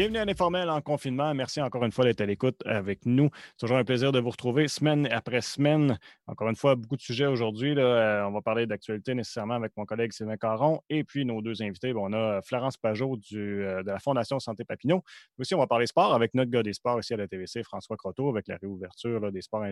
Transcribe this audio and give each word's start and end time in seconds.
Bienvenue 0.00 0.16
à 0.16 0.24
l'informel 0.24 0.70
en 0.70 0.80
confinement. 0.80 1.34
Merci 1.34 1.60
encore 1.60 1.84
une 1.84 1.92
fois 1.92 2.06
d'être 2.06 2.22
à 2.22 2.24
l'écoute 2.24 2.56
avec 2.64 3.04
nous. 3.04 3.28
Toujours 3.58 3.76
un 3.76 3.84
plaisir 3.84 4.12
de 4.12 4.18
vous 4.18 4.30
retrouver 4.30 4.66
semaine 4.66 5.06
après 5.12 5.42
semaine. 5.42 5.98
Encore 6.26 6.48
une 6.48 6.56
fois, 6.56 6.74
beaucoup 6.74 6.96
de 6.96 7.02
sujets 7.02 7.26
aujourd'hui. 7.26 7.74
Euh, 7.76 8.26
on 8.26 8.30
va 8.30 8.40
parler 8.40 8.64
d'actualité 8.66 9.14
nécessairement 9.14 9.56
avec 9.56 9.76
mon 9.76 9.84
collègue 9.84 10.14
Sylvain 10.14 10.38
Caron 10.38 10.80
et 10.88 11.04
puis 11.04 11.26
nos 11.26 11.42
deux 11.42 11.60
invités. 11.60 11.92
on 11.94 12.14
a 12.14 12.40
Florence 12.40 12.78
Pajot 12.78 13.18
euh, 13.34 13.82
de 13.82 13.90
la 13.90 13.98
Fondation 13.98 14.40
Santé 14.40 14.64
Papineau. 14.64 15.02
Aussi, 15.38 15.54
on 15.54 15.58
va 15.58 15.66
parler 15.66 15.86
sport 15.86 16.14
avec 16.14 16.32
notre 16.32 16.50
gars 16.50 16.62
des 16.62 16.72
sports 16.72 16.98
ici 16.98 17.12
à 17.12 17.18
la 17.18 17.28
TVC, 17.28 17.62
François 17.62 17.98
Croteau, 17.98 18.30
avec 18.30 18.48
la 18.48 18.56
réouverture 18.56 19.30
des 19.30 19.42
sports 19.42 19.64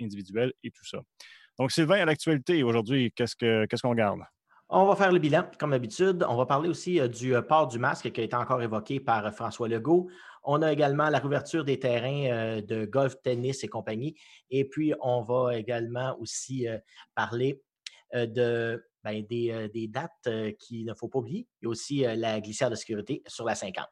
individuels 0.00 0.52
et 0.64 0.72
tout 0.72 0.84
ça. 0.84 0.98
Donc, 1.60 1.70
Sylvain, 1.70 2.00
à 2.00 2.04
l'actualité, 2.06 2.64
aujourd'hui, 2.64 3.12
qu'est-ce 3.14 3.36
qu'on 3.36 3.94
garde? 3.94 4.22
On 4.68 4.84
va 4.84 4.96
faire 4.96 5.12
le 5.12 5.20
bilan, 5.20 5.48
comme 5.60 5.70
d'habitude. 5.70 6.24
On 6.28 6.34
va 6.34 6.44
parler 6.44 6.68
aussi 6.68 7.00
euh, 7.00 7.06
du 7.06 7.36
euh, 7.36 7.42
port 7.42 7.68
du 7.68 7.78
masque 7.78 8.10
qui 8.10 8.20
a 8.20 8.24
été 8.24 8.34
encore 8.34 8.60
évoqué 8.62 8.98
par 8.98 9.24
euh, 9.24 9.30
François 9.30 9.68
Legault. 9.68 10.08
On 10.42 10.60
a 10.60 10.72
également 10.72 11.08
la 11.08 11.18
réouverture 11.18 11.64
des 11.64 11.78
terrains 11.78 12.60
de 12.62 12.84
golf, 12.84 13.14
tennis 13.22 13.62
et 13.64 13.68
compagnie. 13.68 14.16
Et 14.50 14.64
puis, 14.64 14.92
on 15.00 15.22
va 15.22 15.56
également 15.56 16.16
aussi 16.20 16.68
parler 17.16 17.60
de, 18.14 18.80
ben, 19.02 19.26
des, 19.26 19.88
dates 19.88 20.28
qu'il 20.60 20.84
ne 20.84 20.94
faut 20.94 21.08
pas 21.08 21.18
oublier. 21.18 21.48
Il 21.60 21.64
y 21.64 21.66
a 21.66 21.68
aussi 21.68 21.98
la 22.02 22.40
glissière 22.40 22.70
de 22.70 22.76
sécurité 22.76 23.24
sur 23.26 23.44
la 23.44 23.56
50. 23.56 23.88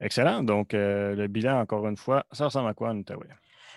Excellent. 0.00 0.42
Donc, 0.42 0.72
le 0.72 1.26
bilan, 1.26 1.60
encore 1.60 1.86
une 1.86 1.98
fois, 1.98 2.24
ça 2.32 2.46
ressemble 2.46 2.70
à 2.70 2.74
quoi 2.74 2.88
en? 2.88 3.02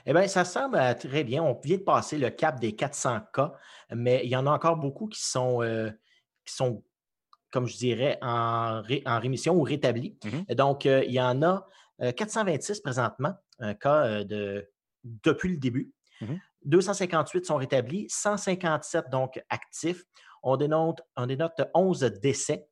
Eh 0.06 0.14
bien, 0.14 0.28
ça 0.28 0.46
semble 0.46 0.78
euh, 0.78 0.94
très 0.94 1.24
bien. 1.24 1.44
On 1.44 1.60
vient 1.64 1.78
de 1.78 1.84
passer 1.84 2.18
le 2.18 2.30
cap 2.30 2.60
des 2.60 2.76
400 2.76 3.22
cas, 3.34 3.54
mais 3.92 4.22
il 4.24 4.30
y 4.30 4.36
en 4.36 4.46
a 4.46 4.52
encore 4.52 4.78
beaucoup 4.78 5.08
qui 5.08 5.22
sont, 5.22 5.64
euh, 5.64 5.90
qui 6.46 6.54
sont 6.54 6.84
comme 7.52 7.68
je 7.68 7.78
dirais, 7.78 8.18
en, 8.22 8.84
en 9.06 9.20
rémission 9.20 9.56
ou 9.56 9.62
rétablis. 9.62 10.18
Mmh 10.26 10.54
Donc, 10.56 10.86
euh, 10.86 11.04
il 11.06 11.14
y 11.14 11.22
en 11.22 11.42
a 11.42 11.66
426 12.18 12.82
présentement, 12.82 13.34
un 13.60 13.74
cas 13.74 14.26
de, 14.26 14.70
depuis 15.06 15.50
le 15.50 15.58
début. 15.58 15.94
258 16.66 17.40
mmh 17.40 17.44
sont 17.46 17.56
rétablis, 17.56 18.06
157 18.10 19.10
donc 19.10 19.42
actifs. 19.50 20.04
On 20.44 20.58
dénote, 20.58 21.02
on 21.16 21.26
dénote 21.26 21.62
11 21.74 22.02
décès. 22.22 22.68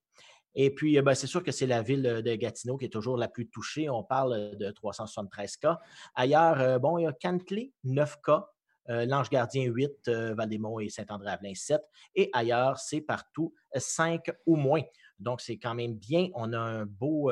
Et 0.56 0.74
puis, 0.74 0.98
euh, 0.98 1.02
ben, 1.02 1.16
c'est 1.16 1.28
sûr 1.28 1.44
que 1.44 1.52
c'est 1.52 1.68
la 1.68 1.82
ville 1.82 2.06
euh, 2.06 2.22
de 2.22 2.36
Gatineau 2.36 2.78
qui 2.78 2.86
est 2.86 2.90
toujours 2.90 3.18
la 3.18 3.28
plus 3.28 3.50
touchée. 3.50 3.90
On 3.90 4.04
parle 4.04 4.34
euh, 4.34 4.56
de 4.56 4.72
373 4.72 5.58
cas. 5.58 5.80
Ailleurs, 6.16 6.80
bon, 6.80 6.98
il 6.98 7.04
y 7.04 7.08
a 7.08 7.14
Cantley, 7.14 7.72
9 7.84 8.22
cas. 8.22 8.48
L'Ange 8.90 9.30
Gardien, 9.30 9.64
8, 9.64 10.10
Valdemont 10.10 10.78
et 10.78 10.90
Saint-André-Avelin, 10.90 11.54
7. 11.56 11.82
Et 12.16 12.30
ailleurs, 12.34 12.78
c'est 12.80 13.00
partout 13.00 13.54
5 13.74 14.30
ou 14.46 14.58
moins. 14.58 14.82
Donc, 15.20 15.40
c'est 15.40 15.58
quand 15.58 15.74
même 15.74 15.94
bien. 15.94 16.28
On 16.34 16.52
a 16.52 16.60
un 16.60 16.86
beau, 16.86 17.32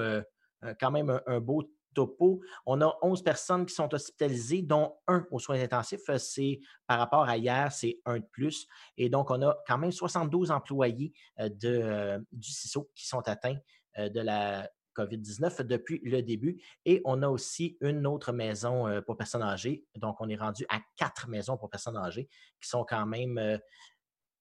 quand 0.79 0.91
même 0.91 1.19
un 1.27 1.39
beau 1.41 1.69
topo. 1.93 2.41
On 2.65 2.81
a 2.81 2.97
11 3.01 3.23
personnes 3.23 3.65
qui 3.65 3.73
sont 3.73 3.93
hospitalisées, 3.93 4.61
dont 4.61 4.95
un 5.07 5.25
aux 5.31 5.39
soins 5.39 5.59
intensifs. 5.59 6.09
Euh, 6.09 6.17
c'est 6.17 6.59
par 6.87 6.99
rapport 6.99 7.23
à 7.23 7.37
hier, 7.37 7.71
c'est 7.71 7.99
un 8.05 8.19
de 8.19 8.25
plus. 8.31 8.67
Et 8.97 9.09
donc, 9.09 9.31
on 9.31 9.41
a 9.41 9.57
quand 9.67 9.77
même 9.77 9.91
72 9.91 10.51
employés 10.51 11.13
euh, 11.39 11.49
de, 11.49 11.81
euh, 11.83 12.19
du 12.31 12.51
CISO 12.51 12.89
qui 12.95 13.07
sont 13.07 13.27
atteints 13.27 13.57
de 13.97 14.21
la 14.21 14.69
COVID-19 14.95 15.63
depuis 15.63 15.99
le 16.05 16.21
début. 16.21 16.61
Et 16.85 17.01
on 17.03 17.21
a 17.23 17.27
aussi 17.27 17.77
une 17.81 18.07
autre 18.07 18.31
maison 18.31 19.01
pour 19.05 19.17
personnes 19.17 19.41
âgées. 19.41 19.85
Donc, 19.95 20.21
on 20.21 20.29
est 20.29 20.37
rendu 20.37 20.65
à 20.69 20.79
quatre 20.95 21.27
maisons 21.27 21.57
pour 21.57 21.69
personnes 21.69 21.97
âgées 21.97 22.29
qui 22.61 22.69
sont 22.69 22.85
quand 22.87 23.05
même 23.05 23.59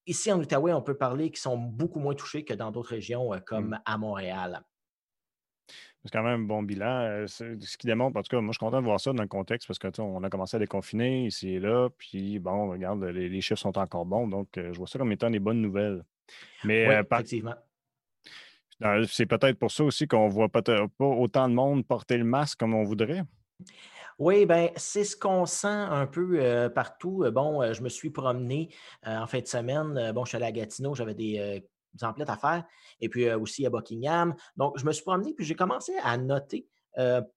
Ici, 0.07 0.31
en 0.33 0.39
Outaouais, 0.39 0.73
on 0.73 0.83
peut 0.83 0.97
parler 0.97 1.33
qui 1.33 1.41
sont 1.41 1.59
beaucoup 1.59 1.99
moins 1.99 2.15
touchés 2.15 2.45
que 2.45 2.55
dans 2.55 2.71
d'autres 2.71 2.91
régions 2.91 3.31
comme 3.45 3.71
mmh. 3.71 3.83
à 3.85 3.99
Montréal. 3.99 4.65
C'est 6.05 6.13
quand 6.13 6.23
même 6.23 6.43
un 6.43 6.45
bon 6.45 6.63
bilan. 6.63 7.27
Ce 7.27 7.77
qui 7.77 7.87
démontre, 7.87 8.17
en 8.19 8.23
tout 8.23 8.35
cas, 8.35 8.41
moi, 8.41 8.53
je 8.53 8.59
suis 8.59 8.65
content 8.65 8.81
de 8.81 8.87
voir 8.87 8.99
ça 8.99 9.13
dans 9.13 9.23
le 9.23 9.29
contexte 9.29 9.69
parce 9.69 9.79
qu'on 9.79 10.25
a 10.25 10.31
commencé 10.31 10.57
à 10.57 10.61
déconfiner 10.61 11.27
ici 11.27 11.51
et 11.51 11.61
là. 11.61 11.89
Puis, 11.99 12.39
bon, 12.39 12.71
regarde, 12.71 13.05
les, 13.05 13.41
chiffres 13.43 13.61
sont 13.61 13.77
encore 13.77 14.07
bons. 14.07 14.27
Donc, 14.27 14.49
je 14.57 14.77
vois 14.79 14.87
ça 14.87 14.99
comme 14.99 15.13
étant 15.13 15.29
des 15.29 15.41
bonnes 15.41 15.61
nouvelles. 15.61 16.03
Mais, 16.65 16.89
oui, 16.89 16.95
euh, 16.95 17.03
effectivement. 17.03 17.55
C'est 19.09 19.27
peut-être 19.27 19.59
pour 19.59 19.71
ça 19.71 19.85
aussi 19.85 20.09
qu'on 20.09 20.27
ne 20.27 20.33
voit 20.33 20.49
pas, 20.49 20.63
pas 20.63 20.87
autant 21.05 21.49
de 21.49 21.55
monde 21.55 21.87
porter 21.87 22.17
le 22.17 22.25
masque 22.25 22.59
comme 22.59 22.73
on 22.73 22.83
voudrait. 22.83 23.23
Oui, 24.19 24.45
ben 24.47 24.71
c'est 24.77 25.05
ce 25.05 25.17
qu'on 25.17 25.45
sent 25.45 25.67
un 25.67 26.07
peu 26.07 26.71
partout. 26.75 27.25
Bon, 27.31 27.73
je 27.73 27.83
me 27.83 27.91
suis 27.91 28.11
promené 28.11 28.71
en 29.05 29.27
fin 29.27 29.41
de 29.41 29.47
semaine. 29.47 30.13
bon, 30.13 30.25
je 30.25 30.31
suis 30.31 30.37
allé 30.37 30.47
à 30.47 30.53
Gatineau, 30.53 30.95
j'avais 30.95 31.15
des 31.15 31.63
emplettes 32.03 32.31
à 32.31 32.37
faire, 32.37 32.65
et 33.01 33.09
puis 33.09 33.31
aussi 33.33 33.67
à 33.67 33.71
Buckingham. 33.71 34.35
Donc, 34.57 34.79
je 34.79 34.85
me 34.85 34.93
suis 34.93 35.05
promené, 35.05 35.35
puis 35.35 35.45
j'ai 35.45 35.55
commencé 35.55 35.93
à 36.03 36.17
noter 36.17 36.69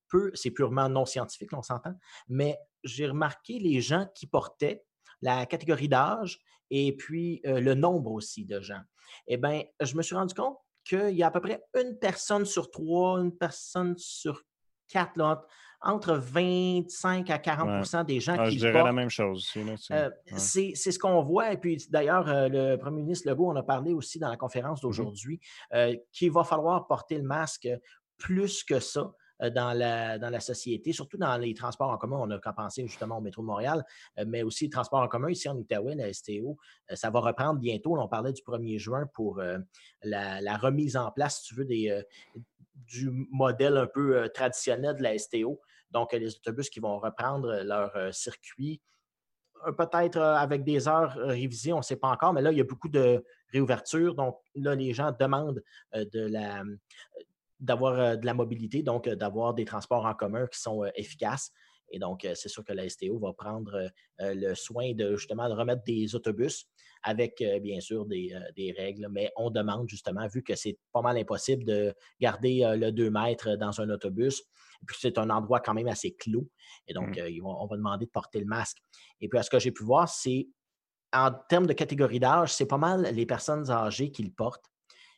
peu, 0.08 0.32
c'est 0.34 0.52
purement 0.52 0.90
non 0.90 1.06
scientifique, 1.06 1.54
on 1.54 1.62
s'entend, 1.62 1.94
mais 2.28 2.58
j'ai 2.84 3.08
remarqué 3.08 3.60
les 3.60 3.82
gens 3.82 4.08
qui 4.16 4.28
portaient, 4.28 4.84
la 5.22 5.46
catégorie 5.46 5.88
d'âge 5.88 6.40
et 6.70 6.96
puis 6.96 7.42
le 7.46 7.74
nombre 7.76 8.12
aussi 8.12 8.46
de 8.46 8.60
gens. 8.60 8.82
Eh 9.28 9.38
bien, 9.38 9.64
je 9.80 9.96
me 9.96 10.02
suis 10.02 10.16
rendu 10.16 10.34
compte 10.34 10.58
qu'il 10.84 11.12
y 11.12 11.24
a 11.24 11.28
à 11.28 11.32
peu 11.32 11.40
près 11.40 11.64
une 11.76 11.98
personne 11.98 12.46
sur 12.46 12.72
trois, 12.72 13.20
une 13.20 13.38
personne 13.38 13.96
sur 13.98 14.42
quatre, 14.88 15.18
là, 15.18 15.46
entre 15.84 16.14
25 16.14 17.30
à 17.30 17.38
40% 17.38 18.06
des 18.06 18.20
gens 18.20 18.36
ah, 18.40 18.48
qui 18.48 18.58
Je 18.58 18.68
dirais 18.68 18.84
la 18.84 18.94
même 18.94 19.10
chose. 19.10 19.52
Euh, 19.92 20.10
c'est 20.38 20.74
ce 20.76 20.98
qu'on 20.98 21.22
voit. 21.22 21.52
Et 21.52 21.58
puis, 21.58 21.86
d'ailleurs, 21.90 22.28
euh, 22.30 22.48
le 22.48 22.78
premier 22.78 23.02
ministre 23.02 23.30
Legault 23.30 23.50
en 23.50 23.56
a 23.56 23.64
parlé 23.64 23.94
aussi 23.94 24.18
dans 24.18 24.30
la 24.30 24.38
conférence 24.38 24.80
mmh 24.80 24.88
d'aujourd'hui, 24.88 25.40
euh, 25.74 25.96
qu'il 26.12 26.32
va 26.32 26.44
falloir 26.44 26.88
porter 26.88 27.18
le 27.18 27.24
masque 27.24 27.68
plus 28.18 28.64
que 28.64 28.80
ça 28.80 29.12
dans 29.56 29.74
la, 29.78 30.18
dans 30.20 30.30
la 30.30 30.40
société, 30.40 30.94
surtout 30.94 31.18
dans 31.18 31.36
les 31.38 31.54
transports 31.54 31.90
en 31.90 31.98
commun. 31.98 32.18
On 32.22 32.30
a 32.32 32.40
qu'à 32.40 32.54
penser 32.54 32.88
justement 32.88 33.18
au 33.18 33.22
métro 33.22 33.42
de 33.42 33.48
Montréal, 33.48 33.84
mais 34.26 34.42
aussi 34.42 34.66
les 34.66 34.70
transports 34.70 35.02
en 35.02 35.10
commun 35.10 35.30
ici 35.30 35.50
en 35.50 35.58
Outaouais, 35.58 35.96
la 35.96 36.14
STO. 36.14 36.56
ça 36.94 37.10
va 37.10 37.20
reprendre 37.20 37.60
bientôt. 37.60 37.98
On 38.00 38.08
parlait 38.08 38.32
du 38.32 38.42
1er 38.42 38.78
juin 38.78 39.06
pour 39.14 39.42
la, 40.04 40.40
la, 40.40 40.58
remise 40.58 40.96
en 40.96 41.12
place, 41.12 41.42
si 41.42 41.48
tu 41.48 41.56
veux, 41.56 41.66
des, 41.66 42.04
du 42.74 43.10
modèle 43.32 43.76
un 43.76 43.88
peu 43.88 44.30
traditionnel 44.34 44.96
de 44.96 45.04
la 45.04 45.18
STO. 45.18 45.60
Donc, 45.94 46.12
les 46.14 46.36
autobus 46.36 46.70
qui 46.70 46.80
vont 46.80 47.00
reprendre 47.00 47.62
leur 47.64 47.96
euh, 47.96 48.12
circuit, 48.12 48.82
euh, 49.68 49.72
peut-être 49.72 50.18
euh, 50.18 50.36
avec 50.36 50.64
des 50.64 50.88
heures 50.88 51.14
révisées, 51.16 51.72
on 51.72 51.78
ne 51.78 51.84
sait 51.84 51.96
pas 51.96 52.10
encore, 52.10 52.34
mais 52.34 52.42
là, 52.42 52.52
il 52.52 52.58
y 52.58 52.62
a 52.62 52.66
beaucoup 52.66 52.90
de 52.90 53.24
réouverture. 53.52 54.16
Donc, 54.16 54.40
là, 54.56 54.74
les 54.76 54.94
gens 54.94 55.12
demandent 55.18 55.64
d'avoir 57.60 58.18
de 58.18 58.26
la 58.26 58.34
mobilité, 58.34 58.82
donc 58.82 59.08
d'avoir 59.08 59.54
des 59.54 59.64
transports 59.64 60.06
en 60.06 60.16
commun 60.16 60.48
qui 60.48 60.60
sont 60.60 60.84
efficaces. 60.96 61.52
Et 61.94 62.00
donc, 62.00 62.28
c'est 62.34 62.50
sûr 62.50 62.66
que 62.66 62.74
la 62.74 62.90
STO 62.90 63.20
va 63.20 63.32
prendre 63.34 63.90
le 64.20 64.56
soin 64.56 64.94
de 64.94 65.16
justement 65.16 65.48
de 65.48 65.54
remettre 65.54 65.84
des 65.84 66.16
autobus 66.16 66.68
avec, 67.04 67.44
bien 67.62 67.80
sûr, 67.80 68.06
des, 68.06 68.36
des, 68.56 68.72
règles. 68.72 69.08
Mais 69.12 69.32
on 69.38 69.52
demande 69.52 69.88
justement, 69.88 70.28
vu 70.28 70.42
que 70.42 70.56
c'est 70.56 70.78
pas 70.92 71.02
mal 71.02 71.18
impossible 71.18 71.64
de 71.64 71.94
garder 72.20 72.64
le 72.76 72.92
2 72.92 73.12
mètres 73.12 73.56
dans 73.58 73.80
un 73.80 73.90
autobus, 73.90 74.44
puis 74.86 74.98
c'est 75.00 75.18
un 75.18 75.30
endroit 75.30 75.60
quand 75.60 75.74
même 75.74 75.88
assez 75.88 76.14
clos. 76.14 76.48
Et 76.88 76.94
donc, 76.94 77.18
mmh. 77.18 77.22
euh, 77.22 77.42
on 77.44 77.66
va 77.68 77.78
demander 77.78 78.06
de 78.06 78.12
porter 78.12 78.40
le 78.40 78.46
masque. 78.46 78.78
Et 79.22 79.28
puis, 79.28 79.40
à 79.40 79.44
ce 79.44 79.50
que 79.50 79.60
j'ai 79.60 79.72
pu 79.72 79.84
voir, 79.84 80.10
c'est 80.10 80.48
en 81.14 81.32
termes 81.32 81.68
de 81.68 81.74
catégorie 81.74 82.20
d'âge, 82.20 82.54
c'est 82.54 82.66
pas 82.66 82.78
mal 82.78 83.04
les 83.14 83.26
personnes 83.26 83.70
âgées 83.70 84.12
qui 84.12 84.24
le 84.24 84.32
portent. 84.32 84.66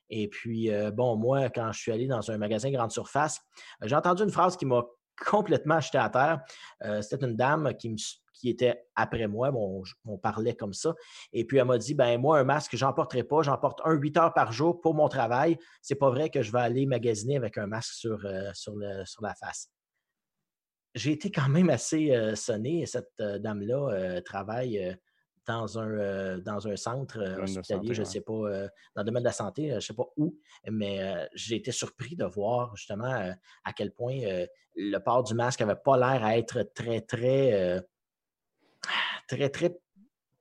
Et 0.10 0.28
puis, 0.28 0.70
euh, 0.72 0.92
bon, 0.92 1.16
moi, 1.16 1.50
quand 1.50 1.72
je 1.72 1.80
suis 1.80 1.92
allé 1.92 2.06
dans 2.06 2.30
un 2.30 2.38
magasin 2.38 2.70
grande 2.70 2.92
surface, 2.92 3.40
euh, 3.82 3.88
j'ai 3.88 3.96
entendu 3.96 4.24
une 4.24 4.30
phrase 4.30 4.58
qui 4.58 4.66
m'a 4.66 4.84
complètement 5.24 5.80
jeté 5.80 5.98
à 5.98 6.10
terre. 6.10 6.42
C'était 7.02 7.26
une 7.26 7.36
dame 7.36 7.74
qui 8.36 8.50
était 8.50 8.86
après 8.96 9.28
moi. 9.28 9.52
on 10.06 10.18
parlait 10.18 10.56
comme 10.56 10.74
ça. 10.74 10.94
Et 11.34 11.46
puis, 11.46 11.58
elle 11.58 11.66
m'a 11.66 11.78
dit 11.78 11.94
ben 11.94 12.20
moi, 12.20 12.40
un 12.40 12.44
masque, 12.44 12.76
j'en 12.76 12.94
porterai 12.94 13.24
pas. 13.24 13.42
J'en 13.42 13.58
porte 13.58 13.82
un 13.86 13.94
8 13.94 14.18
heures 14.18 14.34
par 14.34 14.52
jour 14.52 14.82
pour 14.82 14.94
mon 14.94 15.08
travail. 15.08 15.58
C'est 15.82 15.96
pas 15.96 16.10
vrai 16.10 16.30
que 16.30 16.42
je 16.42 16.52
vais 16.52 16.60
aller 16.60 16.86
magasiner 16.86 17.38
avec 17.38 17.58
un 17.58 17.68
masque 17.68 17.94
sur, 17.94 18.26
euh, 18.26 18.52
la 19.22 19.36
face. 19.36 19.70
J'ai 20.94 21.12
été 21.12 21.30
quand 21.32 21.50
même 21.50 21.70
assez 21.70 22.12
euh, 22.12 22.36
sonné. 22.36 22.86
Cette 22.86 23.12
euh, 23.20 23.40
dame-là 23.40 24.22
travaille 24.22 24.96
dans 25.48 25.80
un, 25.80 26.38
dans 26.40 26.68
un 26.68 26.76
centre 26.76 27.20
hospitalier, 27.42 27.94
je 27.94 28.02
ne 28.02 28.06
sais 28.06 28.22
pas, 28.22 28.34
dans 28.34 29.02
le 29.02 29.04
domaine 29.04 29.24
de 29.24 29.28
la 29.28 29.34
santé, 29.34 29.70
je 29.70 29.76
ne 29.76 29.80
sais 29.80 29.94
pas 29.94 30.08
où, 30.18 30.38
mais 30.70 31.28
j'ai 31.34 31.56
été 31.56 31.72
surpris 31.72 32.16
de 32.16 32.26
voir 32.26 32.76
justement 32.76 33.34
à 33.64 33.74
quel 33.74 33.92
point 33.92 34.18
le 34.76 34.98
port 35.00 35.24
du 35.24 35.34
masque 35.34 35.62
n'avait 35.62 35.76
pas 35.76 35.98
l'air 35.98 36.24
à 36.24 36.38
être 36.38 36.64
très, 36.74 37.02
très 37.02 37.82
très, 39.28 39.50
très 39.50 39.78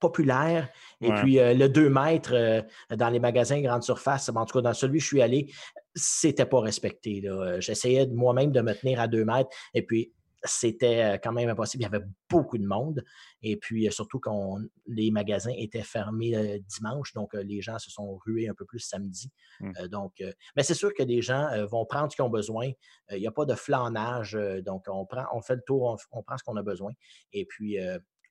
populaire. 0.00 0.68
Et 1.00 1.10
puis, 1.12 1.38
euh, 1.38 1.54
le 1.54 1.68
2 1.68 1.88
mètres 1.88 2.34
euh, 2.34 2.60
dans 2.94 3.08
les 3.08 3.20
magasins 3.20 3.60
grande 3.60 3.82
surface, 3.82 4.28
en 4.28 4.44
tout 4.44 4.58
cas, 4.58 4.62
dans 4.62 4.74
celui 4.74 4.98
où 4.98 5.00
je 5.00 5.06
suis 5.06 5.22
allé, 5.22 5.50
c'était 5.94 6.46
pas 6.46 6.60
respecté. 6.60 7.22
J'essayais 7.58 8.06
moi-même 8.06 8.52
de 8.52 8.60
me 8.60 8.74
tenir 8.74 9.00
à 9.00 9.08
2 9.08 9.24
mètres. 9.24 9.50
Et 9.72 9.82
puis, 9.82 10.12
c'était 10.44 11.18
quand 11.22 11.32
même 11.32 11.48
impossible. 11.48 11.82
Il 11.82 11.84
y 11.84 11.94
avait 11.94 12.04
beaucoup 12.28 12.58
de 12.58 12.66
monde. 12.66 13.02
Et 13.42 13.56
puis, 13.56 13.90
surtout 13.90 14.20
quand 14.20 14.58
les 14.86 15.10
magasins 15.10 15.52
étaient 15.56 15.82
fermés 15.82 16.60
dimanche, 16.68 17.12
donc 17.14 17.34
les 17.34 17.62
gens 17.62 17.78
se 17.78 17.90
sont 17.90 18.18
rués 18.24 18.48
un 18.48 18.54
peu 18.54 18.64
plus 18.64 18.80
samedi. 18.80 19.30
Mmh. 19.60 19.88
donc, 19.88 20.22
mais 20.56 20.62
c'est 20.62 20.74
sûr 20.74 20.92
que 20.94 21.02
des 21.02 21.22
gens 21.22 21.48
vont 21.66 21.86
prendre 21.86 22.10
ce 22.10 22.16
qu'ils 22.16 22.24
ont 22.24 22.30
besoin. 22.30 22.70
Il 23.10 23.18
n'y 23.18 23.26
a 23.26 23.32
pas 23.32 23.46
de 23.46 23.54
flanage. 23.54 24.38
donc, 24.64 24.84
on, 24.88 25.06
prend, 25.06 25.24
on 25.32 25.40
fait 25.40 25.56
le 25.56 25.62
tour, 25.66 25.96
on, 26.12 26.22
prend 26.22 26.36
ce 26.36 26.44
qu'on 26.44 26.56
a 26.56 26.62
besoin. 26.62 26.92
Et 27.32 27.46
puis, 27.46 27.78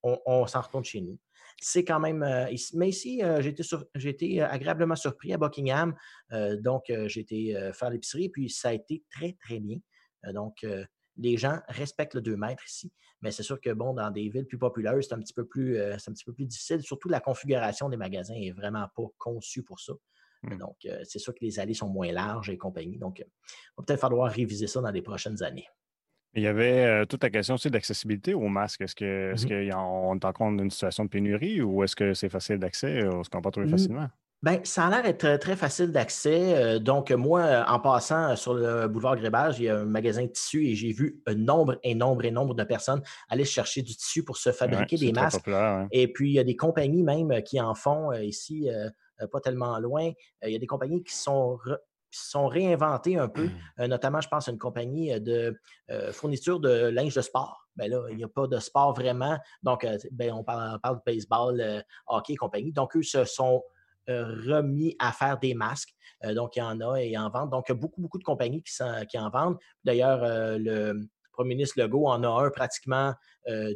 on, 0.03 0.45
s'en 0.47 0.61
retourne 0.61 0.83
chez 0.83 1.01
nous. 1.01 1.17
C'est 1.59 1.83
quand 1.83 1.99
même. 1.99 2.19
mais 2.73 2.89
ici, 2.89 3.21
j'ai 3.95 4.09
été, 4.09 4.41
agréablement 4.41 4.95
surpris 4.95 5.33
à 5.33 5.37
Buckingham. 5.37 5.95
donc, 6.31 6.91
j'ai 7.07 7.21
été 7.21 7.71
faire 7.73 7.89
l'épicerie, 7.89 8.29
puis 8.29 8.49
ça 8.49 8.69
a 8.69 8.73
été 8.73 9.03
très, 9.09 9.33
très 9.33 9.59
bien. 9.59 9.77
donc, 10.33 10.63
les 11.17 11.37
gens 11.37 11.59
respectent 11.67 12.15
le 12.15 12.21
2 12.21 12.35
mètres 12.35 12.63
ici, 12.67 12.91
mais 13.21 13.31
c'est 13.31 13.43
sûr 13.43 13.61
que 13.61 13.71
bon, 13.71 13.93
dans 13.93 14.09
des 14.11 14.29
villes 14.29 14.45
plus 14.45 14.57
populaires, 14.57 14.95
c'est 15.01 15.13
un 15.13 15.19
petit 15.19 15.33
peu 15.33 15.45
plus, 15.45 15.79
un 15.79 15.97
petit 15.97 16.25
peu 16.25 16.33
plus 16.33 16.45
difficile. 16.45 16.81
Surtout 16.81 17.09
la 17.09 17.19
configuration 17.19 17.89
des 17.89 17.97
magasins 17.97 18.33
n'est 18.33 18.51
vraiment 18.51 18.87
pas 18.95 19.03
conçue 19.17 19.63
pour 19.63 19.79
ça. 19.79 19.93
Mmh. 20.41 20.57
Donc, 20.57 20.75
c'est 21.03 21.19
sûr 21.19 21.33
que 21.33 21.39
les 21.41 21.59
allées 21.59 21.73
sont 21.73 21.87
moins 21.87 22.11
larges 22.11 22.49
et 22.49 22.57
compagnie. 22.57 22.97
Donc, 22.97 23.19
il 23.19 23.25
va 23.77 23.83
peut-être 23.85 23.99
falloir 24.01 24.31
réviser 24.31 24.67
ça 24.67 24.81
dans 24.81 24.91
les 24.91 25.01
prochaines 25.01 25.41
années. 25.41 25.67
Il 26.33 26.41
y 26.41 26.47
avait 26.47 27.05
toute 27.05 27.23
la 27.23 27.29
question 27.29 27.55
aussi 27.55 27.69
d'accessibilité 27.69 28.33
aux 28.33 28.47
masques. 28.47 28.81
Est-ce 28.81 28.95
qu'on 28.95 29.05
est, 29.05 29.33
mmh 29.33 29.71
qu'on 29.71 30.15
est 30.15 30.25
en 30.25 30.33
compte 30.33 30.57
d'une 30.57 30.71
situation 30.71 31.05
de 31.05 31.09
pénurie 31.09 31.61
ou 31.61 31.83
est-ce 31.83 31.95
que 31.95 32.13
c'est 32.15 32.29
facile 32.29 32.57
d'accès? 32.57 32.97
Est-ce 32.97 33.29
qu'on 33.29 33.41
peut 33.41 33.51
trouver 33.51 33.67
mmh. 33.67 33.71
facilement? 33.71 34.09
Bien, 34.43 34.59
ça 34.65 34.87
a 34.87 34.89
l'air 34.89 35.03
d'être 35.03 35.37
très 35.39 35.55
facile 35.55 35.93
d'accès. 35.93 36.77
donc, 36.81 37.11
moi, 37.11 37.63
en 37.65 37.79
passant 37.79 38.35
sur 38.35 38.53
le 38.53 38.89
boulevard 38.89 39.15
Grébage, 39.15 39.57
il 39.59 39.65
y 39.65 39.69
a 39.69 39.77
un 39.77 39.85
magasin 39.85 40.23
de 40.23 40.27
tissus 40.27 40.67
et 40.67 40.75
j'ai 40.75 40.91
vu 40.91 41.21
un 41.27 41.35
nombre 41.35 41.79
et 41.81 41.95
nombre 41.95 42.25
et 42.25 42.31
nombre 42.31 42.53
de 42.53 42.65
personnes 42.65 43.01
aller 43.29 43.45
chercher 43.45 43.81
du 43.83 43.95
tissu 43.95 44.25
pour 44.25 44.35
se 44.35 44.51
fabriquer 44.51 44.97
des 44.97 45.13
masques. 45.13 45.49
Et 45.91 46.11
puis, 46.11 46.31
il 46.31 46.33
y 46.33 46.39
a 46.39 46.43
des 46.43 46.57
compagnies 46.57 47.03
même 47.03 47.41
qui 47.43 47.61
en 47.61 47.73
font 47.73 48.11
ici, 48.11 48.69
pas 49.31 49.39
tellement 49.39 49.79
loin. 49.79 50.11
Il 50.45 50.51
y 50.51 50.55
a 50.57 50.59
des 50.59 50.67
compagnies 50.67 51.01
qui 51.03 51.15
sont 51.15 51.57
sont 52.15 52.47
réinventées 52.47 53.17
un 53.17 53.27
peu, 53.27 53.49
mmh. 53.79 53.85
notamment, 53.85 54.21
je 54.21 54.27
pense, 54.27 54.47
à 54.47 54.51
une 54.51 54.59
compagnie 54.59 55.19
de 55.21 55.57
fourniture 56.11 56.59
de 56.59 56.89
linge 56.89 57.15
de 57.15 57.21
sport. 57.21 57.65
Bien 57.77 57.87
là, 57.87 58.05
il 58.11 58.17
n'y 58.17 58.23
a 58.25 58.27
pas 58.27 58.45
de 58.45 58.59
sport 58.59 58.93
vraiment. 58.93 59.37
Donc, 59.63 59.87
ben, 60.11 60.33
on, 60.33 60.43
parle, 60.43 60.79
de 60.83 61.01
baseball, 61.05 61.83
hockey 62.07 62.33
et 62.33 62.35
compagnie. 62.35 62.73
Donc, 62.73 62.95
eux 62.97 63.03
se 63.03 63.23
sont 63.23 63.63
remis 64.07 64.95
à 64.99 65.11
faire 65.11 65.39
des 65.39 65.53
masques. 65.53 65.93
donc, 66.35 66.55
il 66.55 66.59
y 66.59 66.61
en 66.61 66.79
a 66.81 66.97
et 66.97 67.17
en 67.17 67.29
vente. 67.29 67.49
Donc, 67.49 67.65
il 67.67 67.71
y 67.71 67.75
a 67.75 67.77
beaucoup, 67.77 68.01
beaucoup 68.01 68.17
de 68.17 68.23
compagnies 68.23 68.61
qui, 68.63 68.73
qui 69.09 69.17
en 69.17 69.29
vendent. 69.29 69.57
D'ailleurs, 69.83 70.21
le 70.59 71.07
premier 71.31 71.55
ministre 71.55 71.81
Legault 71.81 72.07
en 72.07 72.23
a 72.23 72.45
un 72.45 72.49
pratiquement 72.49 73.13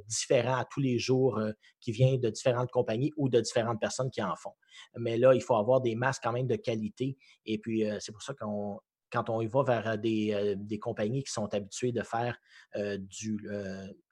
différent 0.07 0.55
à 0.57 0.65
tous 0.65 0.79
les 0.79 0.99
jours 0.99 1.41
qui 1.79 1.91
vient 1.91 2.17
de 2.17 2.29
différentes 2.29 2.71
compagnies 2.71 3.11
ou 3.17 3.29
de 3.29 3.39
différentes 3.39 3.79
personnes 3.79 4.11
qui 4.11 4.21
en 4.21 4.35
font. 4.35 4.53
Mais 4.97 5.17
là, 5.17 5.33
il 5.33 5.41
faut 5.41 5.55
avoir 5.55 5.81
des 5.81 5.95
masques 5.95 6.23
quand 6.23 6.33
même 6.33 6.47
de 6.47 6.55
qualité. 6.55 7.17
Et 7.45 7.57
puis, 7.57 7.83
c'est 7.99 8.11
pour 8.11 8.21
ça 8.21 8.33
qu'on 8.33 8.79
quand 9.17 9.29
on 9.29 9.41
y 9.41 9.47
va 9.47 9.63
vers 9.63 9.97
des, 9.97 10.79
compagnies 10.81 11.23
qui 11.23 11.31
sont 11.31 11.51
habituées 11.53 11.91
de 11.91 12.03
faire 12.03 12.37
du, 12.75 13.47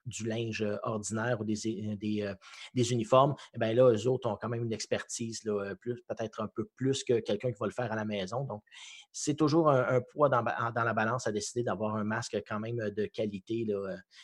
du, 0.04 0.26
linge 0.26 0.66
ordinaire 0.82 1.40
ou 1.40 1.44
des, 1.44 2.92
uniformes, 2.92 3.34
eh 3.54 3.58
bien 3.58 3.72
là, 3.72 3.92
eux 3.92 4.08
autres 4.08 4.28
ont 4.28 4.36
quand 4.40 4.48
même 4.48 4.64
une 4.64 4.72
expertise, 4.72 5.42
peut-être 5.42 6.42
un 6.42 6.48
peu 6.48 6.68
plus 6.76 7.04
que 7.04 7.20
quelqu'un 7.20 7.52
qui 7.52 7.58
va 7.58 7.66
le 7.66 7.72
faire 7.72 7.92
à 7.92 7.96
la 7.96 8.04
maison. 8.04 8.44
Donc, 8.44 8.62
c'est 9.12 9.34
toujours 9.34 9.70
un, 9.70 10.00
poids 10.12 10.28
dans, 10.28 10.42
la 10.42 10.94
balance 10.94 11.26
à 11.26 11.32
décider 11.32 11.62
d'avoir 11.62 11.96
un 11.96 12.04
masque 12.04 12.36
quand 12.46 12.58
même 12.58 12.76
de 12.76 13.06
qualité 13.06 13.66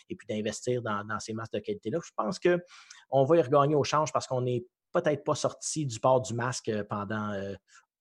et 0.08 0.16
puis 0.16 0.26
d'investir 0.26 0.82
dans, 0.82 1.20
ces 1.20 1.32
masques 1.32 1.52
de 1.54 1.60
qualité-là. 1.60 1.98
Je 2.04 2.10
pense 2.16 2.38
qu'on 2.40 3.24
va 3.24 3.36
y 3.36 3.42
regagner 3.42 3.76
au 3.76 3.84
change 3.84 4.12
parce 4.12 4.26
qu'on 4.26 4.42
n'est 4.42 4.64
peut-être 4.92 5.24
pas 5.24 5.34
sorti 5.34 5.86
du 5.86 5.98
port 6.00 6.20
du 6.20 6.34
masque 6.34 6.70
pendant 6.88 7.32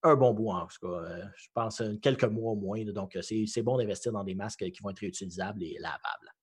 un 0.03 0.15
bon 0.15 0.33
bout 0.33 0.50
en 0.50 0.68
tout 0.68 0.88
cas. 0.88 0.88
Euh, 0.88 1.24
je 1.36 1.48
pense 1.53 1.81
quelques 2.01 2.24
mois 2.25 2.51
au 2.51 2.56
moins. 2.56 2.83
donc, 2.86 3.18
c'est 3.21 3.62
bon 3.62 3.77
d'investir 3.77 4.12
dans 4.12 4.24
des 4.24 4.36
masques 4.36 4.69
qui 4.71 4.81
vont 4.81 4.89
être 4.89 5.00
réutilisables 5.00 5.63
et 5.63 5.77
lavables. 5.80 6.33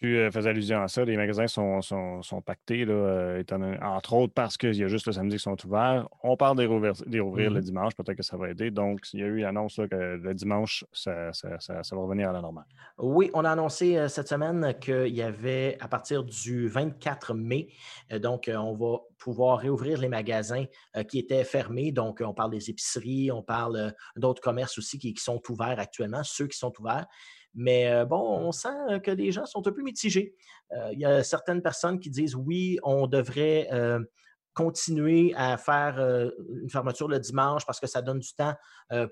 Tu 0.00 0.16
euh, 0.16 0.30
faisais 0.30 0.48
allusion 0.48 0.82
à 0.82 0.88
ça, 0.88 1.04
les 1.04 1.18
magasins 1.18 1.46
sont, 1.46 1.82
sont, 1.82 2.40
pactés, 2.40 2.86
là, 2.86 2.94
euh, 2.94 3.42
entre 3.82 4.14
autres 4.14 4.32
parce 4.32 4.56
qu'il 4.56 4.74
y 4.74 4.82
a 4.82 4.88
juste 4.88 5.06
le 5.06 5.12
samedi 5.12 5.36
qui 5.36 5.42
sont 5.42 5.56
ouverts. 5.66 6.08
On 6.22 6.38
parle 6.38 6.56
des 6.56 6.64
rouvrir, 6.64 6.94
le 7.06 7.60
mmh 7.60 7.60
dimanche, 7.60 7.94
peut-être 7.94 8.16
que 8.16 8.22
ça 8.22 8.38
va 8.38 8.48
aider. 8.48 8.70
Donc, 8.70 9.00
il 9.12 9.20
y 9.20 9.22
a 9.22 9.26
eu 9.26 9.40
l'annonce 9.40 9.76
que 9.76 10.16
le 10.16 10.32
dimanche, 10.32 10.86
ça, 10.90 11.34
ça, 11.34 11.58
va 11.58 11.98
revenir 11.98 12.30
à 12.30 12.32
la 12.32 12.40
normale. 12.40 12.64
Oui, 12.96 13.30
on 13.34 13.44
a 13.44 13.50
annoncé 13.50 14.08
cette 14.08 14.28
semaine 14.28 14.74
qu'il 14.80 15.14
y 15.14 15.20
avait 15.20 15.76
à 15.80 15.88
partir 15.88 16.24
du 16.24 16.66
24 16.68 17.34
mai, 17.34 17.68
donc 18.10 18.50
on 18.52 18.74
va 18.74 19.00
pouvoir 19.18 19.58
réouvrir 19.58 19.98
les 20.00 20.08
magasins 20.08 20.64
qui 21.08 21.18
étaient 21.18 21.44
fermés. 21.44 21.92
Donc, 21.92 22.22
on 22.24 22.32
parle 22.32 22.52
des 22.52 22.70
épiceries, 22.70 23.30
on 23.30 23.42
parle 23.42 23.92
d'autres 24.16 24.40
commerces 24.40 24.78
aussi 24.78 24.98
qui, 24.98 25.12
qui 25.12 25.22
sont 25.22 25.42
ouverts 25.50 25.78
actuellement, 25.78 26.22
ceux 26.24 26.46
qui 26.46 26.56
sont 26.56 26.72
ouverts. 26.80 27.06
Mais 27.54 28.04
bon, 28.06 28.20
on 28.20 28.52
sent 28.52 29.00
que 29.02 29.10
les 29.10 29.32
gens 29.32 29.46
sont 29.46 29.66
un 29.66 29.72
peu 29.72 29.82
mitigés. 29.82 30.34
Il 30.92 30.98
y 30.98 31.04
a 31.04 31.22
certaines 31.22 31.62
personnes 31.62 31.98
qui 31.98 32.10
disent 32.10 32.34
oui, 32.34 32.78
on 32.82 33.06
devrait 33.06 33.68
continuer 34.52 35.32
à 35.36 35.56
faire 35.56 35.98
une 36.62 36.68
fermeture 36.70 37.08
le 37.08 37.18
dimanche 37.18 37.64
parce 37.64 37.80
que 37.80 37.86
ça 37.86 38.02
donne 38.02 38.18
du 38.18 38.32
temps 38.34 38.54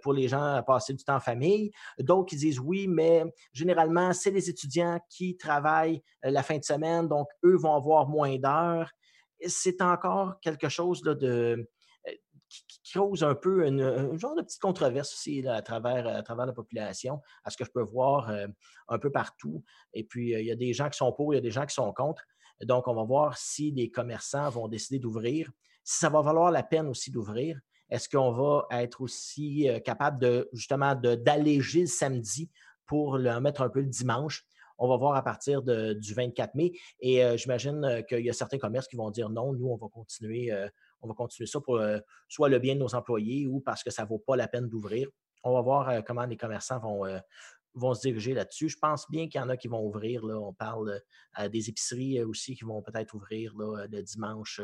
pour 0.02 0.12
les 0.12 0.28
gens 0.28 0.54
à 0.54 0.62
passer 0.62 0.94
du 0.94 1.02
temps 1.02 1.16
en 1.16 1.20
famille. 1.20 1.70
D'autres 1.98 2.26
qui 2.26 2.36
disent 2.36 2.60
oui, 2.60 2.86
mais 2.88 3.24
généralement, 3.52 4.12
c'est 4.12 4.30
les 4.30 4.48
étudiants 4.48 5.00
qui 5.08 5.36
travaillent 5.36 6.02
la 6.22 6.42
fin 6.42 6.58
de 6.58 6.64
semaine, 6.64 7.08
donc 7.08 7.28
eux 7.44 7.56
vont 7.56 7.74
avoir 7.74 8.08
moins 8.08 8.36
d'heures. 8.36 8.90
C'est 9.46 9.80
encore 9.82 10.40
quelque 10.40 10.68
chose 10.68 11.02
de, 11.02 11.68
qui, 12.48 12.92
cause 12.92 13.22
un 13.22 13.34
peu 13.34 13.66
un 13.66 14.16
genre 14.16 14.34
de 14.34 14.42
petite 14.42 14.60
controverse 14.60 15.12
aussi 15.12 15.46
à, 15.46 15.62
travers, 15.62 16.06
à 16.06 16.22
travers 16.22 16.46
la 16.46 16.52
population, 16.52 17.20
à 17.44 17.50
ce 17.50 17.56
que 17.56 17.64
je 17.64 17.70
peux 17.70 17.82
voir 17.82 18.30
euh, 18.30 18.46
un 18.88 18.98
peu 18.98 19.10
partout. 19.10 19.62
Et 19.92 20.04
puis, 20.04 20.34
euh, 20.34 20.40
il 20.40 20.46
y 20.46 20.52
a 20.52 20.56
des 20.56 20.72
gens 20.72 20.88
qui 20.88 20.96
sont 20.96 21.12
pour, 21.12 21.34
il 21.34 21.36
y 21.36 21.38
a 21.38 21.42
des 21.42 21.50
gens 21.50 21.66
qui 21.66 21.74
sont 21.74 21.92
contre. 21.92 22.22
Donc, 22.62 22.88
on 22.88 22.94
va 22.94 23.04
voir 23.04 23.36
si 23.36 23.70
les 23.70 23.90
commerçants 23.90 24.48
vont 24.50 24.68
décider 24.68 24.98
d'ouvrir, 24.98 25.50
si 25.84 25.98
ça 25.98 26.08
va 26.08 26.22
valoir 26.22 26.50
la 26.50 26.62
peine 26.62 26.88
aussi 26.88 27.10
d'ouvrir. 27.10 27.58
Est-ce 27.90 28.08
qu'on 28.08 28.32
va 28.32 28.66
être 28.70 29.00
aussi 29.00 29.68
euh, 29.68 29.78
capable 29.80 30.18
de 30.18 30.48
justement 30.52 30.94
d'alléger 30.94 31.82
le 31.82 31.86
samedi 31.86 32.50
pour 32.86 33.18
le 33.18 33.38
mettre 33.40 33.62
un 33.62 33.68
peu 33.68 33.80
le 33.80 33.86
dimanche? 33.86 34.44
On 34.78 34.88
va 34.88 34.96
voir 34.96 35.16
à 35.16 35.22
partir 35.22 35.60
du 35.62 36.14
24 36.14 36.54
mai. 36.54 36.70
Et 37.00 37.20
j'imagine 37.36 38.04
qu'il 38.08 38.20
y 38.20 38.30
a 38.30 38.32
certains 38.32 38.58
commerces 38.58 38.86
qui 38.86 38.94
vont 38.94 39.10
dire 39.10 39.28
non, 39.28 39.52
nous, 39.52 39.66
on 39.66 39.76
va 39.76 39.88
continuer 39.88 40.52
on 41.00 41.08
va 41.08 41.14
continuer 41.14 41.46
ça 41.46 41.60
pour 41.60 41.76
euh, 41.76 41.98
soit 42.28 42.48
le 42.48 42.58
bien 42.58 42.74
de 42.74 42.80
nos 42.80 42.94
employés 42.94 43.46
ou 43.46 43.60
parce 43.60 43.82
que 43.82 43.90
ça 43.90 44.02
ne 44.02 44.08
vaut 44.08 44.18
pas 44.18 44.36
la 44.36 44.48
peine 44.48 44.68
d'ouvrir. 44.68 45.08
On 45.44 45.52
va 45.54 45.60
voir 45.60 45.88
euh, 45.88 46.00
comment 46.02 46.26
les 46.26 46.36
commerçants 46.36 46.78
vont, 46.80 47.06
euh, 47.06 47.18
vont 47.74 47.94
se 47.94 48.02
diriger 48.02 48.34
là-dessus. 48.34 48.68
Je 48.68 48.78
pense 48.78 49.06
bien 49.10 49.28
qu'il 49.28 49.40
y 49.40 49.44
en 49.44 49.48
a 49.48 49.56
qui 49.56 49.68
vont 49.68 49.84
ouvrir. 49.84 50.24
On 50.24 50.52
parle 50.52 51.00
des 51.50 51.68
épiceries 51.68 52.22
aussi 52.22 52.56
qui 52.56 52.64
vont 52.64 52.82
peut-être 52.82 53.14
ouvrir 53.14 53.52
le 53.56 54.02
dimanche. 54.02 54.60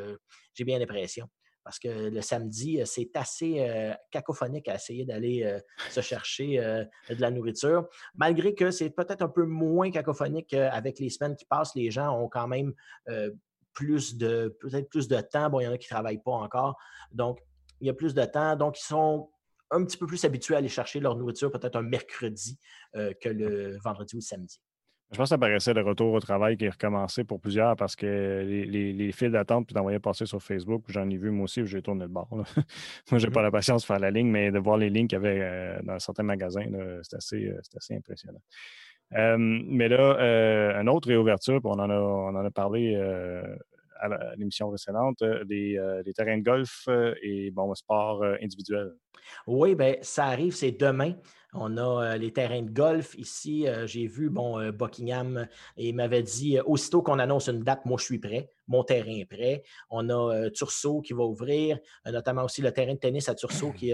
J'ai 0.55 0.65
bien 0.65 0.79
l'impression. 0.79 1.29
Parce 1.63 1.79
que 1.79 2.11
le 2.11 2.21
samedi, 2.21 2.81
c'est 2.85 3.11
assez 3.15 3.95
cacophonique 4.11 4.69
à 4.69 4.75
essayer 4.75 5.05
d'aller 5.05 5.61
se 5.91 6.01
chercher 6.01 6.57
de 6.57 7.21
la 7.21 7.31
nourriture. 7.31 7.89
Malgré 8.17 8.55
que 8.55 8.73
c'est 8.73 8.91
peut-être 8.91 9.23
un 9.23 9.29
peu 9.29 9.45
moins 9.45 9.93
cacophonique 9.93 10.53
avec 10.55 10.99
les 10.99 11.11
semaines 11.11 11.37
qui 11.37 11.45
passent, 11.45 11.75
les 11.77 11.93
gens 11.93 12.21
ont 12.21 12.29
quand 12.29 12.49
même 12.49 12.75
plus 13.75 14.17
de, 14.17 14.57
peut-être 14.61 14.89
plus 14.89 15.09
de 15.09 15.21
temps. 15.21 15.51
Bon, 15.51 15.61
il 15.61 15.65
y 15.65 15.67
en 15.67 15.73
a 15.73 15.79
qui 15.79 15.87
ne 15.87 15.95
travaillent 15.95 16.23
pas 16.23 16.33
encore. 16.33 16.79
Donc, 17.13 17.41
il 17.81 17.87
y 17.87 17.91
a 17.91 17.95
plus 17.95 18.15
de 18.15 18.25
temps. 18.25 18.57
Donc, 18.57 18.79
ils 18.81 18.85
sont 18.85 19.31
un 19.71 19.85
petit 19.85 19.97
peu 19.97 20.07
plus 20.07 20.25
habitués 20.25 20.55
à 20.55 20.59
aller 20.59 20.69
chercher 20.69 21.01
leur 21.01 21.17
nourriture 21.17 21.51
peut-être 21.51 21.77
un 21.77 21.83
mercredi 21.83 22.59
euh, 22.97 23.13
que 23.21 23.29
le 23.29 23.77
vendredi 23.83 24.15
ou 24.15 24.19
le 24.19 24.23
samedi. 24.23 24.61
Je 25.11 25.19
pense 25.19 25.27
que 25.27 25.31
ça 25.31 25.39
paraissait 25.39 25.75
le 25.75 25.83
retour 25.83 26.13
au 26.13 26.21
travail 26.21 26.57
qui 26.57 26.65
est 26.65 26.71
recommencé 26.71 27.25
pour 27.25 27.41
plusieurs 27.41 27.77
parce 27.77 27.95
que 27.95 28.43
les, 28.45 28.93
les, 28.93 29.13
files 29.13 29.31
d'attente, 29.31 29.67
puis 29.67 29.75
d'envoyer 29.75 30.01
passer 30.01 30.27
sur 30.27 30.43
Facebook, 30.43 30.85
j'en 30.89 31.09
ai 31.09 31.17
vu 31.17 31.31
moi 31.31 31.45
aussi, 31.45 31.65
j'ai 31.67 31.83
tourné 31.83 32.03
le 32.03 32.09
bord. 32.09 32.29
moi, 32.33 32.45
je 33.11 33.17
n'ai 33.17 33.29
mmh 33.29 33.33
pas 33.33 33.43
la 33.43 33.51
patience 33.51 33.83
de 33.83 33.87
faire 33.87 33.99
la 33.99 34.11
ligne, 34.11 34.29
mais 34.29 34.51
de 34.51 34.59
voir 34.59 34.77
les 34.77 34.91
lignes 34.91 35.07
qu'il 35.07 35.17
y 35.17 35.21
avait 35.21 35.41
euh, 35.41 35.79
dans 35.83 35.99
certains 35.99 36.23
magasins, 36.25 36.67
c'est 37.03 37.17
assez, 37.17 37.47
euh, 37.47 37.61
assez 37.77 37.95
impressionnant 37.95 38.41
mais 39.15 39.89
là, 39.89 40.17
euh, 40.19 40.81
une 40.81 40.89
autre 40.89 41.09
réouverture, 41.09 41.61
on 41.65 41.79
en 41.79 41.91
a, 41.91 41.99
on 41.99 42.35
en 42.35 42.45
a 42.45 42.51
parlé 42.51 42.95
euh, 42.97 43.43
à 44.01 44.35
l'émission 44.37 44.69
précédente, 44.69 45.23
des, 45.47 45.79
terrains 46.15 46.39
de 46.39 46.43
golf 46.43 46.89
et 47.23 47.51
bon, 47.51 47.75
sport 47.75 48.25
individuel. 48.43 48.93
Oui, 49.47 49.75
bien, 49.75 49.97
ça 50.03 50.27
arrive, 50.27 50.55
c'est 50.55 50.73
demain. 50.73 51.15
On 51.57 51.77
a 51.77 52.17
les 52.17 52.33
terrains 52.33 52.63
de 52.63 52.71
golf 52.71 53.15
ici. 53.17 53.67
J'ai 53.85 54.09
vu, 54.09 54.29
bon, 54.29 54.71
Buckingham, 54.73 55.47
il 55.77 55.95
m'avait 55.95 56.25
dit 56.25 56.59
aussitôt 56.59 57.01
qu'on 57.01 57.21
annonce 57.21 57.49
une 57.49 57.63
date, 57.63 57.85
moi 57.85 57.97
je 57.97 58.05
suis 58.05 58.19
prêt. 58.19 58.51
Mon 58.67 58.83
terrain 58.83 59.13
est 59.21 59.25
prêt. 59.25 59.63
On 59.89 60.11
a 60.11 60.51
Turceau 60.51 61.01
qui 61.01 61.13
va 61.13 61.23
ouvrir, 61.23 61.79
notamment 62.07 62.43
aussi 62.43 62.61
le 62.61 62.73
terrain 62.73 62.95
de 62.95 62.99
tennis 62.99 63.29
à 63.29 63.37
Turceau 63.37 63.71
qui, 63.71 63.93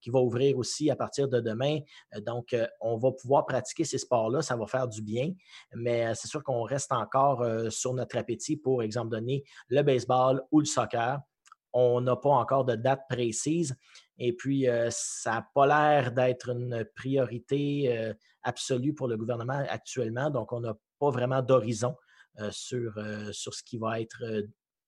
qui 0.00 0.10
va 0.10 0.20
ouvrir 0.20 0.56
aussi 0.56 0.88
à 0.88 0.94
partir 0.94 1.28
de 1.28 1.40
demain. 1.40 1.80
Donc, 2.24 2.54
on 2.80 2.96
va 2.96 3.10
pouvoir 3.10 3.44
pratiquer 3.44 3.82
ces 3.82 3.98
sports-là. 3.98 4.40
Ça 4.40 4.54
va 4.54 4.66
faire 4.68 4.86
du 4.86 5.02
bien. 5.02 5.32
Mais 5.74 6.14
c'est 6.14 6.28
sûr 6.28 6.44
qu'on 6.44 6.62
reste 6.62 6.92
encore 6.92 7.44
sur 7.70 7.92
notre 7.92 8.16
appétit 8.18 8.56
pour, 8.56 8.84
exemple, 8.84 9.10
donner 9.10 9.42
le 9.68 9.82
baseball 9.82 10.44
ou 10.52 10.60
le 10.60 10.66
soccer. 10.66 11.18
On 11.72 12.00
n'a 12.00 12.14
pas 12.14 12.30
encore 12.30 12.64
de 12.64 12.76
date 12.76 13.00
précise. 13.08 13.74
Et 14.18 14.32
puis, 14.32 14.68
euh, 14.68 14.88
ça 14.90 15.32
n'a 15.32 15.48
pas 15.54 15.66
l'air 15.66 16.12
d'être 16.12 16.50
une 16.50 16.84
priorité 16.94 17.96
euh, 17.96 18.14
absolue 18.42 18.94
pour 18.94 19.08
le 19.08 19.16
gouvernement 19.16 19.64
actuellement. 19.68 20.30
Donc, 20.30 20.52
on 20.52 20.60
n'a 20.60 20.74
pas 20.98 21.10
vraiment 21.10 21.42
d'horizon 21.42 21.96
euh, 22.40 22.50
sur, 22.52 22.94
sur 23.32 23.54
ce 23.54 23.62
qui 23.62 23.78
va 23.78 24.00
être 24.00 24.22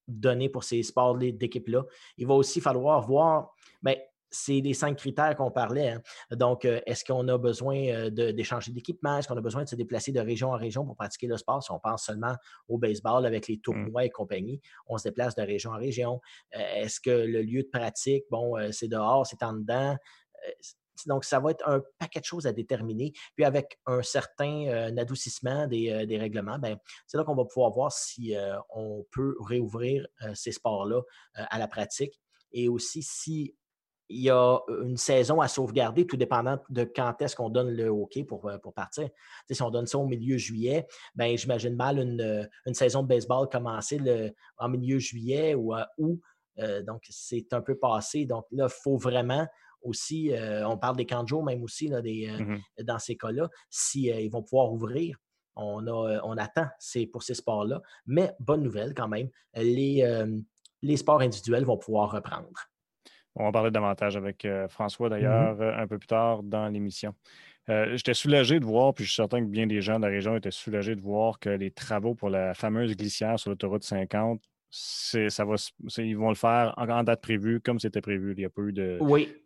donné 0.09 0.49
pour 0.49 0.64
ces 0.64 0.83
sports 0.83 1.16
d'équipe-là. 1.16 1.85
Il 2.16 2.26
va 2.26 2.35
aussi 2.35 2.61
falloir 2.61 3.02
voir, 3.02 3.52
mais 3.83 3.97
ben, 3.97 4.02
c'est 4.30 4.61
les 4.61 4.75
cinq 4.75 4.97
critères 4.97 5.35
qu'on 5.37 5.50
parlait. 5.50 5.90
Hein. 5.90 6.02
Donc, 6.33 6.64
euh, 6.64 6.80
est-ce 6.87 7.04
qu'on 7.04 7.26
a 7.28 7.38
besoin 7.38 7.76
euh, 7.76 8.11
d'échanger 8.11 8.73
d'équipement? 8.73 9.18
Est-ce 9.18 9.28
qu'on 9.28 9.37
a 9.37 9.40
besoin 9.40 9.64
de 9.64 9.68
se 9.68 9.76
déplacer 9.76 10.12
de 10.12 10.21
région 10.21 10.50
en 10.50 10.56
région 10.56 10.85
pour 10.85 10.97
pratiquer 10.97 11.26
le 11.26 11.37
sport? 11.37 11.62
Si 11.62 11.71
on 11.71 11.78
pense 11.78 12.04
seulement 12.04 12.35
au 12.68 12.78
baseball 12.78 13.26
avec 13.26 13.49
les 13.49 13.56
mmh. 13.56 13.61
tournois 13.61 14.04
et 14.04 14.11
compagnie, 14.11 14.61
on 14.87 14.99
se 14.99 15.04
déplace 15.04 15.35
de 15.35 15.42
région 15.42 15.71
en 15.71 15.78
région. 15.78 16.21
Euh, 16.54 16.61
est-ce 16.76 17.00
que 17.00 17.11
le 17.11 17.42
lieu 17.42 17.62
de 17.62 17.68
pratique, 17.68 18.25
bon, 18.30 18.54
c'est 18.73 18.88
dehors, 18.88 19.26
c'est 19.26 19.42
en 19.42 19.54
dedans? 19.54 19.97
donc, 21.06 21.25
ça 21.25 21.40
va 21.40 21.50
être 21.50 21.66
un 21.68 21.83
paquet 21.99 22.21
de 22.21 22.25
choses 22.25 22.47
à 22.47 22.52
déterminer. 22.52 23.12
Puis, 23.35 23.45
avec 23.45 23.78
un 23.87 24.02
certain 24.02 24.97
adoucissement 24.97 25.66
des, 25.66 26.16
règlements, 26.18 26.59
ben, 26.59 26.78
c'est 27.06 27.18
là 27.18 27.25
qu'on 27.25 27.35
va 27.35 27.45
pouvoir 27.45 27.71
voir 27.71 27.92
si 27.92 28.35
on 28.71 29.04
peut 29.12 29.37
réouvrir 29.40 30.06
ces 30.35 30.52
sports-là 30.52 31.02
à 31.35 31.59
la 31.59 31.68
pratique 31.68 32.18
et 32.52 32.68
aussi 32.68 33.02
si 33.02 33.54
il 34.08 34.22
y 34.22 34.30
a 34.30 34.58
une 34.82 34.96
saison 34.96 35.40
à 35.40 35.48
sauvegarder, 35.48 36.06
tout 36.06 36.16
dépendant 36.16 36.58
de 36.68 36.84
quand 36.84 37.20
est-ce 37.20 37.34
qu'on 37.34 37.50
donne 37.50 37.70
le 37.70 37.88
hockey 37.88 38.25
pour, 38.25 38.50
pour 38.62 38.72
partir. 38.72 39.08
si 39.50 39.62
on 39.62 39.70
donne 39.70 39.86
ça 39.86 39.98
au 39.98 40.06
milieu 40.06 40.38
juillet, 40.38 40.86
ben, 41.14 41.36
j'imagine 41.36 41.75
mal 41.75 41.98
une, 41.98 42.48
une, 42.66 42.75
saison 42.75 43.02
de 43.02 43.08
baseball 43.08 43.48
commencer 43.48 43.98
le, 43.98 44.32
en 44.58 44.68
milieu 44.68 44.98
juillet 44.98 45.54
ou 45.54 45.72
à 45.72 45.88
août. 45.98 46.20
donc, 46.86 47.02
c'est 47.10 47.52
un 47.52 47.60
peu 47.60 47.76
passé. 47.76 48.26
Donc, 48.26 48.46
là, 48.52 48.68
il 48.68 48.82
faut 48.82 48.96
vraiment 48.96 49.46
aussi, 49.82 50.32
on 50.64 50.78
parle 50.78 50.96
des 50.96 51.06
camps 51.06 51.22
de 51.22 51.28
jour 51.28 51.44
même 51.44 51.62
aussi 51.62 51.88
là, 51.88 52.00
des, 52.00 52.28
mmh 52.28 52.84
dans 52.84 52.98
ces 52.98 53.16
cas-là, 53.16 53.48
si 53.70 54.06
ils 54.06 54.30
vont 54.30 54.42
pouvoir 54.42 54.72
ouvrir. 54.72 55.16
On, 55.58 55.86
a, 55.86 56.20
on 56.22 56.36
attend 56.36 56.66
pour 57.12 57.22
ces 57.22 57.34
sports-là. 57.34 57.80
Mais 58.04 58.34
bonne 58.38 58.62
nouvelle 58.62 58.92
quand 58.94 59.08
même, 59.08 59.30
les, 59.54 60.04
les 60.82 60.96
sports 60.96 61.20
individuels 61.20 61.64
vont 61.64 61.78
pouvoir 61.78 62.12
reprendre. 62.12 62.52
On 63.37 63.45
va 63.45 63.52
parler 63.52 63.71
davantage 63.71 64.16
avec 64.16 64.45
euh, 64.45 64.66
François, 64.69 65.09
mmh 65.09 65.11
d'ailleurs, 65.11 65.61
euh, 65.61 65.73
un 65.76 65.87
peu 65.87 65.99
plus 65.99 66.07
tard 66.07 66.43
dans 66.43 66.69
l'émission. 66.69 67.14
Euh, 67.69 67.97
j'étais 67.97 68.14
soulagé 68.14 68.61
de 68.61 68.64
voir, 68.64 68.95
puis 68.95 69.05
je 69.05 69.11
suis 69.11 69.16
certain 69.16 69.40
que 69.40 69.47
bien 69.47 69.66
des 69.66 69.83
gens 69.83 69.97
de 69.97 70.07
la 70.07 70.11
région 70.11 70.37
étaient 70.37 70.50
soulagés 70.50 70.95
de 70.97 71.00
voir 71.00 71.38
que 71.38 71.50
les 71.50 71.71
travaux 71.71 72.14
pour 72.14 72.31
la 72.31 72.55
fameuse 72.55 72.97
glissière 72.97 73.38
sur 73.38 73.50
l'autoroute 73.50 73.83
50, 73.83 74.40
ça 74.71 75.45
va, 75.45 75.55
ils 75.99 76.16
vont 76.16 76.28
le 76.31 76.35
faire 76.35 76.75
en, 76.76 77.02
date 77.02 77.21
prévue, 77.21 77.61
comme 77.61 77.78
c'était 77.78 78.00
prévu. 78.00 78.33
Il 78.33 78.38
n'y 78.38 78.45
a 78.45 78.50
pas 78.50 78.62
eu 78.62 78.73
de, 78.73 78.99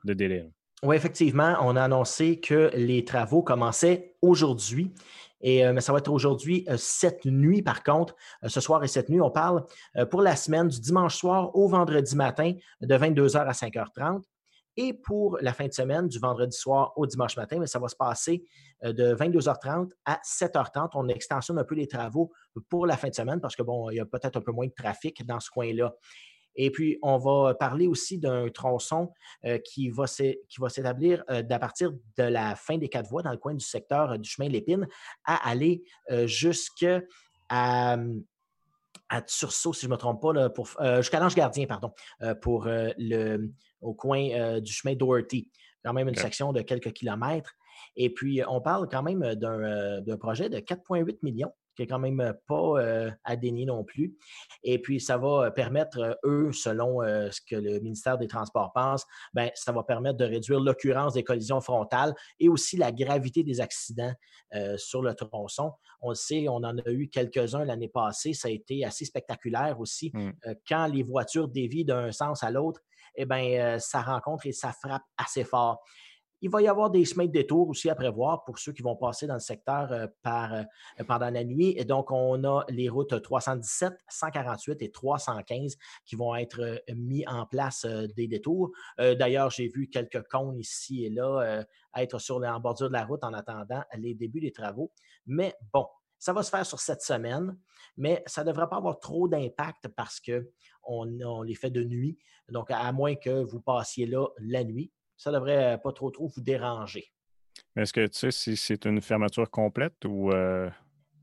de 0.04 0.14
délai. 0.14 0.46
Oui, 0.82 0.96
effectivement, 0.96 1.56
on 1.60 1.76
a 1.76 1.82
annoncé 1.82 2.40
que 2.40 2.70
les 2.74 3.04
travaux 3.04 3.42
commençaient 3.42 4.14
aujourd'hui. 4.22 4.92
Et, 5.40 5.64
euh, 5.64 5.72
mais 5.72 5.80
ça 5.80 5.92
va 5.92 5.98
être 5.98 6.10
aujourd'hui, 6.10 6.64
euh, 6.68 6.76
cette 6.78 7.24
nuit, 7.24 7.62
par 7.62 7.82
contre. 7.82 8.14
Euh, 8.44 8.48
ce 8.48 8.60
soir 8.60 8.82
et 8.84 8.88
cette 8.88 9.08
nuit, 9.08 9.20
on 9.20 9.30
parle 9.30 9.64
pour 10.10 10.22
la 10.22 10.36
semaine 10.36 10.68
du 10.68 10.80
dimanche 10.80 11.16
soir 11.16 11.54
au 11.56 11.68
vendredi 11.68 12.16
matin 12.16 12.52
de 12.80 12.94
22h 12.94 13.38
à 13.38 13.52
5h30. 13.52 14.22
Et 14.76 14.94
pour 14.94 15.36
la 15.40 15.52
fin 15.52 15.66
de 15.66 15.72
semaine, 15.72 16.06
du 16.06 16.18
vendredi 16.18 16.56
soir 16.56 16.92
au 16.96 17.06
dimanche 17.06 17.36
matin, 17.36 17.58
mais 17.58 17.66
ça 17.66 17.78
va 17.78 17.88
se 17.88 17.96
passer 17.96 18.44
de 18.82 19.14
22h30 19.14 19.90
à 20.04 20.20
7h30. 20.24 20.90
On 20.94 21.08
extensionne 21.08 21.58
un 21.58 21.64
peu 21.64 21.74
les 21.74 21.88
travaux 21.88 22.30
pour 22.68 22.86
la 22.86 22.96
fin 22.96 23.08
de 23.08 23.14
semaine 23.14 23.40
parce 23.40 23.56
que, 23.56 23.62
bon, 23.62 23.90
il 23.90 23.96
y 23.96 24.00
a 24.00 24.06
peut-être 24.06 24.36
un 24.36 24.40
peu 24.40 24.52
moins 24.52 24.66
de 24.66 24.72
trafic 24.72 25.26
dans 25.26 25.40
ce 25.40 25.50
coin-là. 25.50 25.92
Et 26.56 26.70
puis, 26.70 26.98
on 27.02 27.18
va 27.18 27.54
parler 27.54 27.86
aussi 27.86 28.18
d'un 28.18 28.48
tronçon 28.48 29.12
euh, 29.44 29.58
qui 29.58 29.88
va 29.90 30.06
s'établir 30.06 31.24
euh, 31.30 31.42
à 31.48 31.58
partir 31.58 31.92
de 31.92 32.22
la 32.22 32.56
fin 32.56 32.78
des 32.78 32.88
quatre 32.88 33.08
voies 33.08 33.22
dans 33.22 33.30
le 33.30 33.36
coin 33.36 33.54
du 33.54 33.64
secteur 33.64 34.12
euh, 34.12 34.16
du 34.18 34.28
chemin 34.28 34.48
Lépine 34.48 34.86
à 35.24 35.48
aller 35.48 35.82
jusqu'à 36.24 37.02
à 37.48 39.22
Tursault, 39.22 39.72
si 39.72 39.82
je 39.82 39.86
ne 39.86 39.92
me 39.92 39.96
trompe 39.96 40.22
pas, 40.22 40.96
jusqu'à 41.00 41.18
l'Ange 41.18 41.34
Gardien, 41.34 41.66
pardon, 41.66 41.92
pour 42.40 42.66
le, 42.66 43.50
au 43.80 43.92
coin 43.92 44.60
du 44.60 44.72
chemin 44.72 44.94
Doherty. 44.94 45.50
Quand 45.84 45.92
même 45.92 46.08
une 46.08 46.14
section 46.14 46.52
de 46.52 46.62
quelques 46.62 46.92
kilomètres. 46.92 47.52
Et 47.96 48.10
puis, 48.10 48.40
on 48.48 48.60
parle 48.60 48.88
quand 48.88 49.02
même 49.02 49.34
d'un 49.34 50.16
projet 50.16 50.48
de 50.48 50.58
4,8 50.58 51.18
millions 51.22 51.52
qui 51.80 51.84
est 51.84 51.86
quand 51.86 51.98
même 51.98 52.34
pas 52.46 52.74
à 53.24 53.36
dénier 53.36 53.64
non 53.64 53.84
plus. 53.84 54.14
Et 54.62 54.78
puis, 54.78 55.00
ça 55.00 55.16
va 55.16 55.50
permettre, 55.50 56.18
eux, 56.24 56.52
selon 56.52 57.00
ce 57.00 57.40
que 57.40 57.56
le 57.56 57.80
ministère 57.80 58.18
des 58.18 58.26
Transports 58.26 58.70
pense, 58.74 59.06
ben, 59.32 59.50
ça 59.54 59.72
va 59.72 59.82
permettre 59.82 60.18
de 60.18 60.26
réduire 60.26 60.60
l'occurrence 60.60 61.14
des 61.14 61.24
collisions 61.24 61.60
frontales 61.60 62.14
et 62.38 62.50
aussi 62.50 62.76
la 62.76 62.92
gravité 62.92 63.42
des 63.42 63.60
accidents 63.60 64.12
sur 64.76 65.00
le 65.00 65.14
tronçon. 65.14 65.72
On 66.02 66.10
le 66.10 66.14
sait, 66.14 66.48
on 66.48 66.56
en 66.56 66.76
a 66.76 66.90
eu 66.90 67.08
quelques-uns 67.08 67.64
l'année 67.64 67.88
passée. 67.88 68.34
Ça 68.34 68.48
a 68.48 68.50
été 68.50 68.84
assez 68.84 69.06
spectaculaire 69.06 69.80
aussi. 69.80 70.10
Mmh. 70.12 70.30
quand 70.68 70.86
les 70.86 71.02
voitures 71.02 71.48
dévient 71.48 71.84
d'un 71.84 72.12
sens 72.12 72.42
à 72.42 72.50
l'autre, 72.50 72.80
eh 73.14 73.24
bien, 73.24 73.78
ça 73.78 74.02
rencontre 74.02 74.46
et 74.46 74.52
ça 74.52 74.72
frappe 74.72 75.02
assez 75.16 75.44
fort. 75.44 75.82
Il 76.42 76.50
va 76.50 76.62
y 76.62 76.68
avoir 76.68 76.90
des 76.90 77.04
chemins 77.04 77.26
de 77.26 77.32
détour 77.32 77.68
aussi 77.68 77.90
à 77.90 77.94
prévoir 77.94 78.44
pour 78.44 78.58
ceux 78.58 78.72
qui 78.72 78.82
vont 78.82 78.96
passer 78.96 79.26
dans 79.26 79.34
le 79.34 79.40
secteur 79.40 79.92
euh, 79.92 80.06
par, 80.22 80.54
euh, 80.54 80.62
pendant 81.06 81.30
la 81.30 81.44
nuit. 81.44 81.74
Et 81.76 81.84
donc, 81.84 82.10
on 82.10 82.42
a 82.44 82.64
les 82.68 82.88
routes 82.88 83.20
317, 83.20 83.92
148 84.08 84.82
et 84.82 84.90
315 84.90 85.76
qui 86.04 86.16
vont 86.16 86.34
être 86.34 86.60
euh, 86.60 86.78
mis 86.94 87.26
en 87.26 87.46
place 87.46 87.84
des 88.16 88.26
détours. 88.26 88.70
D'ailleurs, 88.98 89.50
j'ai 89.50 89.68
vu 89.68 89.88
quelques 89.88 90.22
cônes 90.28 90.58
ici 90.58 91.04
et 91.04 91.10
là 91.10 91.64
être 91.96 92.18
sur, 92.18 92.36
en 92.36 92.60
bordure 92.60 92.88
de 92.88 92.92
la 92.92 93.04
route 93.04 93.24
en 93.24 93.32
attendant 93.32 93.82
les 93.96 94.14
débuts 94.14 94.40
des 94.40 94.52
travaux. 94.52 94.92
Mais 95.26 95.54
bon, 95.72 95.86
ça 96.18 96.32
va 96.32 96.42
se 96.42 96.50
faire 96.50 96.66
sur 96.66 96.80
cette 96.80 97.02
semaine, 97.02 97.56
mais 97.96 98.22
ça 98.26 98.42
ne 98.44 98.50
devrait 98.50 98.68
pas 98.68 98.76
avoir 98.76 98.98
trop 99.00 99.28
d'impact 99.28 99.88
parce 99.88 100.20
qu'on 100.20 101.18
on 101.24 101.42
les 101.42 101.54
fait 101.54 101.70
de 101.70 101.82
nuit. 101.82 102.18
Donc, 102.48 102.70
à 102.70 102.92
moins 102.92 103.14
que 103.14 103.42
vous 103.42 103.60
passiez 103.60 104.06
là 104.06 104.26
la 104.38 104.64
nuit, 104.64 104.92
ça 105.20 105.30
ne 105.30 105.36
devrait 105.36 105.78
pas 105.82 105.92
trop 105.92 106.10
trop 106.10 106.28
vous 106.28 106.40
déranger. 106.40 107.12
Est-ce 107.76 107.92
que 107.92 108.06
tu 108.06 108.18
sais 108.18 108.30
si 108.30 108.56
c'est 108.56 108.86
une 108.86 109.02
fermeture 109.02 109.50
complète 109.50 110.04
ou. 110.06 110.30
Euh... 110.32 110.70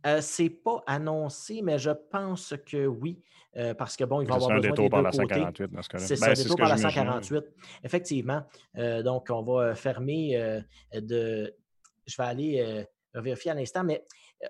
Euh, 0.06 0.22
c'est 0.22 0.52
pas 0.52 0.84
annoncé, 0.86 1.62
mais 1.64 1.80
je 1.80 1.90
pense 1.90 2.54
que 2.68 2.86
oui, 2.86 3.20
euh, 3.58 3.74
parce 3.74 3.98
que 3.98 4.04
bon, 4.04 4.22
il 4.22 4.28
va 4.28 4.36
y 4.36 4.38
avoir 4.38 4.56
besoin 4.56 4.70
des 4.76 4.84
deux 4.84 4.90
par 4.90 5.02
la 5.02 5.12
148 5.12 5.72
dans 5.72 5.82
ce 5.82 5.90
cas-là. 5.90 6.06
C'est 6.06 6.16
ça, 6.16 6.28
ben, 6.28 6.34
détour 6.36 6.58
par 6.58 6.70
la 6.70 6.78
148. 6.78 7.44
Effectivement. 7.84 8.44
Euh, 8.78 9.02
donc, 9.02 9.28
on 9.32 9.42
va 9.42 9.74
fermer 9.74 10.62
de. 10.94 11.52
Je 12.06 12.18
vais 12.18 12.28
aller 12.28 12.86
vérifier 13.16 13.52
à 13.52 13.56
l'instant, 13.56 13.84
mais 13.84 14.06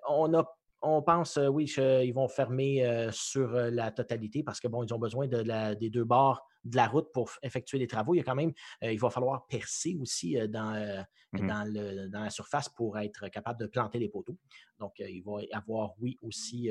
on 0.09 0.33
a 0.37 0.45
on 0.83 1.01
pense, 1.01 1.39
oui, 1.41 1.65
qu'ils 1.65 2.13
vont 2.13 2.27
fermer 2.27 3.07
sur 3.11 3.49
la 3.49 3.89
totalité 3.91 4.43
parce 4.43 4.59
que, 4.59 4.67
bon, 4.67 4.83
ils 4.83 4.93
ont 4.93 4.99
besoin 4.99 5.27
de 5.27 5.37
la, 5.37 5.73
des 5.73 5.89
deux 5.89 6.03
bords 6.03 6.45
de 6.67 6.75
la 6.75 6.87
route 6.87 7.11
pour 7.13 7.31
effectuer 7.41 7.79
les 7.79 7.87
travaux. 7.87 8.13
Il 8.13 8.17
y 8.17 8.21
a 8.21 8.23
quand 8.23 8.35
même, 8.35 8.53
il 8.81 8.99
va 8.99 9.09
falloir 9.09 9.47
percer 9.47 9.97
aussi 9.99 10.37
dans, 10.49 11.05
mmh 11.33 11.47
dans, 11.47 11.63
le, 11.65 12.07
dans, 12.07 12.21
la 12.21 12.29
surface 12.29 12.69
pour 12.69 12.97
être 12.97 13.27
capable 13.29 13.59
de 13.59 13.67
planter 13.67 13.99
les 13.99 14.09
poteaux. 14.09 14.37
Donc, 14.79 14.93
il 14.99 15.21
va 15.23 15.41
y 15.43 15.51
avoir, 15.51 15.93
oui, 15.99 16.17
aussi 16.21 16.69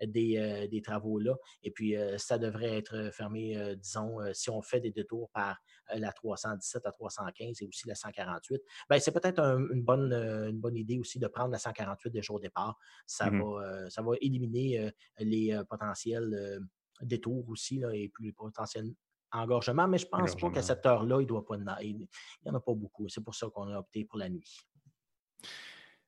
des, 0.00 0.68
des, 0.70 0.82
travaux 0.82 1.18
là. 1.18 1.34
Et 1.62 1.70
puis, 1.70 1.94
ça 2.16 2.38
devrait 2.38 2.78
être 2.78 3.10
fermé, 3.12 3.76
disons, 3.76 4.18
si 4.32 4.50
on 4.50 4.62
fait 4.62 4.80
des 4.80 4.90
détours 4.90 5.30
par 5.30 5.58
la 5.94 6.12
317 6.12 6.86
à 6.86 6.92
315 6.92 7.62
et 7.62 7.66
aussi 7.66 7.88
la 7.88 7.94
148. 7.94 8.62
Bien, 8.88 8.98
c'est 8.98 9.12
peut-être 9.12 9.40
une, 9.40 9.82
bonne, 9.82 10.12
une 10.12 10.58
bonne 10.58 10.76
idée 10.76 10.98
aussi 10.98 11.18
de 11.18 11.26
prendre 11.26 11.50
la 11.50 11.58
148 11.58 12.10
déjà 12.10 12.32
au 12.32 12.40
départ. 12.40 12.78
Ça, 13.06 13.30
mmh 13.30 13.42
va, 13.42 13.90
ça 13.90 14.02
va 14.02 14.12
éliminer 14.20 14.90
les 15.18 15.60
potentiels 15.68 16.60
détours 17.02 17.48
aussi 17.48 17.78
là, 17.78 17.94
et 17.94 18.08
puis 18.08 18.26
les 18.26 18.32
potentiels 19.30 19.42
engorgements. 19.42 19.88
Mais 19.88 19.98
je 19.98 20.06
pense 20.06 20.34
pas 20.34 20.50
qu'à 20.50 20.62
cette 20.62 20.84
heure-là, 20.84 21.20
il 21.20 21.26
doit 21.26 21.44
pas 21.44 21.56
il 21.82 21.96
n'y 21.96 22.50
en 22.50 22.54
a 22.54 22.60
pas 22.60 22.74
beaucoup. 22.74 23.08
C'est 23.08 23.22
pour 23.22 23.34
ça 23.34 23.48
qu'on 23.48 23.68
a 23.68 23.78
opté 23.78 24.04
pour 24.04 24.18
la 24.18 24.28
nuit. 24.28 24.58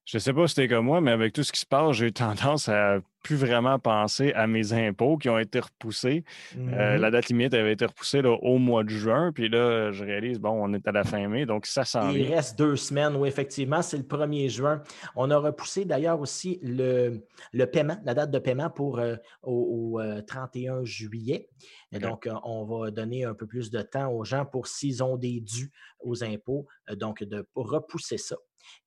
Je 0.05 0.17
ne 0.17 0.21
sais 0.21 0.33
pas 0.33 0.47
si 0.49 0.55
c'était 0.55 0.69
comme 0.69 0.87
moi, 0.87 1.00
mais 1.00 1.12
avec 1.12 1.33
tout 1.33 1.45
ce 1.45 1.52
qui 1.52 1.61
se 1.61 1.67
passe, 1.67 1.97
j'ai 1.97 2.12
tendance 2.12 2.69
à 2.69 2.99
plus 3.23 3.37
vraiment 3.37 3.79
pensé 3.79 4.33
à 4.33 4.47
mes 4.47 4.73
impôts 4.73 5.17
qui 5.17 5.29
ont 5.29 5.38
été 5.38 5.61
repoussés. 5.61 6.25
Euh, 6.57 6.97
la 6.99 7.09
Mhm. 7.09 7.12
date 7.12 7.29
limite 7.29 7.55
avait 7.55 7.73
été 7.73 7.85
repoussée 7.87 8.21
là, 8.23 8.31
au 8.31 8.59
mois 8.59 8.83
de 8.85 8.88
juin. 8.91 9.33
Puis 9.33 9.49
là, 9.49 9.93
je 9.93 10.05
réalise, 10.05 10.38
bon, 10.41 10.50
on 10.50 10.73
est 10.75 10.87
à 10.88 10.93
la 10.93 11.05
fin 11.05 11.29
mai, 11.29 11.47
donc 11.47 11.67
ça 11.67 11.85
s'en 11.85 12.11
Il 12.11 12.25
vient. 12.25 12.37
reste 12.37 12.59
deux 12.59 12.76
semaines, 12.76 13.14
oui, 13.17 13.29
effectivement, 13.29 13.81
c'est 13.83 13.97
le 13.97 14.02
1er 14.05 14.49
juin. 14.49 14.83
On 15.17 15.31
a 15.31 15.37
repoussé 15.37 15.85
d'ailleurs 15.85 16.21
aussi 16.21 16.59
le, 16.62 17.25
le 17.52 17.67
paiement, 17.67 17.99
la 18.05 18.14
date 18.14 18.31
de 18.31 18.38
paiement 18.38 18.71
pour 18.71 18.99
euh, 18.99 19.17
au, 19.43 19.95
au, 19.95 20.00
euh, 20.00 20.21
31 20.23 20.85
juillet. 20.85 21.49
Et 21.93 21.99
donc, 21.99 22.29
on 22.45 22.64
va 22.64 22.91
donner 22.91 23.25
un 23.25 23.35
peu 23.35 23.47
plus 23.47 23.71
de 23.71 23.83
temps 23.83 24.11
aux 24.11 24.25
gens 24.25 24.47
pour 24.47 24.67
s'ils 24.67 25.02
ont 25.05 25.17
des 25.17 25.41
dus 25.41 25.71
aux 26.00 26.25
impôts, 26.25 26.67
donc 26.97 27.23
de 27.23 27.47
repousser 27.55 28.17
ça. 28.19 28.37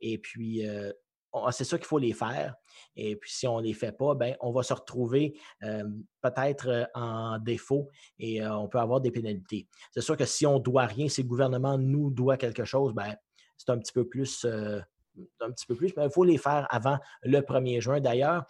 Et 0.01 0.18
puis, 0.18 0.68
euh, 0.68 0.92
c'est 1.51 1.63
ça 1.63 1.77
qu'il 1.77 1.88
faut 1.88 1.98
les 1.98 2.13
faire. 2.13 2.56
Et 2.96 3.15
puis, 3.15 3.32
si 3.32 3.48
on 3.48 3.60
ne 3.60 3.65
les 3.65 3.74
fait 3.74 3.92
pas, 3.92 4.15
ben, 4.15 4.36
on 4.39 4.51
va 4.51 4.63
se 4.63 4.74
retrouver 4.74 5.38
euh, 5.63 5.84
peut-être 6.22 6.70
euh, 6.70 6.86
en 6.94 7.39
défaut 7.39 7.89
et 8.20 8.42
euh, 8.42 8.56
on 8.56 8.68
peut 8.68 8.80
avoir 8.80 9.01
des 9.01 9.12
pénalités. 9.12 9.68
C'est 9.92 10.01
sûr 10.01 10.15
que 10.15 10.25
si 10.25 10.46
on 10.46 10.60
ne 10.60 10.63
doit 10.63 10.86
rien, 10.86 11.10
si 11.10 11.24
le 11.24 11.27
gouvernement 11.27 11.77
nous 11.77 12.10
doit 12.10 12.38
quelque 12.38 12.63
chose, 12.65 12.94
ben, 12.94 13.15
c'est 13.58 13.70
un 13.70 13.77
petit 13.77 13.94
peu 13.94 14.08
plus, 14.08 14.46
un 14.46 15.51
petit 15.51 15.65
peu 15.65 15.75
plus, 15.75 15.94
mais 15.96 16.06
il 16.06 16.12
faut 16.12 16.25
les 16.25 16.38
faire 16.38 16.68
avant 16.70 16.98
le 17.24 17.39
1er 17.39 17.80
juin. 17.80 18.01
D'ailleurs, 18.01 18.46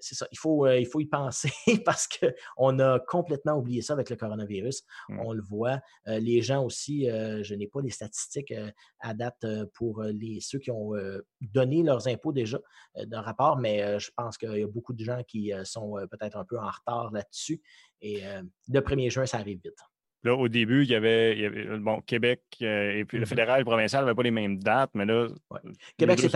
c'est 0.00 0.14
ça, 0.14 0.26
il 0.30 0.38
faut, 0.38 0.66
euh, 0.66 0.78
il 0.78 0.86
faut 0.86 1.00
y 1.00 1.06
penser 1.06 1.50
parce 1.84 2.08
qu'on 2.08 2.78
a 2.78 2.98
complètement 3.00 3.54
oublié 3.54 3.82
ça 3.82 3.92
avec 3.94 4.10
le 4.10 4.16
coronavirus. 4.16 4.82
Mm. 5.08 5.20
On 5.20 5.32
le 5.32 5.42
voit. 5.42 5.80
Euh, 6.08 6.18
les 6.18 6.42
gens 6.42 6.64
aussi, 6.64 7.10
euh, 7.10 7.42
je 7.42 7.54
n'ai 7.54 7.66
pas 7.66 7.80
les 7.80 7.90
statistiques 7.90 8.52
euh, 8.52 8.70
à 9.00 9.14
date 9.14 9.44
euh, 9.44 9.66
pour 9.74 10.02
euh, 10.02 10.12
les, 10.12 10.40
ceux 10.40 10.58
qui 10.58 10.70
ont 10.70 10.94
euh, 10.94 11.26
donné 11.40 11.82
leurs 11.82 12.08
impôts 12.08 12.32
déjà 12.32 12.58
euh, 12.96 13.06
d'un 13.06 13.20
rapport, 13.20 13.58
mais 13.58 13.82
euh, 13.82 13.98
je 13.98 14.10
pense 14.16 14.36
qu'il 14.36 14.58
y 14.58 14.62
a 14.62 14.68
beaucoup 14.68 14.92
de 14.92 15.04
gens 15.04 15.22
qui 15.26 15.52
euh, 15.52 15.64
sont 15.64 15.98
euh, 15.98 16.06
peut-être 16.06 16.36
un 16.36 16.44
peu 16.44 16.58
en 16.58 16.70
retard 16.70 17.10
là-dessus. 17.12 17.60
Et 18.00 18.26
euh, 18.26 18.42
le 18.68 18.80
1er 18.80 19.10
juin, 19.10 19.26
ça 19.26 19.38
arrive 19.38 19.60
vite. 19.62 19.78
Là, 20.22 20.34
au 20.34 20.48
début, 20.48 20.82
il 20.82 20.90
y 20.90 20.94
avait, 20.94 21.32
il 21.34 21.40
y 21.40 21.46
avait, 21.46 21.78
bon, 21.78 22.00
Québec 22.02 22.42
euh, 22.60 22.92
et 22.98 23.04
puis 23.06 23.16
le 23.16 23.22
Mhm. 23.22 23.28
fédéral 23.28 23.56
et 23.56 23.60
le 23.60 23.64
provincial 23.64 24.04
n'avaient 24.04 24.14
pas 24.14 24.22
les 24.22 24.30
mêmes 24.30 24.58
dates, 24.58 24.90
mais 24.94 25.06
là, 25.06 25.28
Ouais. 25.50 25.60
les 25.64 25.72
Québec, 25.96 26.18
c'est 26.20 26.34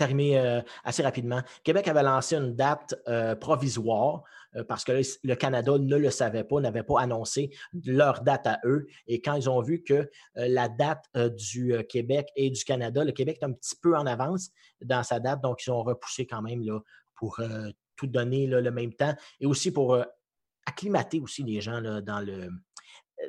arrivé, 0.00 0.38
euh, 0.38 0.60
assez 0.84 1.02
rapidement. 1.02 1.40
Québec 1.64 1.88
avait 1.88 2.02
lancé 2.02 2.36
une 2.36 2.54
date 2.54 2.94
euh, 3.08 3.34
provisoire 3.34 4.22
euh, 4.54 4.62
parce 4.62 4.84
que 4.84 4.92
le, 5.24 5.34
Canada 5.34 5.78
ne 5.78 5.96
le 5.96 6.10
savait 6.10 6.44
pas, 6.44 6.60
n'avait 6.60 6.84
pas 6.84 7.00
annoncé 7.00 7.50
leur 7.84 8.22
date 8.22 8.46
à 8.46 8.60
eux. 8.64 8.86
Et 9.08 9.20
quand 9.20 9.34
ils 9.34 9.50
ont 9.50 9.60
vu 9.60 9.82
que 9.82 9.94
euh, 9.94 10.08
la 10.36 10.68
date 10.68 11.04
euh, 11.16 11.28
du 11.30 11.74
euh, 11.74 11.82
Québec 11.82 12.28
et 12.36 12.50
du 12.50 12.62
Canada, 12.64 13.02
le 13.02 13.10
Québec 13.12 13.38
est 13.40 13.44
un 13.44 13.52
petit 13.52 13.74
peu 13.82 13.96
en 13.96 14.06
avance 14.06 14.50
dans 14.80 15.02
sa 15.02 15.18
date, 15.18 15.40
donc 15.42 15.66
ils 15.66 15.70
ont 15.70 15.82
repoussé 15.82 16.24
quand 16.26 16.42
même 16.42 16.62
là, 16.64 16.78
pour 17.16 17.40
euh, 17.40 17.70
tout 17.96 18.06
donner 18.06 18.46
là, 18.46 18.60
le 18.60 18.70
même 18.70 18.92
temps 18.92 19.14
et 19.40 19.46
aussi 19.46 19.72
pour 19.72 19.94
euh, 19.94 20.04
acclimater 20.66 21.20
aussi 21.20 21.42
les 21.42 21.60
gens 21.60 21.80
là, 21.80 22.00
dans 22.00 22.20
le 22.20 22.48
euh, 23.22 23.28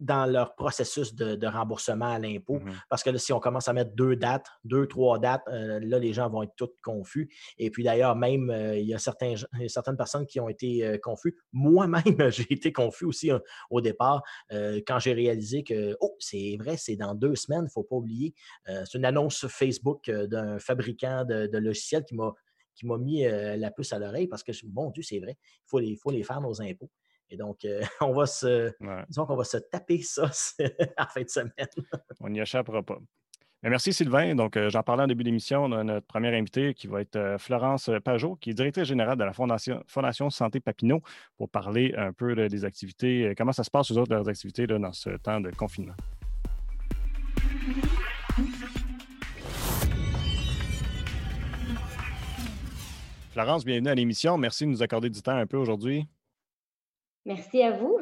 dans 0.00 0.24
leur 0.24 0.54
processus 0.54 1.14
de, 1.14 1.34
de 1.36 1.46
remboursement 1.46 2.12
à 2.14 2.18
l'impôt. 2.18 2.58
Mhm. 2.58 2.72
Parce 2.88 3.02
que 3.02 3.10
là, 3.10 3.18
si 3.18 3.32
on 3.32 3.38
commence 3.38 3.68
à 3.68 3.74
mettre 3.74 3.94
deux 3.94 4.16
dates, 4.16 4.46
deux, 4.64 4.86
trois 4.86 5.18
dates, 5.18 5.42
euh, 5.48 5.78
là, 5.80 5.98
les 5.98 6.14
gens 6.14 6.28
vont 6.30 6.42
être 6.42 6.54
tous 6.56 6.70
confus. 6.82 7.30
Et 7.58 7.70
puis 7.70 7.84
d'ailleurs, 7.84 8.16
même, 8.16 8.50
euh, 8.50 8.78
il 8.78 8.86
y 8.86 8.94
a 8.94 8.98
certains, 8.98 9.36
gens- 9.36 9.46
il 9.56 9.62
y 9.62 9.64
a 9.66 9.68
certaines 9.68 9.98
personnes 9.98 10.26
qui 10.26 10.40
ont 10.40 10.48
été 10.48 10.86
euh, 10.86 10.98
confus. 10.98 11.36
Moi-même, 11.52 12.02
j'ai 12.30 12.50
été 12.50 12.72
confus 12.72 13.04
aussi 13.04 13.30
euh, 13.30 13.38
au 13.68 13.80
départ 13.80 14.22
quand 14.86 14.98
j'ai 14.98 15.12
réalisé 15.12 15.62
que, 15.62 15.96
oh, 16.00 16.16
c'est 16.18 16.56
vrai, 16.58 16.76
c'est 16.76 16.96
dans 16.96 17.14
deux 17.14 17.34
semaines, 17.34 17.60
il 17.60 17.64
ne 17.64 17.68
faut 17.70 17.82
pas 17.82 17.96
oublier. 17.96 18.34
C'est 18.66 18.94
une 18.94 19.04
annonce 19.04 19.46
Facebook 19.48 20.08
euh, 20.08 20.26
d'un 20.26 20.58
fabricant 20.58 21.24
de, 21.24 21.46
de 21.46 21.58
logiciels 21.58 22.04
qui 22.04 22.14
m'a 22.14 22.32
qui 22.80 22.86
m'a 22.86 22.96
mis 22.96 23.26
euh, 23.26 23.56
la 23.56 23.70
puce 23.70 23.92
à 23.92 23.98
l'oreille 23.98 24.26
parce 24.26 24.42
que, 24.42 24.52
bon 24.64 24.90
Dieu, 24.90 25.02
c'est 25.02 25.18
vrai, 25.18 25.36
il 25.38 25.68
faut 25.68 25.78
les, 25.78 25.96
faut 25.96 26.10
les 26.10 26.22
faire, 26.22 26.40
nos 26.40 26.62
impôts. 26.62 26.90
Et 27.28 27.36
donc, 27.36 27.64
euh, 27.64 27.82
on 28.00 28.12
va 28.12 28.26
se, 28.26 28.72
Ouais, 28.80 29.04
disons 29.08 29.26
qu'on 29.26 29.36
va 29.36 29.44
se 29.44 29.58
taper 29.58 30.00
ça 30.02 30.30
en 30.98 31.06
fin 31.06 31.22
de 31.22 31.28
semaine. 31.28 31.52
on 32.20 32.30
n'y 32.30 32.40
échappera 32.40 32.82
pas. 32.82 32.98
Mais 33.62 33.68
merci 33.68 33.92
Sylvain. 33.92 34.34
Donc, 34.34 34.56
euh, 34.56 34.70
j'en 34.70 34.82
parlais 34.82 35.02
en 35.02 35.06
début 35.06 35.22
d'émission 35.22 35.68
de 35.68 35.82
notre 35.82 36.06
première 36.06 36.32
invitée 36.32 36.72
qui 36.72 36.86
va 36.86 37.02
être 37.02 37.16
euh, 37.16 37.36
Florence 37.36 37.90
Pajot, 38.02 38.36
qui 38.36 38.50
est 38.50 38.54
directrice 38.54 38.84
générale 38.84 39.18
de 39.18 39.24
la 39.24 39.34
Fondation, 39.34 39.84
Fondation 39.86 40.30
Santé 40.30 40.60
Papineau, 40.60 41.02
pour 41.36 41.50
parler 41.50 41.92
un 41.98 42.14
peu 42.14 42.32
là, 42.32 42.48
des 42.48 42.64
activités, 42.64 43.34
comment 43.36 43.52
ça 43.52 43.62
se 43.62 43.70
passe 43.70 43.90
aux 43.90 43.98
autres 43.98 44.14
leurs 44.14 44.28
activités 44.30 44.66
là, 44.66 44.78
dans 44.78 44.92
ce 44.92 45.10
temps 45.18 45.40
de 45.42 45.50
confinement. 45.50 45.96
Florence, 53.30 53.64
bienvenue 53.64 53.88
à 53.88 53.94
l'émission. 53.94 54.36
Merci 54.38 54.64
de 54.64 54.70
nous 54.70 54.82
accorder 54.82 55.08
du 55.08 55.22
temps 55.22 55.36
un 55.36 55.46
peu 55.46 55.56
aujourd'hui. 55.56 56.04
Merci 57.24 57.62
à 57.62 57.70
vous. 57.72 58.00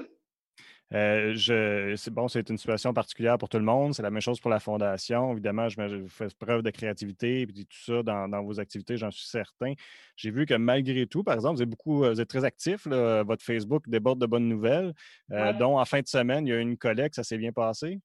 Euh, 0.94 1.34
je, 1.34 1.94
c'est 1.96 2.10
bon, 2.10 2.28
c'est 2.28 2.48
une 2.48 2.56
situation 2.56 2.94
particulière 2.94 3.36
pour 3.36 3.50
tout 3.50 3.58
le 3.58 3.64
monde. 3.64 3.92
C'est 3.94 4.00
la 4.02 4.10
même 4.10 4.22
chose 4.22 4.40
pour 4.40 4.50
la 4.50 4.58
Fondation. 4.58 5.32
Évidemment, 5.32 5.68
je, 5.68 5.96
vous 5.96 6.08
faites 6.08 6.34
preuve 6.34 6.62
de 6.62 6.70
créativité 6.70 7.42
et 7.42 7.46
tout 7.46 7.64
ça 7.70 8.02
dans, 8.02 8.26
dans 8.26 8.42
vos 8.42 8.58
activités, 8.58 8.96
j'en 8.96 9.10
suis 9.10 9.26
certain. 9.26 9.74
J'ai 10.16 10.30
vu 10.30 10.46
que 10.46 10.54
malgré 10.54 11.06
tout, 11.06 11.22
par 11.22 11.34
exemple, 11.34 11.56
vous 11.56 11.62
êtes 11.62 11.68
beaucoup, 11.68 11.98
vous 11.98 12.20
êtes 12.22 12.28
très 12.30 12.44
actif. 12.44 12.86
là, 12.86 13.22
votre 13.22 13.44
Facebook 13.44 13.86
déborde 13.86 14.18
de 14.18 14.26
bonnes 14.26 14.48
nouvelles, 14.48 14.94
euh, 15.32 15.52
Ouais. 15.52 15.58
dont 15.58 15.78
en 15.78 15.84
fin 15.84 16.00
de 16.00 16.08
semaine, 16.08 16.46
il 16.46 16.50
y 16.50 16.52
a 16.54 16.56
eu 16.56 16.62
une 16.62 16.78
collecte, 16.78 17.16
ça 17.16 17.22
s'est 17.22 17.36
bien 17.38 17.52
passé? 17.52 18.00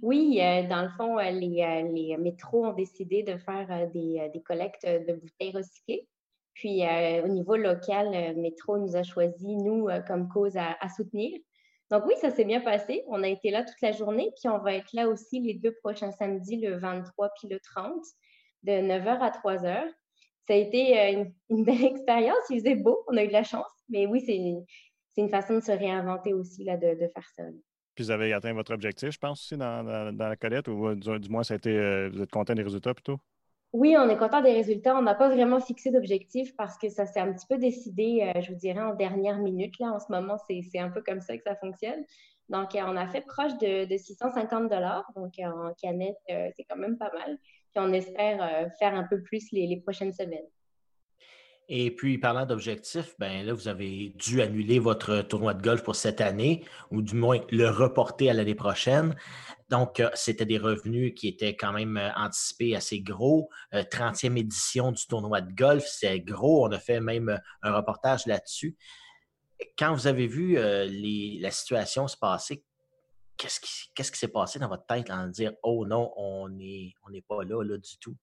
Oui, 0.00 0.38
euh, 0.40 0.68
dans 0.68 0.82
le 0.82 0.88
fond, 0.90 1.18
euh, 1.18 1.30
les, 1.30 1.62
euh, 1.62 1.92
les 1.92 2.16
métros 2.16 2.64
ont 2.64 2.72
décidé 2.72 3.24
de 3.24 3.36
faire 3.38 3.66
euh, 3.70 3.86
des, 3.86 4.20
euh, 4.20 4.28
des 4.32 4.40
collectes 4.40 4.86
de 4.86 5.14
bouteilles 5.14 5.50
recyclées. 5.52 6.06
Puis, 6.54 6.86
euh, 6.86 7.24
au 7.24 7.28
niveau 7.28 7.56
local, 7.56 8.14
euh, 8.14 8.40
Métro 8.40 8.78
nous 8.78 8.96
a 8.96 9.02
choisi, 9.02 9.56
nous, 9.56 9.88
euh, 9.88 10.00
comme 10.00 10.28
cause 10.28 10.56
à, 10.56 10.76
soutenir. 10.88 11.38
Donc 11.90 12.04
oui, 12.06 12.14
ça 12.20 12.30
s'est 12.30 12.44
bien 12.44 12.60
passé. 12.60 13.02
On 13.08 13.22
a 13.22 13.28
été 13.28 13.50
là 13.50 13.64
toute 13.64 13.80
la 13.82 13.92
journée, 13.92 14.30
puis 14.40 14.48
on 14.48 14.58
va 14.58 14.74
être 14.74 14.92
là 14.92 15.08
aussi 15.08 15.40
les 15.40 15.54
deux 15.54 15.74
prochains 15.82 16.12
samedis, 16.12 16.56
le 16.56 16.78
23 16.78 17.30
puis 17.38 17.48
le 17.48 17.60
30, 17.60 17.92
de 18.62 18.72
9h 18.72 19.18
à 19.20 19.30
3h. 19.30 19.84
Ça 20.46 20.54
a 20.54 20.56
été 20.56 21.32
une, 21.50 21.64
belle 21.64 21.84
expérience. 21.84 22.38
Il 22.50 22.60
faisait 22.60 22.76
beau, 22.76 23.04
on 23.08 23.16
a 23.16 23.24
eu 23.24 23.28
de 23.28 23.32
la 23.32 23.42
chance. 23.42 23.66
Mais 23.88 24.06
oui, 24.06 24.22
c'est 24.24 24.36
une, 24.36 24.64
une 25.16 25.28
façon 25.28 25.54
de 25.54 25.60
se 25.60 25.72
réinventer 25.72 26.32
aussi, 26.32 26.64
là, 26.64 26.76
de, 26.76 26.96
faire 26.96 27.28
ça. 27.36 27.42
Puis 27.94 28.04
vous 28.04 28.10
avez 28.10 28.32
atteint 28.32 28.52
votre 28.52 28.72
objectif, 28.72 29.10
je 29.10 29.18
pense, 29.18 29.40
aussi 29.40 29.56
dans, 29.56 29.82
la 30.16 30.36
collecte, 30.36 30.68
ou 30.68 30.94
du, 30.94 31.28
moins, 31.28 31.42
ça 31.42 31.54
a 31.54 31.56
été, 31.56 32.08
vous 32.08 32.22
êtes 32.22 32.30
content 32.30 32.54
des 32.54 32.62
résultats 32.62 32.94
plutôt? 32.94 33.18
Oui, 33.74 33.96
on 33.98 34.08
est 34.08 34.16
content 34.16 34.40
des 34.40 34.52
résultats. 34.52 34.96
On 34.96 35.02
n'a 35.02 35.16
pas 35.16 35.28
vraiment 35.28 35.58
fixé 35.58 35.90
d'objectif 35.90 36.54
parce 36.54 36.78
que 36.78 36.88
ça 36.88 37.06
s'est 37.06 37.18
un 37.18 37.32
petit 37.32 37.46
peu 37.48 37.58
décidé, 37.58 38.32
euh, 38.36 38.40
je 38.40 38.52
vous 38.52 38.56
dirais, 38.56 38.80
en 38.80 38.94
dernière 38.94 39.38
minute. 39.38 39.76
Là, 39.80 39.88
en 39.88 39.98
ce 39.98 40.06
moment, 40.10 40.36
c'est 40.48 40.78
un 40.78 40.90
peu 40.90 41.02
comme 41.02 41.20
ça 41.20 41.36
que 41.36 41.42
ça 41.42 41.56
fonctionne. 41.56 42.04
Donc, 42.48 42.76
euh, 42.76 42.82
on 42.86 42.96
a 42.96 43.08
fait 43.08 43.22
proche 43.22 43.58
de, 43.58 43.84
de 43.84 43.96
650 43.96 44.68
dollars. 44.70 45.10
Donc, 45.16 45.40
euh, 45.40 45.46
en 45.46 45.74
canette, 45.74 46.16
c'est 46.28 46.62
quand 46.70 46.76
même 46.76 46.96
pas 46.98 47.10
mal. 47.12 47.36
Puis, 47.72 47.84
on 47.84 47.92
espère 47.92 48.70
faire 48.78 48.94
un 48.94 49.08
peu 49.10 49.20
plus 49.24 49.50
les 49.50 49.80
prochaines 49.84 50.12
semaines. 50.12 50.46
Et 51.68 51.90
puis, 51.90 52.18
parlant 52.18 52.44
d'objectifs, 52.44 53.14
ben 53.18 53.46
là, 53.46 53.54
vous 53.54 53.68
avez 53.68 54.12
dû 54.16 54.42
annuler 54.42 54.78
votre 54.78 55.22
tournoi 55.22 55.54
de 55.54 55.62
golf 55.62 55.82
pour 55.82 55.96
cette 55.96 56.20
année, 56.20 56.62
ou 56.90 57.00
du 57.00 57.14
moins 57.14 57.40
le 57.50 57.70
reporter 57.70 58.28
à 58.28 58.34
l'année 58.34 58.54
prochaine. 58.54 59.16
Donc, 59.70 59.98
euh, 59.98 60.10
c'était 60.14 60.44
des 60.44 60.58
revenus 60.58 61.14
qui 61.16 61.26
étaient 61.26 61.56
quand 61.56 61.72
même 61.72 61.96
euh, 61.96 62.10
anticipés 62.16 62.76
assez 62.76 63.00
gros. 63.00 63.48
Euh, 63.72 63.82
30e 63.82 64.36
édition 64.36 64.92
du 64.92 65.06
tournoi 65.06 65.40
de 65.40 65.54
golf, 65.54 65.84
c'est 65.86 66.20
gros. 66.20 66.66
On 66.66 66.72
a 66.72 66.78
fait 66.78 67.00
même 67.00 67.30
euh, 67.30 67.38
un 67.62 67.74
reportage 67.74 68.26
là-dessus. 68.26 68.76
Quand 69.78 69.94
vous 69.94 70.06
avez 70.06 70.26
vu 70.26 70.58
euh, 70.58 70.86
la 71.40 71.50
situation 71.50 72.06
se 72.08 72.16
passer, 72.18 72.62
qu'est-ce 73.38 73.60
qui 74.12 74.18
s'est 74.18 74.28
passé 74.28 74.58
dans 74.58 74.68
votre 74.68 74.86
tête 74.86 75.10
en 75.10 75.28
dire 75.28 75.52
Oh 75.62 75.86
non, 75.86 76.12
on 76.16 76.48
n'est 76.50 76.92
on 77.06 77.10
n'est 77.10 77.22
pas 77.22 77.42
là, 77.44 77.62
là 77.62 77.78
du 77.78 77.98
tout? 77.98 78.16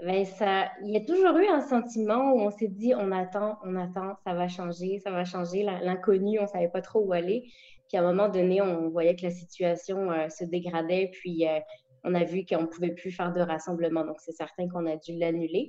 Ben, 0.00 0.24
ça, 0.24 0.70
il 0.84 0.90
y 0.92 0.96
a 0.96 1.00
toujours 1.04 1.36
eu 1.38 1.46
un 1.48 1.60
sentiment 1.60 2.32
où 2.32 2.40
on 2.40 2.50
s'est 2.50 2.68
dit, 2.68 2.94
on 2.96 3.10
attend, 3.10 3.58
on 3.64 3.74
attend, 3.74 4.14
ça 4.24 4.32
va 4.34 4.46
changer, 4.46 5.00
ça 5.00 5.10
va 5.10 5.24
changer. 5.24 5.64
L'in- 5.64 5.80
L'inconnu, 5.80 6.38
on 6.38 6.46
savait 6.46 6.68
pas 6.68 6.82
trop 6.82 7.00
où 7.00 7.12
aller. 7.12 7.50
Puis 7.88 7.96
à 7.96 8.00
un 8.02 8.04
moment 8.12 8.28
donné, 8.28 8.62
on 8.62 8.88
voyait 8.90 9.16
que 9.16 9.24
la 9.24 9.30
situation 9.32 10.10
euh, 10.12 10.28
se 10.28 10.44
dégradait, 10.44 11.10
puis 11.12 11.48
euh, 11.48 11.58
on 12.04 12.14
a 12.14 12.22
vu 12.24 12.44
qu'on 12.46 12.66
pouvait 12.66 12.92
plus 12.94 13.10
faire 13.10 13.32
de 13.32 13.40
rassemblement. 13.40 14.04
Donc, 14.04 14.20
c'est 14.20 14.32
certain 14.32 14.68
qu'on 14.68 14.86
a 14.86 14.96
dû 14.96 15.16
l'annuler. 15.18 15.68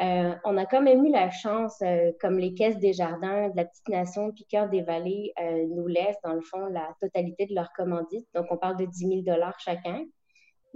Euh, 0.00 0.34
on 0.44 0.56
a 0.58 0.66
quand 0.66 0.82
même 0.82 1.04
eu 1.06 1.10
la 1.10 1.30
chance, 1.30 1.82
comme 2.20 2.38
les 2.38 2.54
caisses 2.54 2.78
des 2.78 2.92
jardins 2.92 3.48
de 3.48 3.56
la 3.56 3.64
petite 3.64 3.88
nation 3.88 4.30
Piqueur 4.32 4.68
des 4.68 4.82
Vallées 4.82 5.32
nous 5.70 5.86
laissent, 5.86 6.20
dans 6.22 6.34
le 6.34 6.42
fond, 6.42 6.66
la 6.66 6.94
totalité 7.00 7.46
de 7.46 7.54
leur 7.54 7.72
commandite. 7.72 8.26
Donc, 8.34 8.46
on 8.50 8.58
parle 8.58 8.76
de 8.76 8.84
10 8.84 9.06
000 9.24 9.24
chacun. 9.58 10.04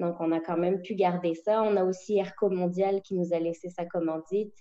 Donc, 0.01 0.17
on 0.21 0.33
a 0.33 0.41
quand 0.41 0.57
même 0.57 0.81
pu 0.83 0.95
garder 0.95 1.35
ça. 1.35 1.63
On 1.63 1.77
a 1.77 1.85
aussi 1.85 2.19
Airco 2.19 2.49
Mondial 2.51 3.03
qui 3.03 3.15
nous 3.15 3.33
a 3.33 3.39
laissé 3.39 3.69
sa 3.71 3.85
commandite. 3.85 4.55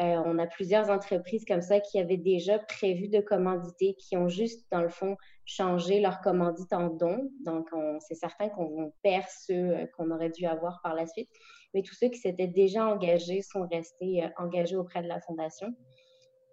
Euh, 0.00 0.22
on 0.24 0.38
a 0.38 0.46
plusieurs 0.46 0.90
entreprises 0.90 1.44
comme 1.44 1.60
ça 1.62 1.80
qui 1.80 1.98
avaient 1.98 2.16
déjà 2.16 2.60
prévu 2.60 3.08
de 3.08 3.20
commanditer, 3.20 3.94
qui 3.98 4.16
ont 4.16 4.28
juste, 4.28 4.64
dans 4.70 4.80
le 4.82 4.88
fond, 4.88 5.16
changé 5.44 6.00
leur 6.00 6.20
commandite 6.20 6.72
en 6.72 6.86
don. 6.88 7.32
Donc, 7.44 7.66
on- 7.72 7.98
c'est 7.98 8.14
certain 8.14 8.48
qu'on 8.48 8.92
perd 9.02 9.24
ceux 9.28 9.54
euh, 9.54 9.86
qu'on 9.96 10.12
aurait 10.12 10.30
dû 10.30 10.46
avoir 10.46 10.80
par 10.82 10.94
la 10.94 11.06
suite. 11.06 11.28
mais 11.74 11.82
tous 11.82 11.94
ceux 11.94 12.08
qui 12.08 12.18
s'étaient 12.18 12.46
déjà 12.46 12.86
engagés 12.86 13.42
sont 13.42 13.66
restés 13.70 14.22
engagés 14.38 14.76
auprès 14.76 15.02
de 15.02 15.08
la 15.08 15.20
Fondation. 15.20 15.74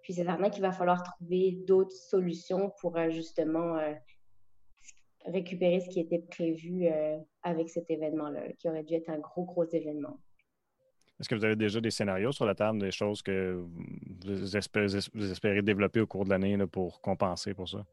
Puis 0.02 0.12
c'est 0.12 0.24
certain 0.24 0.50
qu'il 0.50 0.60
va 0.62 0.72
falloir 0.72 1.02
trouver 1.02 1.58
d'autres 1.66 1.96
solutions 1.96 2.70
pour 2.80 2.98
justement 3.08 3.78
récupérer 5.26 5.80
ce 5.80 5.88
qui 5.88 6.00
était 6.00 6.18
prévu 6.18 6.88
avec 7.42 7.68
cet 7.68 7.90
événement-là, 7.90 8.52
qui 8.58 8.68
aurait 8.68 8.84
dû 8.84 8.94
être 8.94 9.10
un 9.10 9.18
gros, 9.18 9.44
gros 9.44 9.64
événement. 9.64 10.18
Est-ce 11.18 11.28
que 11.28 11.34
vous 11.34 11.44
avez 11.44 11.56
déjà 11.56 11.80
des 11.80 11.90
scénarios 11.90 12.32
sur 12.32 12.44
la 12.44 12.54
table, 12.54 12.78
des 12.80 12.90
choses 12.90 13.22
que 13.22 13.64
vous 14.24 14.56
espérez, 14.56 15.62
développer 15.62 16.00
au 16.00 16.06
cours 16.06 16.24
de 16.24 16.30
l'année 16.30 16.58
pour 16.66 17.00
compenser 17.00 17.54
pour 17.54 17.68
ça? 17.68 17.86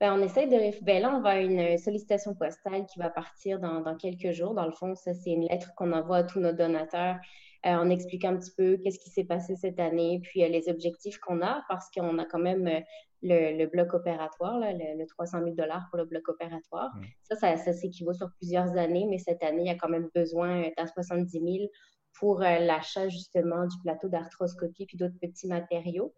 Bien, 0.00 0.14
on 0.14 0.22
essaie 0.22 0.46
de. 0.46 0.84
Bien, 0.84 1.00
là, 1.00 1.16
on 1.16 1.20
va 1.22 1.40
une 1.40 1.78
sollicitation 1.78 2.34
postale 2.34 2.84
qui 2.86 2.98
va 2.98 3.08
partir 3.08 3.58
dans, 3.58 3.96
quelques 3.96 4.32
jours. 4.32 4.54
Dans 4.54 4.66
le 4.66 4.72
fond, 4.72 4.94
ça, 4.94 5.14
c'est 5.14 5.30
une 5.30 5.46
lettre 5.48 5.72
qu'on 5.74 5.92
envoie 5.92 6.18
à 6.18 6.22
tous 6.22 6.38
nos 6.38 6.52
donateurs 6.52 7.16
euh, 7.64 7.70
en 7.70 7.88
expliquant 7.88 8.34
un 8.34 8.36
petit 8.36 8.52
peu 8.56 8.76
qu'est-ce 8.76 8.98
qui 8.98 9.08
s'est 9.08 9.24
passé 9.24 9.56
cette 9.56 9.80
année, 9.80 10.20
puis 10.22 10.44
euh, 10.44 10.48
les 10.48 10.68
objectifs 10.68 11.18
qu'on 11.18 11.40
a, 11.40 11.64
parce 11.68 11.90
qu'on 11.90 12.18
a 12.18 12.26
quand 12.26 12.38
même 12.38 12.66
euh, 12.66 12.80
le, 13.22 13.66
bloc 13.66 13.94
opératoire, 13.94 14.60
le, 14.60 15.06
300 15.06 15.38
000 15.44 15.54
pour 15.90 15.98
le 15.98 16.04
bloc 16.04 16.28
opératoire. 16.28 16.90
Ça, 17.22 17.36
ça, 17.36 17.56
ça 17.56 17.72
s'équivaut 17.72 18.12
sur 18.12 18.28
plusieurs 18.36 18.76
années, 18.76 19.06
mais 19.08 19.18
cette 19.18 19.42
année, 19.42 19.62
il 19.62 19.66
y 19.66 19.70
a 19.70 19.76
quand 19.76 19.88
même 19.88 20.10
besoin 20.14 20.68
d'un 20.76 20.86
70 20.86 21.30
000 21.30 21.44
pour 22.18 22.42
euh, 22.42 22.58
l'achat 22.58 23.08
justement 23.08 23.66
du 23.66 23.76
plateau 23.82 24.08
d'arthroscopie 24.08 24.86
puis 24.86 24.96
d'autres 24.96 25.18
petits 25.20 25.46
matériaux. 25.46 26.14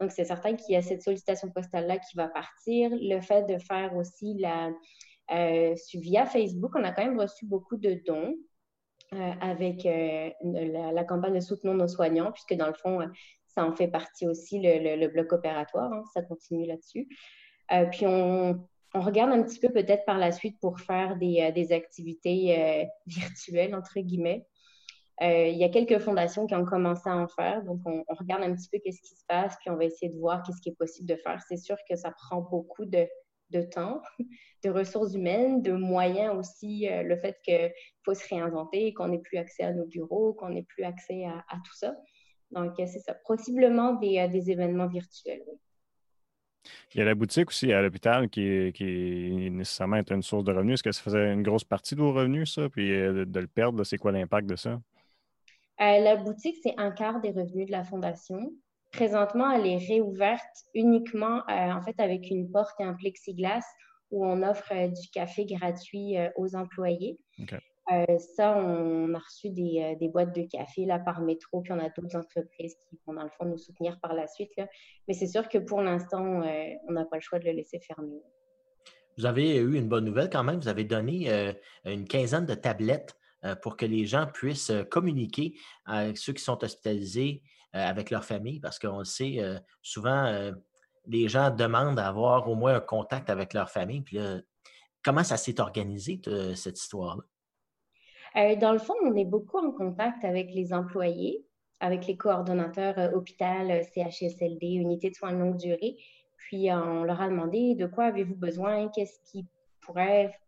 Donc, 0.00 0.10
c'est 0.12 0.24
certain 0.24 0.54
qu'il 0.54 0.74
y 0.74 0.76
a 0.76 0.82
cette 0.82 1.02
sollicitation 1.02 1.50
postale-là 1.50 1.98
qui 1.98 2.16
va 2.16 2.28
partir. 2.28 2.90
Le 2.92 3.20
fait 3.20 3.44
de 3.44 3.58
faire 3.58 3.96
aussi 3.96 4.34
la, 4.38 4.70
euh, 5.32 5.74
via 5.94 6.26
Facebook, 6.26 6.72
on 6.74 6.84
a 6.84 6.92
quand 6.92 7.04
même 7.04 7.18
reçu 7.18 7.46
beaucoup 7.46 7.76
de 7.76 8.00
dons 8.06 8.34
euh, 9.14 9.32
avec 9.40 9.84
la, 9.84 11.04
campagne 11.04 11.34
de 11.34 11.40
Soutenons 11.40 11.74
nos 11.74 11.88
soignants, 11.88 12.32
puisque 12.32 12.54
dans 12.54 12.66
le 12.66 12.74
fond, 12.74 13.00
ça 13.46 13.64
en 13.64 13.74
fait 13.74 13.88
partie 13.88 14.26
aussi, 14.26 14.60
le, 14.62 15.06
bloc 15.08 15.32
opératoire, 15.32 15.92
hein, 15.92 16.02
ça 16.12 16.22
continue 16.22 16.66
là-dessus. 16.66 17.08
puis 17.92 18.06
on, 18.06 18.60
regarde 18.94 19.30
un 19.30 19.42
petit 19.42 19.60
peu 19.60 19.68
peut-être 19.70 20.04
par 20.06 20.18
la 20.18 20.32
suite 20.32 20.58
pour 20.60 20.80
faire 20.80 21.16
des 21.16 21.72
activités 21.72 22.86
virtuelles, 23.06 23.74
entre 23.74 24.00
guillemets. 24.00 24.46
Euh, 25.22 25.48
il 25.48 25.56
y 25.56 25.64
a 25.64 25.70
quelques 25.70 25.98
fondations 25.98 26.46
qui 26.46 26.54
ont 26.54 26.66
commencé 26.66 27.08
à 27.08 27.16
en 27.16 27.26
faire, 27.26 27.62
donc 27.64 27.80
on, 27.86 28.04
regarde 28.08 28.42
un 28.42 28.54
petit 28.54 28.68
peu 28.70 28.78
qu'est-ce 28.78 29.00
qui 29.00 29.14
se 29.14 29.24
passe, 29.26 29.56
puis 29.60 29.70
on 29.70 29.76
va 29.76 29.84
essayer 29.84 30.12
de 30.12 30.18
voir 30.18 30.42
qu'est-ce 30.42 30.60
qui 30.60 30.68
est 30.68 30.76
possible 30.76 31.08
de 31.08 31.16
faire. 31.16 31.40
C'est 31.48 31.56
sûr 31.56 31.76
que 31.88 31.96
ça 31.96 32.10
prend 32.10 32.42
beaucoup 32.42 32.84
de, 32.84 33.08
temps, 33.72 34.02
de 34.64 34.70
ressources 34.70 35.14
humaines, 35.14 35.62
de 35.62 35.72
moyens 35.72 36.36
aussi, 36.36 36.86
euh, 36.90 37.02
le 37.02 37.16
fait 37.16 37.38
qu'il 37.42 37.72
faut 38.04 38.12
se 38.12 38.28
réinventer, 38.28 38.92
qu'on 38.92 39.08
n'ait 39.08 39.20
plus 39.20 39.38
accès 39.38 39.62
à 39.62 39.72
nos 39.72 39.86
bureaux, 39.86 40.34
qu'on 40.34 40.50
n'ait 40.50 40.64
plus 40.68 40.84
accès 40.84 41.24
à, 41.24 41.56
tout 41.64 41.74
ça. 41.74 41.96
Donc, 42.50 42.74
c'est 42.76 43.00
ça, 43.00 43.14
possiblement 43.26 43.94
des, 43.94 44.18
euh, 44.18 44.50
événements 44.50 44.86
virtuels. 44.86 45.44
Il 46.92 46.98
y 46.98 47.00
a 47.00 47.04
la 47.06 47.14
boutique 47.14 47.48
aussi 47.48 47.72
à 47.72 47.80
l'hôpital 47.80 48.28
qui, 48.28 48.72
qui 48.74 49.50
nécessairement 49.50 50.02
une 50.10 50.22
source 50.22 50.44
de 50.44 50.52
revenus. 50.52 50.74
Est-ce 50.74 50.82
que 50.82 50.92
ça 50.92 51.00
faisait 51.00 51.32
une 51.32 51.42
grosse 51.42 51.64
partie 51.64 51.94
de 51.94 52.00
vos 52.00 52.12
revenus, 52.12 52.52
ça? 52.52 52.68
Puis 52.68 52.88
de 52.90 53.40
le 53.40 53.46
perdre, 53.46 53.82
c'est 53.84 53.98
quoi 53.98 54.12
l'impact 54.12 54.48
de 54.48 54.56
ça? 54.56 54.80
Euh, 55.80 56.00
la 56.00 56.16
boutique, 56.16 56.56
c'est 56.62 56.74
un 56.78 56.90
quart 56.90 57.20
des 57.20 57.30
revenus 57.30 57.66
de 57.66 57.72
la 57.72 57.84
fondation. 57.84 58.52
Présentement, 58.92 59.50
elle 59.50 59.66
est 59.66 59.76
réouverte 59.76 60.64
uniquement 60.74 61.42
euh, 61.50 61.72
en 61.72 61.82
fait 61.82 61.98
avec 62.00 62.30
une 62.30 62.50
porte 62.50 62.80
et 62.80 62.84
un 62.84 62.94
plexiglas 62.94 63.64
où 64.10 64.24
on 64.24 64.42
offre 64.42 64.72
euh, 64.72 64.88
du 64.88 65.08
café 65.12 65.44
gratuit 65.44 66.16
aux 66.36 66.54
employés. 66.56 67.18
ça, 68.36 68.56
on 68.56 69.12
a 69.12 69.18
reçu 69.18 69.50
des, 69.50 70.08
boîtes 70.10 70.34
de 70.34 70.42
café 70.50 70.86
là, 70.86 70.98
par 70.98 71.20
métro, 71.20 71.60
puis 71.60 71.72
on 71.72 71.78
a 71.78 71.90
d'autres 71.90 72.16
entreprises 72.16 72.74
qui 72.88 72.98
vont 73.06 73.12
dans 73.12 73.24
le 73.24 73.30
fond 73.30 73.44
nous 73.44 73.58
soutenir 73.58 74.00
par 74.00 74.14
la 74.14 74.26
suite. 74.28 74.52
Mais 75.08 75.14
c'est 75.14 75.26
sûr 75.26 75.46
que 75.48 75.58
pour 75.58 75.82
l'instant, 75.82 76.24
on 76.24 76.92
n'a 76.92 77.04
pas 77.04 77.16
le 77.16 77.22
choix 77.22 77.38
de 77.38 77.44
le 77.44 77.52
laisser 77.52 77.80
fermer. 77.80 78.22
Vous 79.18 79.26
avez 79.26 79.56
eu 79.56 79.76
une 79.76 79.88
bonne 79.88 80.04
nouvelle 80.04 80.30
quand 80.30 80.44
même. 80.44 80.56
Vous 80.56 80.68
avez 80.68 80.84
donné 80.84 81.54
une 81.84 82.06
quinzaine 82.06 82.46
de 82.46 82.54
tablettes 82.54 83.14
pour 83.54 83.76
que 83.76 83.86
les 83.86 84.06
gens 84.06 84.26
puissent 84.26 84.70
euh, 84.70 84.84
communiquer 84.84 85.54
avec 85.84 86.18
ceux 86.18 86.32
qui 86.32 86.42
sont 86.42 86.62
hospitalisés 86.62 87.42
euh, 87.74 87.84
avec 87.84 88.10
leur 88.10 88.24
famille, 88.24 88.60
parce 88.60 88.78
qu'on 88.78 88.98
le 88.98 89.04
sait, 89.04 89.38
souvent, 89.82 90.52
les 91.06 91.28
gens 91.28 91.50
demandent 91.50 91.98
à 91.98 92.08
avoir 92.08 92.48
au 92.48 92.54
moins 92.54 92.76
un 92.76 92.80
contact 92.80 93.30
avec 93.30 93.54
leur 93.54 93.70
famille. 93.70 94.00
Puis 94.00 94.18
comment 95.04 95.24
ça 95.24 95.36
s'est 95.36 95.60
organisé, 95.60 96.20
cette 96.54 96.80
histoire-là? 96.80 97.22
dans 98.56 98.72
le 98.72 98.78
fond, 98.78 98.94
on 99.02 99.14
est 99.14 99.24
beaucoup 99.24 99.58
en 99.58 99.72
contact 99.72 100.24
avec 100.24 100.52
les 100.52 100.72
employés, 100.72 101.44
avec 101.80 102.06
les 102.06 102.16
coordonnateurs 102.16 103.14
hôpital, 103.14 103.82
CHSLD, 103.94 104.66
unité 104.66 105.10
de 105.10 105.14
soins 105.14 105.32
de 105.32 105.38
longue 105.38 105.56
durée. 105.56 105.96
Puis 106.36 106.72
on 106.72 107.04
leur 107.04 107.20
a 107.20 107.28
demandé 107.28 107.74
de 107.74 107.86
quoi 107.86 108.04
avez-vous 108.04 108.36
besoin, 108.36 108.88
qu'est-ce 108.88 109.18
qui 109.30 109.46
pourrait 109.80 110.38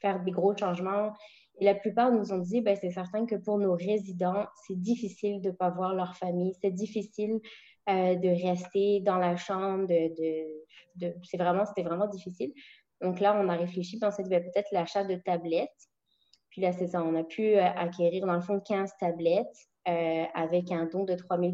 faire 0.00 0.22
des 0.22 0.30
gros 0.30 0.56
changements, 0.56 1.12
et 1.58 1.64
la 1.64 1.74
plupart 1.74 2.12
nous 2.12 2.32
ont 2.32 2.38
dit, 2.38 2.60
ben, 2.60 2.76
c'est 2.76 2.90
certain 2.90 3.24
que 3.24 3.34
pour 3.34 3.58
nos 3.58 3.74
résidents, 3.74 4.46
c'est 4.66 4.78
difficile 4.78 5.40
de 5.40 5.48
ne 5.48 5.54
pas 5.54 5.70
voir 5.70 5.94
leur 5.94 6.16
famille, 6.16 6.52
c'est 6.60 6.70
difficile 6.70 7.40
euh, 7.88 8.14
de 8.14 8.28
rester 8.28 9.00
dans 9.00 9.16
la 9.16 9.36
chambre, 9.36 9.86
de, 9.86 11.14
c'est 11.22 11.36
vraiment, 11.38 11.64
c'était 11.64 11.82
vraiment 11.82 12.08
difficile. 12.08 12.52
Donc 13.00 13.20
là, 13.20 13.38
on 13.40 13.48
a 13.48 13.56
réfléchi, 13.56 13.98
on 14.02 14.10
s'est 14.10 14.22
dit, 14.22 14.30
ben, 14.30 14.42
peut-être 14.42 14.68
l'achat 14.72 15.04
de 15.04 15.14
tablettes. 15.16 15.70
Puis 16.50 16.60
là, 16.60 16.72
c'est 16.72 16.88
ça, 16.88 17.02
on 17.02 17.14
a 17.14 17.24
pu 17.24 17.56
euh, 17.56 17.64
acquérir 17.64 18.26
dans 18.26 18.34
le 18.34 18.40
fond 18.40 18.60
15 18.60 18.92
tablettes 19.00 19.46
euh, 19.88 20.24
avec 20.34 20.70
un 20.72 20.86
don 20.86 21.04
de 21.04 21.14
3 21.14 21.38
000 21.38 21.52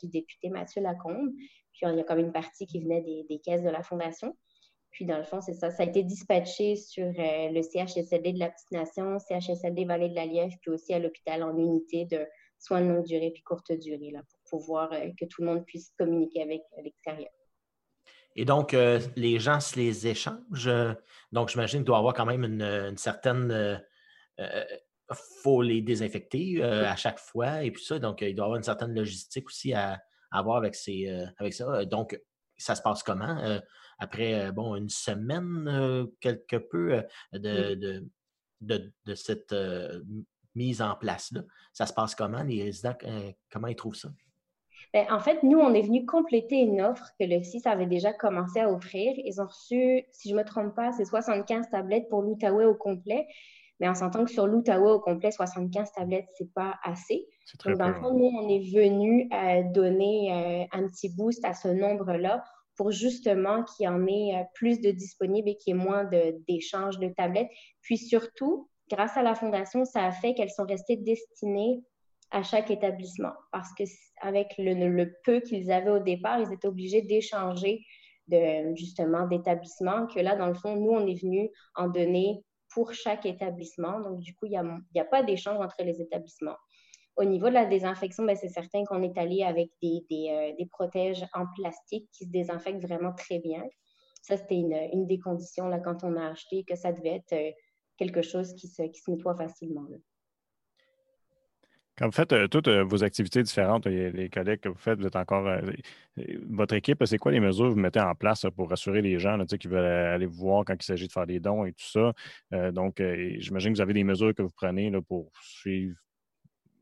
du 0.00 0.08
député 0.08 0.50
Mathieu 0.50 0.82
Lacombe. 0.82 1.30
Puis 1.72 1.86
il 1.86 1.96
y 1.96 2.00
a 2.00 2.04
comme 2.04 2.18
une 2.18 2.32
partie 2.32 2.66
qui 2.66 2.80
venait 2.80 3.00
des 3.02 3.38
caisses 3.38 3.62
de 3.62 3.70
la 3.70 3.82
Fondation. 3.82 4.36
Puis, 4.92 5.06
dans 5.06 5.16
le 5.16 5.24
fond, 5.24 5.40
c'est 5.40 5.54
ça. 5.54 5.70
Ça 5.70 5.82
a 5.82 5.86
été 5.86 6.02
dispatché 6.02 6.76
sur 6.76 7.06
euh, 7.06 7.48
le 7.48 7.62
CHSLD 7.62 8.34
de 8.34 8.38
la 8.38 8.50
Petite 8.50 8.70
Nation, 8.70 9.18
CHSLD 9.18 9.86
Vallée 9.86 10.10
de 10.10 10.14
la 10.14 10.26
Liège, 10.26 10.58
puis 10.60 10.70
aussi 10.70 10.92
à 10.92 10.98
l'hôpital 10.98 11.42
en 11.42 11.56
unité 11.56 12.04
de 12.04 12.26
soins 12.58 12.82
de 12.82 12.88
longue 12.88 13.06
durée 13.06 13.30
puis 13.32 13.42
courte 13.42 13.72
durée, 13.72 14.10
là, 14.10 14.20
pour 14.20 14.60
pouvoir 14.60 14.92
euh, 14.92 15.08
que 15.18 15.24
tout 15.24 15.40
le 15.40 15.48
monde 15.48 15.64
puisse 15.64 15.92
communiquer 15.98 16.42
avec 16.42 16.60
euh, 16.76 16.82
l'extérieur. 16.82 17.30
Et 18.36 18.44
donc, 18.46 18.74
les 19.14 19.38
gens 19.38 19.60
se 19.60 19.76
les 19.76 20.06
échangent. 20.06 20.96
donc, 21.32 21.50
j'imagine 21.50 21.80
qu'il 21.80 21.84
doit 21.84 21.96
y 21.96 21.98
avoir 21.98 22.14
quand 22.14 22.24
même 22.24 22.44
une, 22.44 22.96
certaine. 22.96 23.78
Il 24.38 25.16
faut 25.42 25.60
les 25.60 25.82
désinfecter 25.82 26.62
à 26.62 26.96
chaque 26.96 27.18
fois 27.18 27.62
et 27.62 27.70
puis 27.70 27.84
ça. 27.84 27.98
Donc, 27.98 28.22
il 28.22 28.34
doit 28.34 28.44
y 28.44 28.46
avoir 28.46 28.56
une 28.56 28.62
certaine 28.62 28.94
logistique 28.94 29.48
aussi 29.48 29.74
à, 29.74 30.00
avoir 30.30 30.56
avec, 30.56 30.74
ces, 30.74 31.14
avec 31.36 31.52
ça. 31.52 31.84
Donc, 31.84 32.18
ça 32.62 32.74
se 32.74 32.82
passe 32.82 33.02
comment? 33.02 33.60
après 34.02 34.34
euh, 34.34 34.52
bon, 34.52 34.74
une 34.74 34.88
semaine, 34.88 35.68
euh, 35.68 36.06
quelque 36.20 36.56
peu 36.56 36.94
euh, 36.94 37.02
de, 37.32 38.04
de, 38.60 39.14
cette 39.14 39.54
mise 40.54 40.82
en 40.82 40.96
place-là? 40.96 41.42
Ça 41.72 41.86
se 41.86 41.92
passe 41.92 42.14
comment? 42.14 42.42
Les 42.42 42.64
résidents, 42.64 42.96
comment 43.50 43.68
ils 43.68 43.76
trouvent 43.76 43.94
ça? 43.94 44.08
Ben, 44.92 45.06
en 45.10 45.20
fait, 45.20 45.42
nous, 45.42 45.58
on 45.58 45.72
est 45.72 45.82
venu 45.82 46.04
compléter 46.04 46.56
une 46.56 46.82
offre 46.82 47.08
que 47.18 47.24
le 47.24 47.42
CIS 47.42 47.62
avait 47.64 47.86
déjà 47.86 48.12
commencé 48.12 48.60
à 48.60 48.70
offrir. 48.70 49.14
Ils 49.16 49.40
ont 49.40 49.46
reçu, 49.46 50.04
si 50.10 50.28
je 50.28 50.34
ne 50.34 50.40
me 50.40 50.44
trompe 50.44 50.74
pas, 50.74 50.92
c'est 50.92 51.04
75 51.04 51.70
tablettes 51.70 52.08
pour 52.10 52.22
l'Outaouais 52.22 52.66
au 52.66 52.74
complet. 52.74 53.26
Mais 53.80 53.88
en 53.88 53.94
s'entend 53.94 54.24
que 54.24 54.30
sur 54.30 54.46
l'Outaouais 54.46 54.92
au 54.92 55.00
complet, 55.00 55.30
75 55.30 55.92
tablettes, 55.92 56.26
ce 56.38 56.44
n'est 56.44 56.50
pas 56.54 56.76
assez. 56.84 57.26
Donc, 57.64 57.76
dans 57.76 57.88
le 57.88 57.94
fond, 57.94 58.14
nous, 58.14 58.30
on 58.38 58.48
est 58.48 58.72
venu 58.72 59.28
donner 59.72 60.68
un 60.72 60.86
petit 60.88 61.08
boost 61.14 61.44
à 61.44 61.54
ce 61.54 61.68
nombre-là 61.68 62.44
pour 62.76 62.90
justement 62.90 63.64
qu'il 63.64 63.84
y 63.84 63.88
en 63.88 64.06
ait 64.06 64.36
euh, 64.36 64.44
plus 64.54 64.80
de 64.80 64.90
disponibles 64.90 65.50
et 65.50 65.56
qu'il 65.56 65.76
y 65.76 65.78
ait 65.78 65.82
moins 65.82 66.08
d'échanges 66.48 66.98
de, 66.98 67.08
tablettes. 67.08 67.50
Puis 67.82 67.98
surtout, 67.98 68.68
grâce 68.90 69.16
à 69.16 69.22
la 69.22 69.34
Fondation, 69.34 69.84
ça 69.84 70.04
a 70.04 70.12
fait 70.12 70.34
qu'elles 70.34 70.50
sont 70.50 70.64
restées 70.64 70.96
destinées 70.96 71.82
à 72.30 72.42
chaque 72.42 72.70
établissement 72.70 73.32
parce 73.50 73.68
que 73.74 73.84
avec 74.22 74.54
le, 74.56 75.12
peu 75.24 75.40
qu'ils 75.40 75.70
avaient 75.70 75.90
au 75.90 75.98
départ, 75.98 76.40
ils 76.40 76.52
étaient 76.52 76.68
obligés 76.68 77.02
d'échanger 77.02 77.84
de, 78.28 78.74
justement 78.74 79.26
d'établissements 79.26 80.06
que 80.06 80.20
là, 80.20 80.36
dans 80.36 80.46
le 80.46 80.54
fond, 80.54 80.76
nous, 80.76 80.92
on 80.92 81.06
est 81.06 81.20
venu 81.20 81.50
en 81.74 81.88
donner 81.88 82.42
pour 82.74 82.92
chaque 82.92 83.26
établissement. 83.26 84.00
Donc, 84.00 84.20
du 84.20 84.34
coup, 84.34 84.46
il 84.46 84.50
n'y 84.50 84.56
a, 84.56 85.02
a 85.02 85.04
pas 85.04 85.22
d'échange 85.22 85.58
entre 85.60 85.82
les 85.82 86.00
établissements. 86.00 86.56
Au 87.16 87.24
niveau 87.24 87.48
de 87.48 87.54
la 87.54 87.66
désinfection, 87.66 88.24
ben, 88.24 88.36
c'est 88.36 88.48
certain 88.48 88.84
qu'on 88.84 89.02
est 89.02 89.18
allé 89.18 89.42
avec 89.42 89.70
des, 89.82 90.02
euh, 90.10 90.64
protèges 90.70 91.24
en 91.34 91.44
plastique 91.58 92.08
qui 92.12 92.24
se 92.24 92.30
désinfectent 92.30 92.82
vraiment 92.82 93.12
très 93.12 93.38
bien. 93.38 93.62
Ça, 94.22 94.36
c'était 94.36 94.56
une, 94.56 95.06
des 95.06 95.18
conditions 95.18 95.68
là, 95.68 95.78
quand 95.78 96.04
on 96.04 96.16
a 96.16 96.28
acheté, 96.28 96.64
que 96.64 96.76
ça 96.76 96.92
devait 96.92 97.16
être 97.16 97.32
euh, 97.34 97.50
quelque 97.98 98.22
chose 98.22 98.54
qui 98.54 98.68
se, 98.68 98.82
qui 98.82 99.00
se 99.00 99.10
nettoie 99.10 99.36
facilement. 99.36 99.86
Quand 101.98 102.06
vous 102.06 102.12
faites 102.12 102.32
euh, 102.32 102.48
toutes 102.48 102.68
vos 102.68 103.04
activités 103.04 103.42
différentes, 103.42 103.86
les 103.86 104.30
collègues 104.30 104.60
que 104.60 104.68
vous 104.68 104.78
faites, 104.78 104.98
vous 104.98 105.06
êtes 105.06 105.16
encore. 105.16 105.48
votre 106.48 106.74
équipe, 106.74 107.04
c'est 107.04 107.18
quoi 107.18 107.32
les 107.32 107.40
mesures 107.40 107.66
que 107.66 107.74
vous 107.74 107.80
mettez 107.80 108.00
en 108.00 108.14
place 108.14 108.46
pour 108.56 108.70
rassurer 108.70 109.02
les 109.02 109.18
gens 109.18 109.38
qui 109.44 109.68
veulent 109.68 109.84
aller 109.84 110.26
vous 110.26 110.46
voir 110.46 110.64
quand 110.64 110.74
il 110.74 110.84
s'agit 110.84 111.06
de 111.06 111.12
faire 111.12 111.26
des 111.26 111.40
dons 111.40 111.64
et 111.64 111.72
tout 111.72 111.84
ça? 111.84 112.12
donc, 112.72 113.02
j'imagine 113.38 113.72
que 113.72 113.76
vous 113.76 113.82
avez 113.82 113.94
des 113.94 114.04
mesures 114.04 114.34
que 114.34 114.42
vous 114.42 114.50
prenez 114.54 114.90
là, 114.90 115.00
pour 115.02 115.30
suivre 115.42 115.96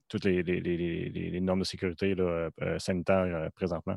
toutes 0.09 0.25
les, 0.25 1.41
normes 1.41 1.61
de 1.61 1.65
sécurité 1.65 2.15
sanitaires 2.79 3.51
présentement? 3.55 3.97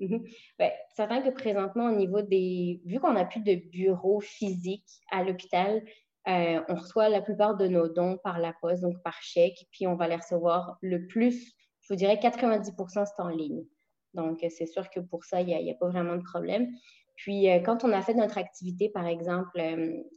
Mmh 0.00 0.18
ben, 0.58 0.70
certain 0.88 1.20
que 1.20 1.30
présentement, 1.30 1.90
au 1.90 1.96
niveau 1.96 2.22
des. 2.22 2.80
Vu 2.86 2.98
qu'on 3.00 3.12
n'a 3.12 3.26
plus 3.26 3.42
de 3.42 3.56
bureau 3.70 4.20
physique 4.20 4.88
à 5.10 5.22
l'hôpital, 5.22 5.82
on 6.26 6.74
reçoit 6.74 7.08
la 7.08 7.22
plupart 7.22 7.56
de 7.56 7.66
nos 7.66 7.88
dons 7.88 8.18
par 8.22 8.38
la 8.38 8.52
poste, 8.60 8.82
donc 8.82 9.02
par 9.02 9.20
chèque, 9.22 9.66
puis 9.72 9.86
on 9.86 9.96
va 9.96 10.08
les 10.08 10.16
recevoir 10.16 10.76
le 10.80 11.06
plus, 11.06 11.54
je 11.82 11.92
vous 11.92 11.96
dirais 11.96 12.16
90% 12.16 13.04
c'est 13.06 13.22
en 13.22 13.28
ligne. 13.28 13.64
Donc, 14.14 14.44
c'est 14.48 14.66
sûr 14.66 14.90
que 14.90 15.00
pour 15.00 15.24
ça, 15.24 15.40
il 15.40 15.46
n'y 15.46 15.70
a, 15.70 15.74
pas 15.74 15.88
vraiment 15.88 16.16
de 16.16 16.22
problème. 16.22 16.68
Puis, 17.16 17.46
quand 17.64 17.84
on 17.84 17.92
a 17.92 18.02
fait 18.02 18.14
notre 18.14 18.38
activité, 18.38 18.88
par 18.88 19.06
exemple, 19.06 19.60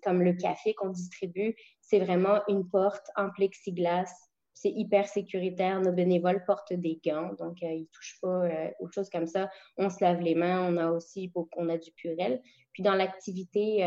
comme 0.03 0.21
le 0.21 0.33
café 0.33 0.73
qu'on 0.73 0.89
distribue, 0.89 1.55
c'est 1.81 1.99
vraiment 1.99 2.41
une 2.47 2.67
porte 2.69 3.05
en 3.15 3.29
plexiglas. 3.29 4.11
C'est 4.53 4.71
hyper 4.71 5.07
sécuritaire. 5.07 5.81
Nos 5.81 5.91
bénévoles 5.91 6.43
portent 6.45 6.73
des 6.73 6.99
gants, 7.05 7.33
donc 7.37 7.61
ils 7.61 7.81
ne 7.81 7.85
touchent 7.91 8.19
pas 8.21 8.47
aux 8.79 8.89
choses 8.89 9.09
comme 9.09 9.27
ça. 9.27 9.49
On 9.77 9.89
se 9.89 10.03
lave 10.03 10.21
les 10.21 10.35
mains. 10.35 10.65
On 10.71 10.77
a 10.77 10.91
aussi 10.91 11.31
on 11.57 11.69
a 11.69 11.77
du 11.77 11.91
purel. 11.91 12.41
Puis, 12.71 12.83
dans 12.83 12.95
l'activité 12.95 13.83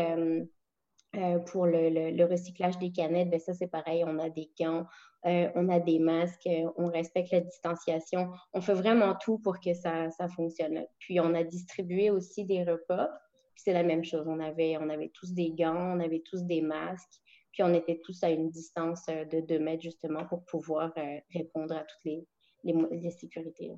euh, 1.15 1.39
pour 1.39 1.65
le, 1.65 2.25
recyclage 2.25 2.77
des 2.79 2.91
canettes, 2.91 3.29
ben 3.29 3.39
ça 3.39 3.53
c'est 3.53 3.67
pareil, 3.67 4.03
on 4.05 4.19
a 4.19 4.29
des 4.29 4.51
gants, 4.59 4.85
euh, 5.25 5.49
on 5.55 5.69
a 5.69 5.79
des 5.79 5.99
masques, 5.99 6.45
euh, 6.47 6.69
on 6.75 6.87
respecte 6.87 7.31
la 7.31 7.39
distanciation. 7.39 8.29
On 8.53 8.59
fait 8.59 8.73
vraiment 8.73 9.15
tout 9.15 9.39
pour 9.39 9.59
que 9.59 9.73
ça, 9.73 10.09
fonctionne. 10.35 10.85
Puis 10.99 11.19
on 11.21 11.33
a 11.33 11.43
distribué 11.43 12.09
aussi 12.09 12.45
des 12.45 12.63
repas, 12.63 13.09
c'est 13.55 13.73
la 13.73 13.83
même 13.83 14.03
chose. 14.03 14.27
On 14.27 14.39
avait, 14.41 14.77
tous 15.13 15.33
des 15.33 15.51
gants, 15.51 15.95
on 15.95 15.99
avait 16.01 16.21
tous 16.29 16.43
des 16.43 16.61
masques, 16.61 17.21
puis 17.53 17.63
on 17.63 17.73
était 17.73 17.99
tous 18.03 18.21
à 18.23 18.29
une 18.29 18.49
distance 18.49 19.05
de 19.07 19.39
2 19.39 19.59
mètres 19.59 19.83
justement 19.83 20.25
pour 20.25 20.43
pouvoir 20.45 20.93
répondre 21.33 21.75
à 21.75 21.85
toutes 21.85 22.05
les, 22.05 22.27
les 22.63 23.11
sécurités. 23.11 23.71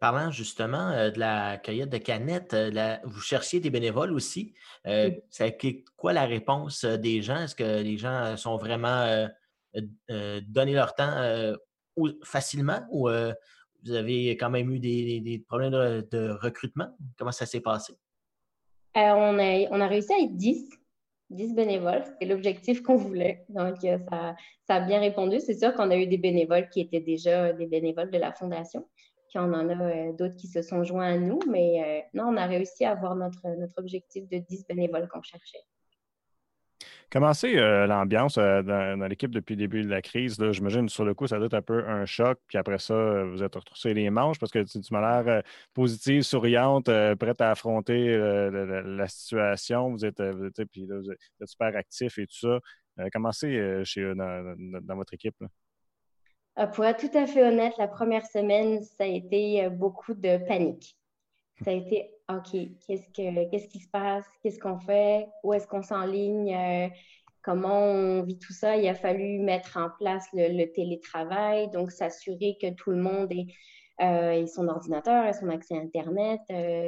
Parlant 0.00 0.30
justement 0.30 0.88
euh, 0.92 1.10
de 1.10 1.18
la 1.18 1.58
cueillette 1.58 1.90
de 1.90 1.98
canettes, 1.98 2.54
euh, 2.54 2.96
vous 3.04 3.20
cherchiez 3.20 3.60
des 3.60 3.68
bénévoles 3.68 4.12
aussi? 4.12 4.54
Euh, 4.86 5.10
c'est 5.28 5.58
quoi 5.94 6.14
la 6.14 6.24
réponse 6.24 6.86
des 6.86 7.20
gens? 7.20 7.36
Est-ce 7.36 7.54
que 7.54 7.82
les 7.82 7.98
gens 7.98 8.34
sont 8.38 8.56
vraiment 8.56 9.28
donné 10.08 10.72
leur 10.72 10.94
temps 10.94 11.54
facilement 12.24 12.80
ou 12.90 13.10
vous 13.84 13.92
avez 13.92 14.30
quand 14.38 14.48
même 14.48 14.70
eu 14.70 14.80
des, 14.80 15.44
problèmes 15.46 15.72
de, 15.72 16.30
recrutement? 16.40 16.88
Comment 17.18 17.32
ça 17.32 17.44
s'est 17.44 17.60
passé? 17.60 17.92
on, 18.94 19.38
a, 19.38 19.68
on 19.70 19.80
a 19.82 19.86
réussi 19.86 20.14
à 20.14 20.18
être 20.24 20.34
10. 20.34 20.66
10 21.28 21.54
bénévoles, 21.54 22.02
c'est 22.18 22.26
l'objectif 22.26 22.82
qu'on 22.82 22.96
voulait. 22.96 23.44
Donc, 23.50 23.76
ça, 23.82 24.34
ça, 24.66 24.74
a 24.76 24.80
bien 24.80 24.98
répondu. 24.98 25.38
C'est 25.38 25.54
sûr 25.54 25.74
qu'on 25.74 25.90
a 25.90 25.96
eu 25.96 26.06
des 26.06 26.18
bénévoles 26.18 26.68
qui 26.70 26.80
étaient 26.80 27.00
déjà 27.00 27.52
des 27.52 27.66
bénévoles 27.66 28.10
de 28.10 28.18
la 28.18 28.32
Fondation. 28.32 28.88
Puis 29.30 29.38
on 29.38 29.52
en 29.52 29.68
a 29.68 29.80
euh, 29.80 30.12
d'autres 30.12 30.34
qui 30.34 30.48
se 30.48 30.60
sont 30.60 30.82
joints 30.82 31.14
à 31.14 31.16
nous, 31.16 31.38
mais 31.48 32.04
euh, 32.14 32.18
non, 32.18 32.32
on 32.32 32.36
a 32.36 32.46
réussi 32.46 32.84
à 32.84 32.90
avoir 32.90 33.14
notre, 33.14 33.40
objectif 33.76 34.28
de 34.28 34.38
10 34.38 34.66
bénévoles 34.66 35.08
qu'on 35.08 35.22
cherchait. 35.22 35.62
Comment 37.12 37.32
c'est 37.32 37.56
euh, 37.56 37.86
l'ambiance 37.86 38.36
dans, 38.38 39.08
l'équipe 39.08 39.30
depuis 39.30 39.54
le 39.54 39.58
début 39.58 39.82
de 39.82 39.88
la 39.88 40.02
crise? 40.02 40.36
J'imagine 40.50 40.88
sur 40.88 41.04
le 41.04 41.14
coup, 41.14 41.28
ça 41.28 41.38
doit 41.38 41.46
être 41.46 41.54
un 41.54 41.62
peu 41.62 41.88
un 41.88 42.06
choc, 42.06 42.40
puis 42.48 42.58
après 42.58 42.78
ça, 42.78 43.24
vous 43.24 43.42
êtes 43.42 43.54
retroussé 43.54 43.94
les 43.94 44.10
manches 44.10 44.38
parce 44.40 44.50
que 44.50 44.64
tu, 44.64 44.78
m'as 44.92 45.22
l'air 45.22 45.42
positive, 45.74 46.22
souriante, 46.22 46.86
prête 47.18 47.40
à 47.40 47.52
affronter 47.52 48.16
la, 48.16 49.06
situation. 49.06 49.90
Vous 49.90 50.04
êtes, 50.04 50.22
puis 50.72 50.88
super 51.44 51.76
actif 51.76 52.18
et 52.18 52.26
tout 52.26 52.38
ça. 52.38 52.58
comment 53.12 53.32
c'est 53.32 53.84
chez, 53.84 54.12
dans, 54.14 54.56
dans, 54.82 54.96
votre 54.96 55.14
équipe? 55.14 55.36
Pour 56.74 56.84
être 56.84 57.00
tout 57.00 57.16
à 57.16 57.26
fait 57.26 57.42
honnête, 57.42 57.74
la 57.78 57.88
première 57.88 58.26
semaine, 58.26 58.82
ça 58.82 59.04
a 59.04 59.06
été 59.06 59.64
euh, 59.64 59.70
beaucoup 59.70 60.14
de 60.14 60.38
panique. 60.46 60.96
Ça 61.62 61.70
a 61.70 61.74
été 61.74 62.10
OK, 62.28 62.50
qu'est-ce, 62.86 63.68
qui 63.68 63.80
se 63.80 63.88
passe? 63.88 64.24
Qu'est-ce 64.42 64.58
qu'on 64.58 64.78
fait? 64.78 65.28
Où 65.42 65.52
est-ce 65.52 65.66
qu'on 65.66 65.82
s'enligne? 65.82 66.54
Euh, 66.54 66.88
comment 67.42 67.82
on 67.82 68.22
vit 68.22 68.38
tout 68.38 68.52
ça? 68.52 68.76
Il 68.76 68.86
a 68.88 68.94
fallu 68.94 69.38
mettre 69.38 69.76
en 69.76 69.90
place 69.98 70.26
le, 70.32 70.64
télétravail, 70.72 71.68
donc 71.70 71.90
s'assurer 71.92 72.56
que 72.60 72.70
tout 72.74 72.90
le 72.90 73.02
monde 73.02 73.30
ait, 73.32 74.46
son 74.46 74.68
ordinateur, 74.68 75.26
ait 75.26 75.34
son 75.34 75.50
accès 75.50 75.76
à 75.76 75.80
Internet, 75.80 76.40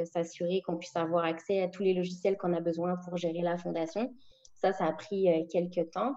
s'assurer 0.07 0.61
qu'on 0.61 0.77
puisse 0.77 0.95
avoir 0.95 1.25
accès 1.25 1.61
à 1.61 1.67
tous 1.67 1.83
les 1.83 1.93
logiciels 1.93 2.37
qu'on 2.37 2.53
a 2.53 2.61
besoin 2.61 2.95
pour 3.05 3.17
gérer 3.17 3.41
la 3.41 3.57
fondation. 3.57 4.11
Ça, 4.55 4.71
ça 4.71 4.85
a 4.85 4.93
pris 4.93 5.27
quelques 5.51 5.91
temps 5.91 6.15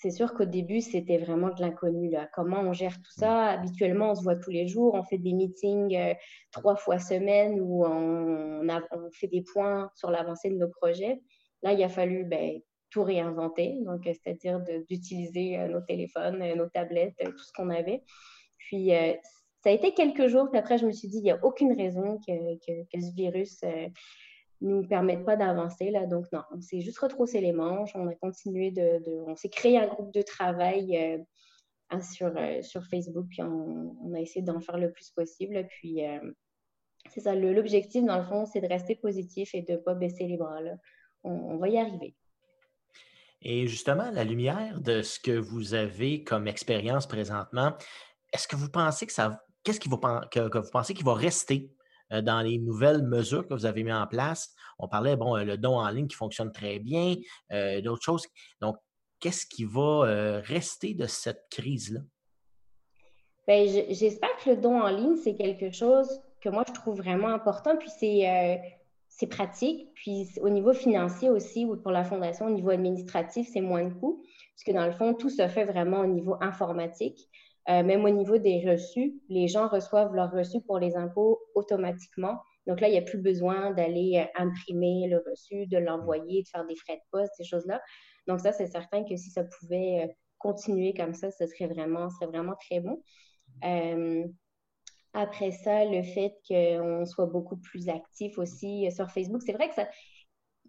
c'est 0.00 0.10
sûr 0.10 0.32
qu'au 0.32 0.46
début, 0.46 0.80
c'était 0.80 1.18
vraiment 1.18 1.50
de 1.50 1.60
l'inconnu. 1.60 2.10
Comment 2.32 2.60
on 2.60 2.72
gère 2.72 2.96
tout 2.96 3.12
ça? 3.18 3.48
Habituellement, 3.48 4.12
on 4.12 4.14
se 4.14 4.22
voit 4.22 4.36
tous 4.36 4.50
les 4.50 4.66
jours, 4.66 4.94
on 4.94 5.04
fait 5.04 5.18
des 5.18 5.34
meetings 5.34 5.94
euh, 5.94 6.14
trois 6.52 6.74
fois 6.74 6.98
semaine 6.98 7.60
où 7.60 7.84
on, 7.84 8.66
fait 9.12 9.26
des 9.26 9.42
points 9.42 9.90
sur 9.94 10.10
l'avancée 10.10 10.48
de 10.48 10.56
nos 10.56 10.68
projets. 10.68 11.20
Là, 11.62 11.74
il 11.74 11.82
a 11.82 11.90
fallu 11.90 12.24
ben, 12.24 12.60
tout 12.88 13.02
réinventer, 13.02 13.76
donc 13.84 14.06
euh, 14.06 14.14
c'est-à-dire 14.14 14.60
d'utiliser 14.88 15.58
euh, 15.58 15.68
nos 15.68 15.82
téléphones, 15.82 16.38
nos 16.54 16.68
tablettes, 16.70 17.16
tout 17.18 17.44
ce 17.44 17.52
qu'on 17.52 17.68
avait. 17.68 18.02
Puis, 18.56 18.92
ça 19.62 19.68
a 19.68 19.72
été 19.72 19.92
quelques 19.92 20.28
jours, 20.28 20.48
puis 20.48 20.58
après, 20.58 20.78
je 20.78 20.86
me 20.86 20.92
suis 20.92 21.08
dit, 21.08 21.18
il 21.18 21.24
n'y 21.24 21.30
a 21.30 21.44
aucune 21.44 21.74
raison 21.76 22.18
que, 22.26 22.32
ce 22.94 23.14
virus 23.14 23.62
nous 24.60 24.86
permettent 24.86 25.24
pas 25.24 25.36
d'avancer. 25.36 25.90
Là. 25.90 26.06
Donc, 26.06 26.26
non, 26.32 26.42
on 26.50 26.60
s'est 26.60 26.80
juste 26.80 26.98
retroussé 26.98 27.40
les 27.40 27.52
manches, 27.52 27.92
on 27.94 28.06
a 28.08 28.14
continué 28.14 28.70
de. 28.70 29.00
on 29.26 29.36
s'est 29.36 29.48
créé 29.48 29.78
un 29.78 29.86
groupe 29.86 30.12
de 30.12 30.22
travail 30.22 30.96
euh, 31.92 32.00
sur, 32.00 32.32
euh, 32.36 32.62
sur 32.62 32.84
Facebook, 32.86 33.26
puis 33.28 33.42
on, 33.42 34.14
a 34.14 34.20
essayé 34.20 34.42
d'en 34.42 34.60
faire 34.60 34.78
le 34.78 34.92
plus 34.92 35.10
possible. 35.10 35.66
Puis, 35.68 36.06
euh, 36.06 36.18
c'est 37.08 37.20
ça, 37.20 37.34
l'objectif, 37.34 38.04
dans 38.04 38.18
le 38.18 38.24
fond, 38.24 38.46
c'est 38.46 38.60
de 38.60 38.68
rester 38.68 38.96
positif 38.96 39.54
et 39.54 39.62
de 39.62 39.72
ne 39.72 39.78
pas 39.78 39.94
baisser 39.94 40.26
les 40.26 40.36
bras. 40.36 40.60
Là. 40.60 40.74
On, 41.22 41.56
va 41.58 41.68
y 41.68 41.78
arriver. 41.78 42.14
Et 43.42 43.66
justement, 43.66 44.10
la 44.10 44.24
lumière 44.24 44.80
de 44.80 45.02
ce 45.02 45.18
que 45.18 45.32
vous 45.32 45.74
avez 45.74 46.22
comme 46.24 46.46
expérience 46.46 47.06
présentement, 47.06 47.72
est-ce 48.32 48.46
que 48.46 48.56
vous 48.56 48.70
pensez 48.70 49.06
que 49.06 49.12
ça. 49.12 49.42
Qu'est-ce 49.62 49.80
que 49.80 49.88
vous 49.90 50.70
pensez 50.70 50.94
qu'il 50.94 51.04
va 51.04 51.14
rester 51.14 51.70
dans 52.10 52.40
les 52.40 52.58
nouvelles 52.58 53.02
mesures 53.02 53.46
que 53.46 53.54
vous 53.54 53.66
avez 53.66 53.84
mises 53.84 53.94
en 53.94 54.06
place. 54.06 54.54
On 54.78 54.88
parlait, 54.88 55.16
bon, 55.16 55.36
euh, 55.36 55.44
le 55.44 55.56
don 55.56 55.76
en 55.78 55.88
ligne 55.90 56.08
qui 56.08 56.16
fonctionne 56.16 56.52
très 56.52 56.78
bien, 56.78 57.14
euh, 57.52 57.80
d'autres 57.80 58.02
choses. 58.02 58.26
Donc, 58.60 58.76
qu'est-ce 59.20 59.46
qui 59.46 59.64
va 59.64 60.40
rester 60.42 60.94
de 60.94 61.06
cette 61.06 61.44
crise-là? 61.50 62.00
Ben, 63.46 63.68
j'espère 63.90 64.36
que 64.42 64.50
le 64.50 64.56
don 64.56 64.80
en 64.80 64.88
ligne, 64.88 65.16
c'est 65.16 65.34
quelque 65.34 65.70
chose 65.70 66.20
que 66.40 66.48
moi, 66.48 66.64
je 66.66 66.72
trouve 66.72 66.96
vraiment 66.96 67.28
important. 67.28 67.76
Puis, 67.76 67.90
c'est 67.98 69.26
pratique. 69.26 69.92
Puis, 69.94 70.28
au 70.40 70.48
niveau 70.48 70.72
financier 70.72 71.28
aussi, 71.28 71.66
ou 71.66 71.76
pour 71.76 71.90
la 71.90 72.04
fondation, 72.04 72.46
au 72.46 72.50
niveau 72.50 72.70
administratif, 72.70 73.48
c'est 73.52 73.60
moins 73.60 73.84
de 73.84 73.92
coûts. 73.92 74.22
Parce 74.54 74.64
que 74.64 74.72
dans 74.72 74.86
le 74.86 74.92
fond, 74.92 75.14
tout 75.14 75.30
se 75.30 75.46
fait 75.48 75.64
vraiment 75.64 76.00
au 76.00 76.06
niveau 76.06 76.36
informatique. 76.40 77.28
Euh, 77.68 77.82
même 77.82 78.04
au 78.04 78.10
niveau 78.10 78.38
des 78.38 78.68
reçus, 78.68 79.14
les 79.28 79.46
gens 79.46 79.68
reçoivent 79.68 80.14
leurs 80.14 80.32
reçus 80.32 80.60
pour 80.62 80.78
les 80.78 80.96
impôts 80.96 81.40
automatiquement. 81.54 82.40
Donc 82.66 82.80
là, 82.80 82.88
il 82.88 82.92
n'y 82.92 82.98
a 82.98 83.02
plus 83.02 83.18
besoin 83.18 83.72
d'aller 83.72 84.14
euh, 84.16 84.42
imprimer 84.42 85.08
le 85.08 85.22
reçu, 85.28 85.66
de 85.66 85.76
l'envoyer, 85.76 86.42
de 86.42 86.48
faire 86.48 86.66
des 86.66 86.76
frais 86.76 86.96
de 86.96 87.02
poste, 87.10 87.32
ces 87.36 87.44
choses-là. 87.44 87.80
Donc 88.26 88.40
ça, 88.40 88.52
c'est 88.52 88.66
certain 88.66 89.04
que 89.04 89.16
si 89.16 89.30
ça 89.30 89.44
pouvait 89.44 90.04
euh, 90.04 90.12
continuer 90.38 90.94
comme 90.94 91.14
ça, 91.14 91.30
ce 91.30 91.46
serait 91.46 91.66
vraiment, 91.66 92.08
serait 92.10 92.26
vraiment 92.26 92.54
très 92.54 92.80
bon. 92.80 93.02
après 95.12 95.50
ça, 95.50 95.84
le 95.84 96.02
fait 96.02 96.34
qu'on 96.48 97.04
soit 97.04 97.26
beaucoup 97.26 97.56
plus 97.58 97.88
actif 97.88 98.38
aussi 98.38 98.90
sur 98.90 99.10
Facebook, 99.10 99.42
c'est 99.44 99.52
vrai 99.52 99.68
que 99.68 99.74
ça, 99.74 99.86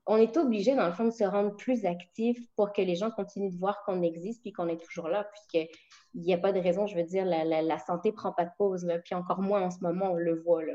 on 0.07 0.17
est 0.17 0.35
obligé, 0.37 0.75
dans 0.75 0.87
le 0.87 0.93
fond, 0.93 1.05
de 1.05 1.11
se 1.11 1.23
rendre 1.23 1.55
plus 1.55 1.85
actif 1.85 2.39
pour 2.55 2.73
que 2.73 2.81
les 2.81 2.95
gens 2.95 3.11
continuent 3.11 3.51
de 3.51 3.57
voir 3.57 3.83
qu'on 3.83 4.01
existe 4.01 4.41
puis 4.41 4.51
qu'on 4.51 4.67
est 4.67 4.81
toujours 4.83 5.07
là, 5.07 5.29
puisqu'il 5.31 6.21
n'y 6.21 6.33
a 6.33 6.37
pas 6.37 6.51
de 6.51 6.59
raison, 6.59 6.87
je 6.87 6.95
veux 6.95 7.03
dire, 7.03 7.25
la, 7.25 7.79
santé 7.79 8.09
ne 8.09 8.15
prend 8.15 8.31
pas 8.31 8.45
de 8.45 8.51
pause, 8.57 8.87
puis 9.05 9.15
encore 9.15 9.41
moins 9.41 9.61
en 9.61 9.69
ce 9.71 9.79
moment, 9.81 10.11
on 10.11 10.15
le 10.15 10.41
voit. 10.41 10.65
Là. 10.65 10.73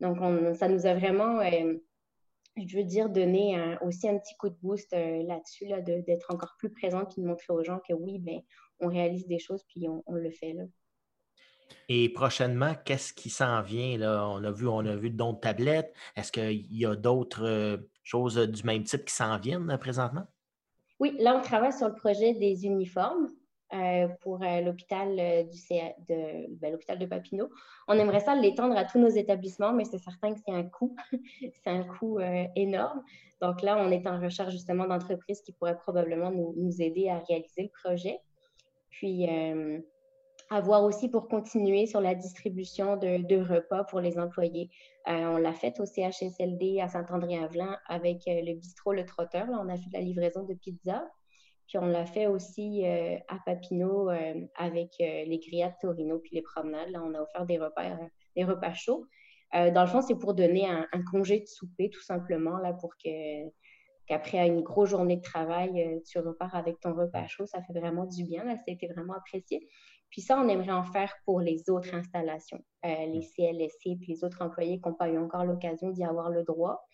Donc, 0.00 0.18
ça 0.56 0.68
nous 0.68 0.86
a 0.86 0.94
vraiment, 0.94 1.40
euh, 1.40 1.74
je 2.56 2.76
veux 2.76 2.84
dire, 2.84 3.08
donné 3.08 3.58
aussi 3.82 4.08
un 4.08 4.18
petit 4.18 4.36
coup 4.36 4.50
de 4.50 4.56
boost 4.62 4.92
euh, 4.92 5.22
là-dessus, 5.22 5.66
là, 5.66 5.80
d'être 5.80 6.32
encore 6.32 6.54
plus 6.58 6.70
présent 6.70 7.04
puis 7.04 7.22
de 7.22 7.26
montrer 7.26 7.52
aux 7.52 7.64
gens 7.64 7.80
que 7.86 7.94
oui, 7.94 8.18
ben, 8.18 8.40
on 8.80 8.88
réalise 8.88 9.26
des 9.26 9.38
choses 9.38 9.64
puis 9.68 9.86
on, 9.88 10.02
le 10.12 10.30
fait. 10.30 10.52
Là. 10.52 10.64
Et 11.88 12.08
prochainement, 12.08 12.74
qu'est-ce 12.84 13.12
qui 13.12 13.30
s'en 13.30 13.62
vient? 13.62 14.00
On 14.00 14.42
a 14.44 14.50
vu, 14.50 14.66
on 14.66 14.80
a 14.80 14.96
vu 14.96 15.10
d'autres 15.10 15.40
tablettes. 15.40 15.94
Est-ce 16.16 16.32
qu'il 16.32 16.76
y 16.76 16.86
a 16.86 16.96
d'autres 16.96 17.44
euh, 17.44 17.76
choses 18.02 18.36
du 18.36 18.62
même 18.64 18.84
type 18.84 19.04
qui 19.04 19.14
s'en 19.14 19.38
viennent 19.38 19.76
présentement? 19.78 20.26
Oui, 20.98 21.16
là, 21.18 21.36
on 21.36 21.40
travaille 21.40 21.72
sur 21.72 21.88
le 21.88 21.94
projet 21.94 22.34
des 22.34 22.66
uniformes. 22.66 23.28
Euh, 23.72 24.08
pour 24.22 24.42
euh, 24.42 24.60
l'hôpital 24.62 25.14
de, 25.14 26.58
ben, 26.58 26.76
de 26.98 27.06
Papineau. 27.06 27.50
On 27.86 27.94
aimerait 27.94 28.18
ça 28.18 28.34
l'étendre 28.34 28.76
à 28.76 28.84
tous 28.84 28.98
nos 28.98 29.08
établissements, 29.08 29.72
mais 29.72 29.84
c'est 29.84 30.00
certain 30.00 30.34
que 30.34 30.40
c'est 30.44 30.52
un 30.52 30.64
coût, 30.64 30.96
c'est 31.40 31.70
un 31.70 31.84
coût 31.84 32.18
énorme. 32.56 33.00
Donc 33.40 33.62
là, 33.62 33.76
on 33.78 33.92
est 33.92 34.08
en 34.08 34.18
recherche 34.18 34.50
justement 34.50 34.88
d'entreprises 34.88 35.40
qui 35.42 35.52
pourraient 35.52 35.76
probablement 35.76 36.32
nous, 36.32 36.52
nous, 36.56 36.82
aider 36.82 37.10
à 37.10 37.20
réaliser 37.20 37.62
le 37.62 37.68
projet. 37.68 38.18
Puis 38.90 39.28
avoir 40.50 40.82
aussi 40.82 41.08
pour 41.08 41.28
continuer 41.28 41.86
sur 41.86 42.00
la 42.00 42.14
distribution 42.16 42.96
de, 42.96 43.36
repas 43.40 43.84
pour 43.84 44.00
les 44.00 44.18
employés. 44.18 44.68
Euh, 45.08 45.12
on 45.12 45.36
l'a 45.36 45.54
fait 45.54 45.78
au 45.80 45.86
CHSLD 45.86 46.80
à 46.80 46.88
Saint-André-Avelin 46.88 47.78
avec 47.88 48.26
euh, 48.26 48.42
le 48.42 48.54
bistrot 48.54 48.92
Le 48.92 49.06
Trotteur. 49.06 49.46
Là, 49.46 49.62
on 49.64 49.68
a 49.68 49.76
fait 49.76 49.88
de 49.88 49.94
la 49.94 50.00
livraison 50.00 50.42
de 50.42 50.54
pizza. 50.54 51.08
Puis 51.68 51.78
on 51.78 51.86
l'a 51.86 52.04
fait 52.04 52.26
aussi 52.26 52.84
euh, 52.84 53.16
à 53.28 53.38
Papineau 53.46 54.10
avec 54.56 54.90
les 54.98 55.38
grillades 55.38 55.74
Torino 55.80 56.18
puis 56.18 56.34
les 56.34 56.42
promenades. 56.42 56.90
Là, 56.90 57.00
on 57.04 57.14
a 57.14 57.22
offert 57.22 57.46
des 57.46 57.58
repas, 57.58 57.96
des 58.34 58.42
repas 58.42 58.74
chauds. 58.74 59.06
dans 59.52 59.82
le 59.82 59.86
fond, 59.86 60.02
c'est 60.02 60.16
pour 60.16 60.34
donner 60.34 60.66
un, 60.66 60.84
un, 60.92 61.02
congé 61.04 61.38
de 61.38 61.46
souper, 61.46 61.88
tout 61.88 62.02
simplement, 62.02 62.58
là, 62.58 62.72
pour 62.72 62.90
que 62.96 63.48
qu'après 64.08 64.48
une 64.48 64.62
grosse 64.62 64.90
journée 64.90 65.18
de 65.18 65.22
travail, 65.22 66.02
tu 66.10 66.18
repars 66.18 66.56
avec 66.56 66.80
ton 66.80 66.92
repas 66.92 67.28
chaud. 67.28 67.46
Ça 67.46 67.62
fait 67.62 67.78
vraiment 67.78 68.04
du 68.06 68.24
bien. 68.24 68.42
Là, 68.42 68.56
ça 68.56 68.64
a 68.66 68.72
été 68.72 68.88
vraiment 68.88 69.14
apprécié. 69.14 69.68
Puis 70.10 70.22
ça, 70.22 70.40
on 70.40 70.48
aimerait 70.48 70.72
en 70.72 70.84
faire 70.84 71.14
pour 71.24 71.40
les 71.40 71.70
autres 71.70 71.94
installations, 71.94 72.62
euh, 72.84 73.06
les 73.06 73.22
CLSC 73.22 73.96
puis 73.96 74.06
les 74.08 74.24
autres 74.24 74.42
employés 74.42 74.80
qui 74.80 74.88
n'ont 74.88 74.94
pas 74.94 75.08
eu 75.08 75.18
encore 75.18 75.44
l'occasion 75.44 75.90
d'y 75.90 76.04
avoir 76.04 76.30
le 76.30 76.42
droit. 76.42 76.84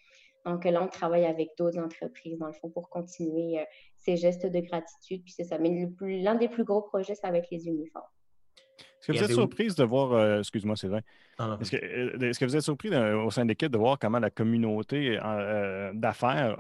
Donc 0.45 0.65
là, 0.65 0.83
on 0.83 0.87
travaille 0.87 1.25
avec 1.25 1.49
d'autres 1.59 1.79
entreprises, 1.79 2.39
dans 2.39 2.47
le 2.47 2.53
fond, 2.53 2.71
pour 2.71 2.89
continuer 2.89 3.59
euh, 3.59 3.65
ces 3.97 4.17
gestes 4.17 4.47
de 4.47 4.61
gratitude. 4.61 5.25
Puis 5.25 5.33
c'est 5.33 5.45
ça. 5.45 5.59
Mais 5.59 5.89
l'un 6.01 6.35
des 6.37 6.49
plus 6.49 6.65
gros 6.65 6.83
projets, 6.83 7.15
c'est 7.15 7.27
avec 7.27 7.47
les 7.51 7.67
uniformes. 7.67 8.05
Est-ce 8.79 9.07
que 9.07 9.13
vous 9.13 9.25
êtes 9.25 9.33
surprise 9.33 9.75
de 9.75 9.85
voir, 9.85 10.13
euh, 10.13 10.39
excuse-moi, 10.41 10.77
c'est 10.77 10.89
vrai. 10.89 11.03
Est-ce 11.61 12.39
que, 12.39 12.45
vous 12.45 12.57
êtes 12.57 12.63
surpris 12.63 12.91
au 12.95 13.31
sein 13.31 13.45
de 13.45 13.49
l'équipe 13.49 13.71
de 13.71 13.79
voir 13.79 13.99
comment 13.99 14.19
la 14.19 14.31
communauté 14.31 15.19
d'affaires 15.95 16.57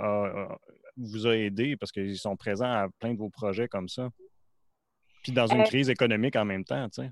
vous 0.96 1.26
a 1.26 1.36
aidé? 1.36 1.76
Parce 1.76 1.92
qu'ils 1.92 2.18
sont 2.18 2.36
présents 2.36 2.70
à 2.70 2.88
plein 2.98 3.12
de 3.12 3.18
vos 3.18 3.30
projets 3.30 3.68
comme 3.68 3.88
ça? 3.88 4.10
Puis 5.26 5.32
dans 5.32 5.48
une 5.48 5.62
euh, 5.62 5.64
crise 5.64 5.90
économique 5.90 6.36
en 6.36 6.44
même 6.44 6.64
temps, 6.64 6.88
tu 6.88 7.02
sais. 7.02 7.10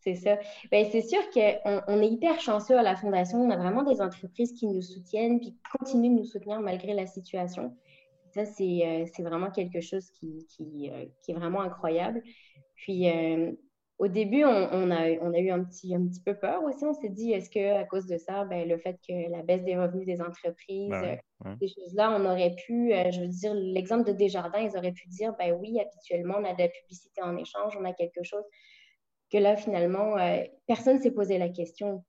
C'est 0.00 0.14
ça. 0.14 0.38
Bien, 0.70 0.88
c'est 0.90 1.02
sûr 1.02 1.20
qu'on 1.30 1.82
on 1.86 2.00
est 2.00 2.08
hyper 2.08 2.40
chanceux 2.40 2.78
à 2.78 2.82
la 2.82 2.96
Fondation. 2.96 3.42
On 3.42 3.50
a 3.50 3.56
vraiment 3.58 3.82
des 3.82 4.00
entreprises 4.00 4.54
qui 4.54 4.66
nous 4.66 4.80
soutiennent 4.80 5.38
puis 5.38 5.52
qui 5.52 5.62
continuent 5.78 6.14
de 6.14 6.20
nous 6.20 6.24
soutenir 6.24 6.60
malgré 6.60 6.94
la 6.94 7.06
situation. 7.06 7.76
Ça, 8.32 8.46
c'est, 8.46 8.86
euh, 8.86 9.22
vraiment 9.22 9.50
quelque 9.50 9.82
chose 9.82 10.08
qui, 10.12 10.46
qui, 10.48 10.90
euh, 10.90 11.04
qui, 11.20 11.32
est 11.32 11.34
vraiment 11.34 11.60
incroyable. 11.60 12.22
Puis, 12.76 13.06
au 13.98 14.08
début, 14.08 14.44
on, 14.44 14.90
a, 14.90 15.10
on, 15.22 15.32
a, 15.32 15.38
eu 15.38 15.50
un 15.50 15.64
petit, 15.64 15.94
un 15.94 16.06
petit 16.06 16.20
peu 16.20 16.34
peur 16.34 16.62
aussi. 16.64 16.84
On 16.84 16.92
s'est 16.92 17.08
dit, 17.08 17.32
est-ce 17.32 17.48
qu'à 17.48 17.84
cause 17.84 18.06
de 18.06 18.18
ça, 18.18 18.44
ben, 18.44 18.68
le 18.68 18.76
fait 18.76 18.98
que 19.06 19.30
la 19.30 19.42
baisse 19.42 19.64
des 19.64 19.76
revenus 19.76 20.06
des 20.06 20.20
entreprises, 20.20 20.90
ben 20.90 21.18
euh, 21.46 21.54
ces 21.58 21.68
choses-là, 21.68 22.14
on 22.14 22.24
aurait 22.26 22.54
pu, 22.66 22.92
euh, 22.92 23.10
je 23.10 23.20
veux 23.22 23.28
dire, 23.28 23.54
l'exemple 23.54 24.06
de 24.06 24.12
Desjardins, 24.12 24.60
ils 24.60 24.76
auraient 24.76 24.92
pu 24.92 25.08
dire, 25.08 25.34
ben 25.38 25.56
oui, 25.58 25.80
habituellement, 25.80 26.34
on 26.38 26.44
a 26.44 26.52
de 26.52 26.62
la 26.62 26.68
publicité 26.68 27.22
en 27.22 27.36
échange, 27.38 27.74
on 27.80 27.84
a 27.86 27.94
quelque 27.94 28.22
chose. 28.22 28.44
Que 29.32 29.38
là, 29.38 29.56
finalement, 29.56 30.18
euh, 30.18 30.42
personne 30.66 30.98
ne 30.98 31.02
s'est 31.02 31.10
posé 31.10 31.38
la 31.38 31.48
question. 31.48 32.04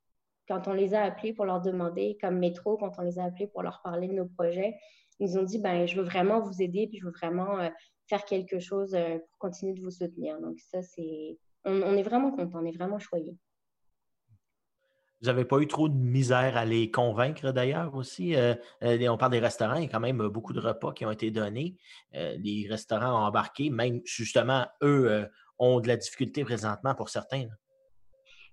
Quand 0.49 0.67
on 0.67 0.73
les 0.73 0.93
a 0.93 1.03
appelés 1.03 1.33
pour 1.33 1.45
leur 1.45 1.61
demander, 1.61 2.17
comme 2.21 2.37
Métro, 2.37 2.77
quand 2.77 2.91
on 2.97 3.01
les 3.01 3.17
a 3.17 3.23
appelés 3.23 3.47
pour 3.47 3.63
leur 3.63 3.81
parler 3.81 4.09
de 4.09 4.13
nos 4.13 4.27
projets, 4.27 4.75
ils 5.19 5.39
ont 5.39 5.43
dit, 5.43 5.57
ben 5.57 5.85
je 5.87 5.95
veux 5.95 6.03
vraiment 6.03 6.41
vous 6.41 6.61
aider, 6.61 6.87
puis 6.87 6.99
je 6.99 7.05
veux 7.05 7.11
vraiment 7.11 7.57
faire 8.07 8.23
quelque 8.25 8.59
chose 8.59 8.91
pour 8.91 9.37
continuer 9.39 9.73
de 9.73 9.81
vous 9.81 9.89
soutenir. 9.89 10.39
Donc 10.39 10.59
ça, 10.59 10.83
c'est 10.83 11.37
on, 11.67 11.97
est 11.97 12.03
vraiment 12.03 12.31
content, 12.31 12.59
on 12.61 12.65
est 12.65 12.75
vraiment 12.75 12.99
choyé. 12.99 13.35
Vous 15.21 15.27
n'avez 15.27 15.45
pas 15.45 15.59
eu 15.59 15.67
trop 15.67 15.89
de 15.89 15.95
misère 15.95 16.57
à 16.57 16.65
les 16.65 16.91
convaincre 16.91 17.51
d'ailleurs 17.51 17.95
aussi. 17.95 18.35
Euh, 18.35 18.53
euh, 18.83 19.07
on 19.07 19.17
parle 19.17 19.31
des 19.31 19.39
restaurants, 19.39 19.75
il 19.75 19.83
y 19.83 19.85
a 19.85 19.89
quand 19.89 19.99
même 19.99 20.27
beaucoup 20.27 20.53
de 20.53 20.59
repas 20.59 20.93
qui 20.93 21.05
ont 21.05 21.11
été 21.11 21.31
donnés. 21.31 21.75
Euh, 22.15 22.37
les 22.37 22.67
restaurants 22.69 23.13
ont 23.13 23.25
embarqué, 23.25 23.71
même 23.71 24.01
justement, 24.05 24.67
eux 24.83 25.27
ont 25.57 25.79
de 25.79 25.87
la 25.87 25.97
difficulté 25.97 26.43
présentement 26.43 26.93
pour 26.93 27.09
certains. 27.09 27.47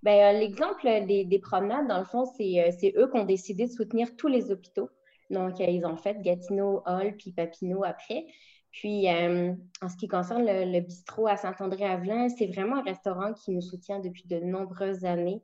Ben, 0.01 0.39
l'exemple 0.39 0.83
des, 1.05 1.39
promenades, 1.39 1.87
dans 1.87 1.99
le 1.99 2.05
fond, 2.05 2.25
c'est 2.25 2.93
eux 2.97 3.09
qui 3.11 3.17
ont 3.17 3.25
décidé 3.25 3.67
de 3.67 3.71
soutenir 3.71 4.15
tous 4.17 4.27
les 4.27 4.51
hôpitaux. 4.51 4.89
Donc, 5.29 5.59
ils 5.59 5.85
ont 5.85 5.97
fait 5.97 6.21
Gatineau, 6.21 6.83
Hall, 6.85 7.15
puis 7.17 7.31
Papineau 7.31 7.83
après. 7.83 8.25
Puis, 8.75 9.07
euh, 9.07 9.53
en 9.81 9.87
ce 9.87 9.95
qui 9.95 10.09
concerne 10.09 10.45
le, 10.45 10.79
bistrot 10.81 11.27
à 11.27 11.37
Saint-André-Avelin, 11.37 12.27
c'est 12.27 12.47
vraiment 12.47 12.79
un 12.79 12.83
restaurant 12.83 13.31
qui 13.31 13.51
nous 13.51 13.61
soutient 13.61 14.01
depuis 14.01 14.27
de 14.27 14.37
nombreuses 14.41 15.05
années. 15.05 15.41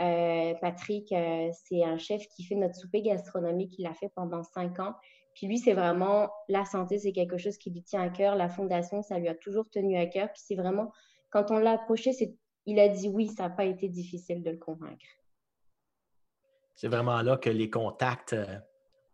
Euh, 0.00 0.54
Patrick, 0.60 1.12
euh, 1.12 1.50
c'est 1.52 1.84
un 1.84 1.98
chef 1.98 2.26
qui 2.34 2.42
fait 2.42 2.56
notre 2.56 2.74
souper 2.74 3.00
gastronomique. 3.00 3.78
Il 3.78 3.84
l'a 3.84 3.94
fait 3.94 4.08
pendant 4.08 4.42
cinq 4.42 4.80
ans. 4.80 4.96
Puis 5.36 5.46
lui, 5.46 5.58
c'est 5.58 5.72
vraiment 5.72 6.30
la 6.48 6.64
santé, 6.64 6.98
c'est 6.98 7.12
quelque 7.12 7.38
chose 7.38 7.58
qui 7.58 7.70
lui 7.70 7.82
tient 7.84 8.02
à 8.02 8.08
cœur. 8.08 8.34
La 8.34 8.48
fondation, 8.48 9.02
ça 9.02 9.20
lui 9.20 9.28
a 9.28 9.36
toujours 9.36 9.70
tenu 9.70 9.96
à 9.96 10.06
cœur. 10.06 10.32
Puis 10.32 10.42
c'est 10.44 10.56
vraiment, 10.56 10.90
quand 11.30 11.52
on 11.52 11.58
l'a 11.58 11.72
approché, 11.74 12.10
il 12.66 12.80
a 12.80 12.88
dit 12.88 13.08
oui, 13.08 13.28
ça 13.28 13.44
n'a 13.44 13.50
pas 13.50 13.66
été 13.66 13.88
difficile 13.88 14.42
de 14.42 14.50
le 14.50 14.58
convaincre. 14.58 15.06
C'est 16.74 16.88
vraiment 16.88 17.22
là 17.22 17.36
que 17.36 17.50
les 17.50 17.70
contacts 17.70 18.34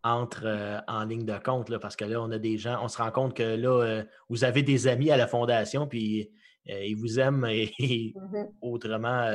entre 0.03 0.45
euh, 0.45 0.79
en 0.87 1.05
ligne 1.05 1.25
de 1.25 1.37
compte, 1.37 1.69
là, 1.69 1.79
parce 1.79 1.95
que 1.95 2.05
là, 2.05 2.21
on 2.21 2.31
a 2.31 2.39
des 2.39 2.57
gens, 2.57 2.83
on 2.83 2.87
se 2.87 2.97
rend 2.97 3.11
compte 3.11 3.35
que 3.35 3.43
là, 3.43 3.83
euh, 3.83 4.03
vous 4.29 4.43
avez 4.43 4.63
des 4.63 4.87
amis 4.87 5.11
à 5.11 5.17
la 5.17 5.27
Fondation, 5.27 5.87
puis 5.87 6.31
euh, 6.69 6.83
ils 6.83 6.95
vous 6.95 7.19
aiment 7.19 7.47
mmh 7.47 8.45
autrement 8.61 9.27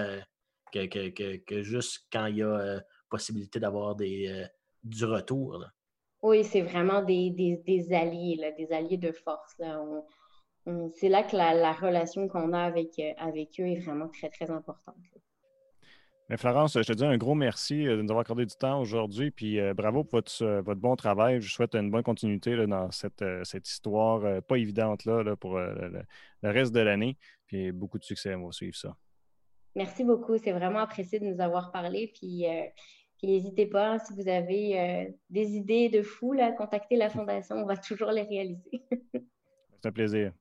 que, 0.72 1.62
juste 1.62 2.06
quand 2.12 2.26
il 2.26 2.38
y 2.38 2.42
a 2.42 2.80
possibilité 3.08 3.60
d'avoir 3.60 3.94
des, 3.94 4.46
du 4.82 5.04
retour. 5.04 5.64
Oui, 6.22 6.44
c'est 6.44 6.62
vraiment 6.62 7.02
des, 7.02 7.32
alliés, 7.92 8.36
là, 8.36 8.50
des 8.52 8.72
alliés 8.72 8.96
de 8.96 9.12
force. 9.12 9.60
c'est 10.94 11.08
là 11.08 11.22
que 11.22 11.36
la, 11.36 11.54
la 11.54 11.72
relation 11.72 12.28
qu'on 12.28 12.52
a 12.52 12.60
avec, 12.60 13.00
avec 13.18 13.60
eux 13.60 13.66
est 13.66 13.80
vraiment 13.80 14.08
très, 14.08 14.28
très 14.28 14.50
importante. 14.50 14.96
Mais 16.28 16.36
Florence, 16.36 16.74
je 16.74 16.82
te 16.82 16.92
dis 16.92 17.04
un 17.04 17.16
gros 17.16 17.36
merci 17.36 17.86
euh, 17.86 17.96
de 17.96 18.02
nous 18.02 18.10
avoir 18.10 18.22
accordé 18.22 18.46
du 18.46 18.56
temps 18.56 18.80
aujourd'hui. 18.80 19.30
Puis 19.30 19.60
euh, 19.60 19.74
bravo 19.74 20.02
pour 20.02 20.18
euh, 20.42 20.60
votre, 20.60 20.80
bon 20.80 20.96
travail. 20.96 21.40
Je 21.40 21.52
souhaite 21.52 21.76
une 21.76 21.90
bonne 21.90 22.02
continuité 22.02 22.66
dans 22.66 22.90
cette, 22.90 23.22
histoire 23.68 24.42
pas 24.42 24.56
évidente 24.56 25.04
là, 25.04 25.36
pour 25.36 25.58
le, 25.58 26.04
reste 26.42 26.72
de 26.72 26.80
l'année. 26.80 27.16
Puis 27.46 27.70
beaucoup 27.70 27.98
de 27.98 28.04
succès. 28.04 28.34
On 28.34 28.46
va 28.46 28.52
suivre 28.52 28.76
ça. 28.76 28.96
Merci 29.76 30.02
beaucoup. 30.02 30.36
C'est 30.36 30.52
vraiment 30.52 30.80
apprécié 30.80 31.20
de 31.20 31.26
nous 31.26 31.40
avoir 31.40 31.70
parlé. 31.70 32.10
Puis, 32.12 32.44
n'hésitez 33.22 33.66
pas, 33.66 33.92
hein, 33.92 33.98
si 33.98 34.14
vous 34.14 34.26
avez 34.26 35.14
des 35.30 35.52
idées 35.52 35.90
de 35.90 36.02
fou, 36.02 36.32
là, 36.32 36.50
contactez 36.52 36.96
la 36.96 37.10
Fondation. 37.10 37.56
On 37.56 37.66
va 37.66 37.76
toujours 37.76 38.10
les 38.10 38.22
réaliser. 38.22 38.82
C'est 39.12 39.86
un 39.86 39.92
plaisir. 39.92 40.32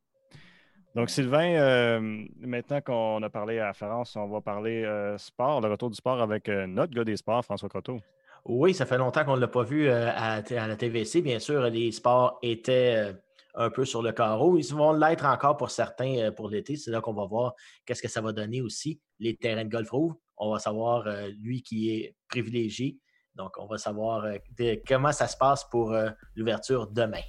Donc, 0.95 1.09
Sylvain, 1.09 1.55
euh, 1.55 2.25
maintenant 2.39 2.79
qu'on 2.79 3.21
a 3.21 3.29
parlé 3.29 3.59
à 3.59 3.73
Florence, 3.73 4.15
on 4.15 4.27
va 4.29 4.39
parler 4.39 4.85
euh, 4.85 5.17
sport, 5.17 5.59
le 5.59 5.69
retour 5.69 5.89
du 5.89 5.95
sport 5.97 6.21
avec 6.21 6.47
euh, 6.47 6.65
notre 6.67 6.93
gars 6.93 7.03
des 7.03 7.17
sports, 7.17 7.43
François 7.43 7.67
Coteau. 7.67 7.99
Oui, 8.45 8.73
ça 8.73 8.85
fait 8.85 8.97
longtemps 8.97 9.25
qu'on 9.25 9.35
ne 9.35 9.41
l'a 9.41 9.49
pas 9.49 9.63
vu 9.63 9.89
à, 9.89 10.41
la 10.41 10.75
TVC. 10.77 11.21
Bien 11.21 11.39
sûr, 11.39 11.63
les 11.63 11.91
sports 11.91 12.39
étaient 12.41 13.13
un 13.55 13.69
peu 13.69 13.83
sur 13.83 14.03
le 14.03 14.13
carreau. 14.13 14.57
Ils 14.57 14.73
vont 14.73 14.93
l'être 14.93 15.25
encore 15.25 15.57
pour 15.57 15.69
certains 15.69 16.31
pour 16.31 16.47
l'été. 16.47 16.77
C'est 16.77 16.91
là 16.91 17.01
qu'on 17.01 17.13
va 17.13 17.25
voir 17.25 17.55
qu'est-ce 17.85 18.01
que 18.01 18.07
ça 18.07 18.21
va 18.21 18.31
donner 18.31 18.61
aussi. 18.61 19.01
Les 19.19 19.35
terrains 19.35 19.65
de 19.65 19.69
golf 19.69 19.89
rouges, 19.89 20.13
on 20.37 20.53
va 20.53 20.59
savoir 20.59 21.05
lui 21.41 21.63
qui 21.63 21.89
est 21.89 22.15
privilégié. 22.29 22.99
Donc, 23.33 23.57
on 23.57 23.65
va 23.65 23.79
savoir 23.79 24.27
comment 24.87 25.11
ça 25.11 25.27
se 25.27 25.35
passe 25.35 25.65
pour 25.65 25.97
l'ouverture 26.35 26.85
demain. 26.85 27.23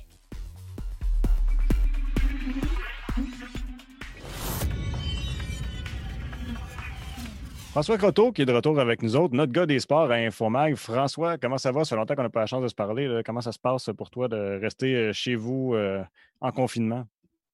François 7.77 7.99
Croteau, 7.99 8.33
qui 8.33 8.41
est 8.41 8.47
de 8.47 8.55
retour 8.55 8.81
avec 8.81 9.03
nous 9.03 9.17
autres, 9.17 9.35
notre 9.35 9.53
gars 9.53 9.67
des 9.67 9.81
sports 9.81 10.11
à 10.11 10.15
Infomag. 10.15 10.77
François, 10.77 11.37
comment 11.37 11.59
ça 11.59 11.73
va? 11.73 11.85
Ça 11.85 11.91
fait 11.91 11.97
longtemps 11.97 12.15
qu'on 12.15 12.23
n'a 12.23 12.31
pas 12.31 12.41
la 12.41 12.47
chance 12.47 12.63
de 12.63 12.69
se 12.69 12.75
parler. 12.75 13.21
Comment 13.23 13.43
ça 13.43 13.53
se 13.53 13.59
passe 13.59 13.91
pour 13.95 14.09
toi 14.09 14.29
de 14.29 14.59
rester 14.63 14.95
euh, 14.95 15.13
chez 15.13 15.35
vous 15.35 15.75
euh, 15.75 16.03
en 16.41 16.53
confinement? 16.53 17.07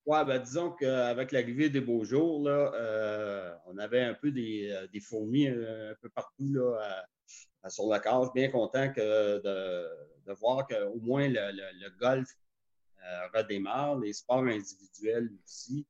Oui, 0.06 0.18
ben, 0.24 0.38
disons 0.38 0.70
qu'avec 0.70 1.32
l'arrivée 1.32 1.70
des 1.70 1.80
beaux 1.80 2.04
jours, 2.04 2.40
là, 2.48 2.70
euh, 2.72 3.52
on 3.66 3.76
avait 3.78 4.04
un 4.04 4.14
peu 4.14 4.30
des, 4.30 4.72
fourmis 5.00 5.48
un 5.48 5.94
peu 6.00 6.08
partout 6.08 6.52
là, 6.52 7.04
sur 7.68 7.88
la 7.88 7.98
case. 7.98 8.28
Bien 8.32 8.48
content 8.48 8.92
de, 8.96 10.32
voir 10.34 10.68
qu'au 10.68 11.00
moins 11.00 11.26
le 11.28 11.98
golf 11.98 12.28
redémarre, 13.34 13.98
les 13.98 14.12
sports 14.12 14.44
individuels 14.44 15.30
aussi. 15.44 15.84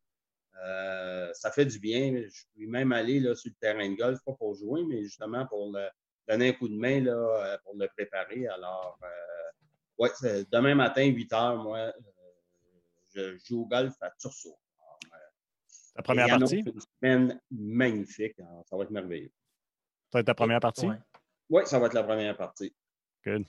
Euh, 0.64 1.32
ça 1.32 1.50
fait 1.50 1.66
du 1.66 1.78
bien. 1.78 2.14
Je 2.28 2.42
peux 2.54 2.66
même 2.66 2.92
aller 2.92 3.20
là, 3.20 3.34
sur 3.34 3.50
le 3.50 3.56
terrain 3.60 3.88
de 3.88 3.96
golf, 3.96 4.20
pas 4.24 4.32
pour 4.34 4.54
jouer, 4.54 4.84
mais 4.84 5.02
justement 5.02 5.46
pour 5.46 5.76
donner 6.28 6.48
un 6.48 6.52
coup 6.52 6.68
de 6.68 6.76
main 6.76 7.00
là, 7.00 7.12
euh, 7.12 7.58
pour 7.64 7.76
le 7.76 7.88
préparer. 7.88 8.46
Alors, 8.48 8.98
euh, 9.02 9.08
ouais, 9.98 10.10
demain 10.50 10.74
matin, 10.74 11.04
8 11.04 11.32
heures, 11.32 11.62
moi, 11.62 11.92
je 13.14 13.36
joue 13.38 13.62
au 13.62 13.66
golf 13.66 13.94
à 14.00 14.10
Tursault. 14.18 14.58
Ta 15.94 16.02
première 16.02 16.38
partie? 16.38 16.60
Une 16.60 16.80
semaine 16.80 17.40
magnifique. 17.50 18.36
ça 18.64 18.76
va 18.76 18.84
être 18.84 18.90
merveilleux. 18.90 19.30
Ça 20.10 20.18
va 20.18 20.20
être 20.20 20.26
ta 20.26 20.34
première 20.34 20.60
partie? 20.60 20.88
Oui, 21.50 21.62
ça 21.66 21.78
va 21.78 21.86
être 21.86 21.94
la 21.94 22.04
première 22.04 22.36
partie. 22.36 22.74
Good. 23.24 23.44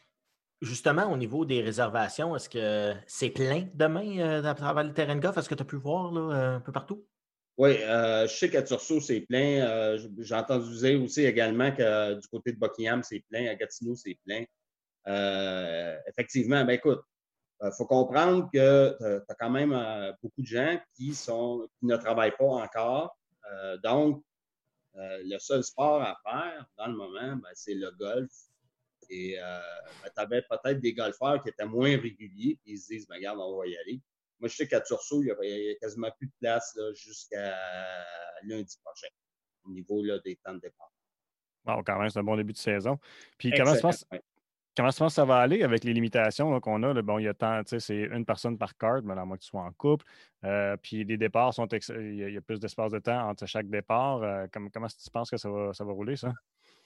Justement, 0.64 1.12
au 1.12 1.18
niveau 1.18 1.44
des 1.44 1.62
réservations, 1.62 2.38
est-ce 2.38 2.48
que 2.48 2.94
c'est 3.06 3.32
plein 3.32 3.68
demain 3.74 4.44
à 4.46 4.54
travers 4.54 4.86
le 4.86 4.94
terrain 4.94 5.14
de 5.14 5.20
golf? 5.20 5.38
Est-ce 5.38 5.50
que 5.50 5.56
tu 5.56 5.62
as 5.62 5.66
pu 5.66 5.76
voir 5.76 6.14
là, 6.14 6.56
un 6.56 6.62
peu 6.62 6.72
partout? 6.72 7.06
Oui, 7.58 7.76
je 7.80 8.34
sais 8.34 8.50
qu'à 8.50 8.64
Tursault, 8.64 9.02
c'est 9.02 9.20
plein. 9.22 9.98
J'ai 10.20 10.36
entendu 10.36 10.74
dire 10.78 11.04
aussi 11.04 11.26
également 11.26 11.70
que 11.74 12.14
du 12.14 12.28
côté 12.30 12.54
de 12.54 12.58
Buckingham, 12.60 13.04
c'est 13.04 13.22
plein. 13.30 13.48
À 13.48 13.56
Gatineau, 13.56 13.94
c'est 13.96 14.18
plein. 14.26 14.46
effectivement, 16.08 16.64
ben 16.64 16.76
écoute, 16.76 17.02
il 17.62 17.72
faut 17.78 17.86
comprendre 17.86 18.50
que 18.54 18.96
tu 18.98 19.06
as 19.06 19.36
quand 19.38 19.50
même 19.50 19.78
beaucoup 20.22 20.42
de 20.42 20.48
gens 20.48 20.80
qui, 20.96 21.14
sont, 21.14 21.68
qui 21.78 21.88
ne 21.88 21.98
travaillent 21.98 22.38
pas 22.38 22.46
encore. 22.46 23.18
donc, 23.84 24.24
le 24.96 25.38
seul 25.40 25.62
sport 25.62 26.02
à 26.02 26.18
faire 26.24 26.66
dans 26.78 26.88
le 26.88 26.96
moment, 26.96 27.36
ben, 27.36 27.50
c'est 27.54 27.76
le 27.76 27.92
golf. 28.00 28.32
Et 29.14 29.38
ben, 29.38 30.10
tu 30.16 30.22
avais 30.22 30.42
peut-être 30.42 30.80
des 30.80 30.94
golfeurs 30.94 31.42
qui 31.44 31.50
étaient 31.50 31.66
moins 31.66 31.98
réguliers, 31.98 32.58
puis 32.64 32.74
ils 32.74 32.78
se 32.80 32.88
disent, 32.88 33.08
ben, 33.08 33.16
regarde, 33.16 33.40
on 33.40 33.58
va 33.58 33.68
y 33.68 33.78
aller. 33.78 34.02
Moi, 34.40 34.50
je 34.50 34.56
sais 34.56 34.68
qu'à 34.68 34.82
Tursault, 34.82 35.22
il 35.22 35.26
n'y 35.26 35.72
a, 35.72 35.76
quasiment 35.76 36.10
plus 36.18 36.28
de 36.28 36.34
place 36.40 36.78
jusqu'à 36.96 37.56
lundi 38.44 38.78
prochain 38.84 39.08
au 39.66 39.72
niveau 39.72 40.04
là, 40.04 40.20
des 40.20 40.36
temps 40.38 40.54
de 40.54 40.60
départ. 40.60 40.92
Bon, 41.66 41.82
quand 41.84 41.98
même, 41.98 42.10
c'est 42.10 42.20
un 42.20 42.24
bon 42.24 42.36
début 42.36 42.54
de 42.54 42.58
saison. 42.58 43.00
Puis 43.38 43.52
comment 43.56 43.76
se 43.76 43.82
passe, 43.82 44.06
comment 44.76 44.90
passe 44.90 45.14
ça 45.14 45.26
va 45.26 45.38
aller 45.38 45.64
avec 45.64 45.84
les 45.84 45.94
limitations 45.94 46.60
qu'on 46.60 46.84
a? 46.84 47.02
bon, 47.02 47.20
il 47.20 47.24
y 47.24 47.28
a 47.28 47.34
tant, 47.34 47.62
c'est 47.66 47.96
une 47.96 48.26
personne 48.26 48.58
par 48.58 48.76
carte, 48.76 49.06
mais 49.06 49.14
à 49.14 49.26
moins 49.26 49.38
que 49.38 49.44
tu 49.44 49.50
sois 49.50 49.62
en 49.62 49.72
couple. 49.72 50.06
Euh, 50.44 50.76
puis 50.78 51.04
les 51.06 51.18
départs 51.18 51.54
sont 51.54 51.68
il 51.68 52.16
y, 52.16 52.38
a, 52.38 52.42
plus 52.42 52.60
d'espace 52.60 52.92
de 52.92 53.00
temps 53.00 53.30
entre 53.30 53.46
chaque 53.46 53.70
départ. 53.70 54.22
Euh, 54.24 54.48
comment, 54.52 54.70
comment 54.74 54.88
tu 54.88 55.10
penses 55.10 55.30
que 55.30 55.38
ça 55.38 55.50
va, 55.50 55.74
ça 55.74 55.86
va 55.86 55.94
rouler, 55.94 56.18
ça? 56.18 56.34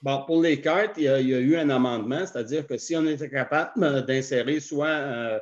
Bon, 0.00 0.24
pour 0.26 0.42
les 0.42 0.60
cartes, 0.60 0.96
il 0.96 1.04
y, 1.04 1.08
a, 1.08 1.20
eu 1.20 1.56
un 1.56 1.70
amendement, 1.70 2.24
c'est-à-dire 2.24 2.66
que 2.66 2.78
si 2.78 2.94
on 2.94 3.04
était 3.06 3.28
capable 3.28 4.06
d'insérer 4.06 4.60
soit 4.60 4.86
euh, 4.86 5.40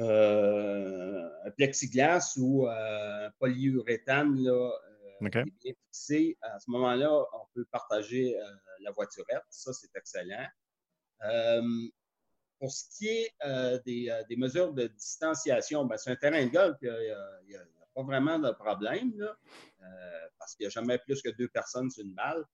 euh, 0.00 1.28
un 1.44 1.50
plexiglas 1.50 2.34
ou 2.36 2.68
euh, 2.68 3.26
un 3.26 3.30
polyuréthane 3.40 4.40
là, 4.40 4.70
euh, 5.22 5.28
bien 5.28 5.44
fixé, 5.60 6.38
à 6.40 6.58
ce 6.60 6.70
moment-là, 6.70 7.12
on 7.12 7.46
peut 7.52 7.64
partager 7.72 8.36
la 8.80 8.92
voiturette. 8.92 9.42
Ça, 9.50 9.72
c'est 9.72 9.90
excellent. 9.96 10.46
pour 12.60 12.70
ce 12.70 12.84
qui 12.96 13.08
est 13.08 13.34
des, 13.84 14.36
mesures 14.36 14.72
de 14.72 14.86
distanciation, 14.86 15.84
ben, 15.84 15.96
c'est 15.96 16.10
un 16.10 16.16
terrain 16.16 16.44
de 16.46 16.50
golf, 16.50 16.76
il 16.82 17.48
n'y 17.48 17.56
a, 17.56 17.64
pas 17.94 18.02
vraiment 18.04 18.38
de 18.38 18.52
problème, 18.52 19.12
parce 20.38 20.54
qu'il 20.54 20.64
n'y 20.64 20.68
a 20.68 20.70
jamais 20.70 20.98
plus 20.98 21.20
que 21.20 21.30
deux 21.30 21.48
personnes 21.48 21.90
sur 21.90 22.04
une 22.04 22.14
balle. 22.14 22.44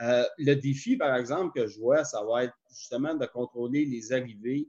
Le 0.00 0.54
défi, 0.54 0.96
par 0.96 1.14
exemple, 1.16 1.60
que 1.60 1.66
je 1.66 1.78
vois, 1.78 2.04
ça 2.04 2.24
va 2.24 2.44
être 2.44 2.54
justement 2.70 3.14
de 3.14 3.26
contrôler 3.26 3.84
les 3.84 4.12
arrivées 4.12 4.68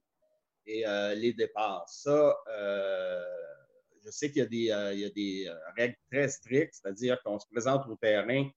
et 0.65 0.85
euh, 0.87 1.15
les 1.15 1.33
départs. 1.33 1.87
Ça, 1.87 2.35
euh, 2.47 3.23
je 4.03 4.09
sais 4.09 4.31
qu'il 4.31 4.41
y 4.41 5.05
a 5.05 5.09
des, 5.09 5.47
euh, 5.47 5.55
règles 5.77 5.95
très 6.11 6.27
strictes, 6.27 6.75
c'est-à-dire 6.75 7.21
qu'on 7.23 7.39
se 7.39 7.47
présente 7.51 7.87
au 7.87 7.95
terrain 7.95 8.49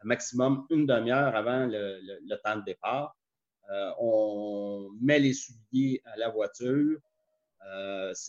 un 0.00 0.06
maximum 0.06 0.66
une 0.70 0.86
demi-heure 0.86 1.34
avant 1.36 1.66
le, 1.66 2.36
temps 2.42 2.56
de 2.56 2.64
départ. 2.64 3.16
on 4.00 4.90
met 5.00 5.20
les 5.20 5.32
souliers 5.32 6.02
à 6.04 6.16
la 6.16 6.28
voiture. 6.28 6.98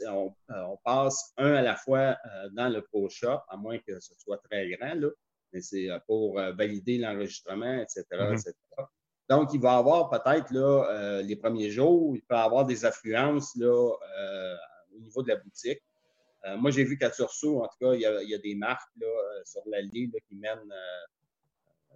on, 0.08 0.78
passe 0.84 1.34
un 1.38 1.54
à 1.56 1.62
la 1.64 1.76
fois 1.76 2.16
dans 2.52 2.70
le 2.70 2.82
Pro 2.84 3.10
Shop, 3.10 3.40
à 3.50 3.58
moins 3.58 3.80
que 3.80 4.00
ce 4.00 4.14
soit 4.20 4.38
très 4.38 4.70
grand, 4.70 4.94
là, 4.94 5.10
mais 5.54 5.62
c'est 5.62 5.88
pour 6.08 6.36
valider 6.36 6.98
l'enregistrement, 6.98 7.76
etc., 7.76 8.06
etc. 8.32 8.54
Donc, 9.30 9.54
il 9.54 9.62
va 9.62 9.74
y 9.74 9.78
avoir 9.78 10.10
peut-être 10.10 10.52
là, 10.52 10.86
euh, 10.90 11.22
les 11.22 11.36
premiers 11.36 11.70
jours, 11.70 12.16
il 12.16 12.22
peut 12.22 12.36
y 12.36 12.38
avoir 12.38 12.66
des 12.66 12.86
affluences 12.86 13.56
là, 13.56 13.96
euh, 14.20 14.56
au 14.96 15.00
niveau 15.00 15.24
de 15.24 15.30
la 15.30 15.38
boutique. 15.38 15.82
Euh, 16.46 16.58
moi, 16.58 16.72
j'ai 16.72 16.84
vu 16.84 16.98
qu'à 16.98 17.10
Tursault, 17.10 17.64
en 17.64 17.68
tout 17.68 17.78
cas, 17.80 17.94
il 17.94 18.02
y 18.02 18.06
a, 18.36 18.38
des 18.38 18.56
marques 18.56 18.92
là, 19.00 19.08
sur 19.46 19.62
l'allée 19.66 20.12
qui 20.28 20.36
mènent 20.36 20.74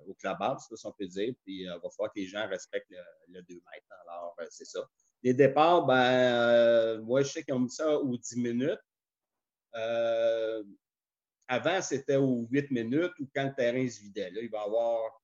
au 0.07 0.13
clubhouse, 0.13 0.63
si 0.73 0.85
on 0.85 0.91
peut 0.93 1.05
dire. 1.05 1.33
Puis, 1.43 1.63
il 1.63 1.67
va 1.67 1.89
falloir 1.89 2.13
que 2.13 2.19
les 2.19 2.27
gens 2.27 2.47
respectent 2.47 2.93
le, 3.27 3.41
2 3.41 3.55
mètres. 3.55 4.01
Alors, 4.07 4.35
c'est 4.49 4.65
ça. 4.65 4.87
Les 5.21 5.33
départs, 5.33 5.85
ben, 5.85 7.01
moi, 7.01 7.23
je 7.23 7.27
sais 7.27 7.43
qu'ils 7.43 7.53
ont 7.55 7.59
mis 7.59 7.69
ça 7.69 7.99
aux 7.99 8.17
10 8.17 8.37
minutes. 8.37 8.79
Avant, 11.47 11.81
c'était 11.81 12.17
aux 12.17 12.45
8 12.51 12.71
minutes 12.71 13.13
ou 13.19 13.27
quand 13.33 13.45
le 13.45 13.53
terrain 13.53 13.87
se 13.89 14.01
vidait. 14.01 14.29
Là, 14.31 14.41
il 14.41 14.49
va 14.49 14.59
y 14.59 14.65
avoir 14.65 15.21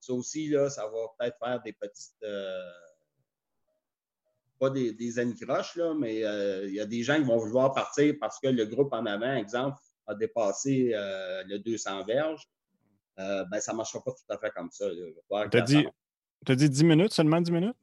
ça 0.00 0.14
aussi, 0.14 0.48
là, 0.48 0.68
ça 0.70 0.84
va 0.84 1.08
peut-être 1.18 1.38
faire 1.38 1.60
des 1.62 1.72
petites. 1.72 2.22
Euh, 2.22 2.70
pas 4.58 4.70
des, 4.70 4.92
des 4.92 5.18
anicroches, 5.18 5.76
là, 5.76 5.94
mais 5.94 6.22
euh, 6.24 6.66
il 6.68 6.74
y 6.74 6.80
a 6.80 6.86
des 6.86 7.02
gens 7.02 7.16
qui 7.16 7.24
vont 7.24 7.38
vouloir 7.38 7.72
partir 7.72 8.14
parce 8.20 8.38
que 8.38 8.48
le 8.48 8.66
groupe 8.66 8.92
en 8.92 9.06
avant, 9.06 9.34
exemple, 9.34 9.78
a 10.06 10.14
dépassé 10.14 10.92
euh, 10.94 11.42
le 11.46 11.58
200 11.58 12.04
verges. 12.04 12.46
ben, 13.16 13.60
ça 13.60 13.72
ne 13.72 13.78
marchera 13.78 14.02
pas 14.02 14.10
tout 14.10 14.32
à 14.32 14.38
fait 14.38 14.50
comme 14.50 14.70
ça. 14.70 14.86
Tu 15.50 15.56
as, 15.56 15.60
dit, 15.62 15.86
as 16.46 16.54
dit 16.54 16.68
10 16.68 16.84
minutes, 16.84 17.12
seulement 17.12 17.40
10 17.40 17.52
minutes? 17.52 17.76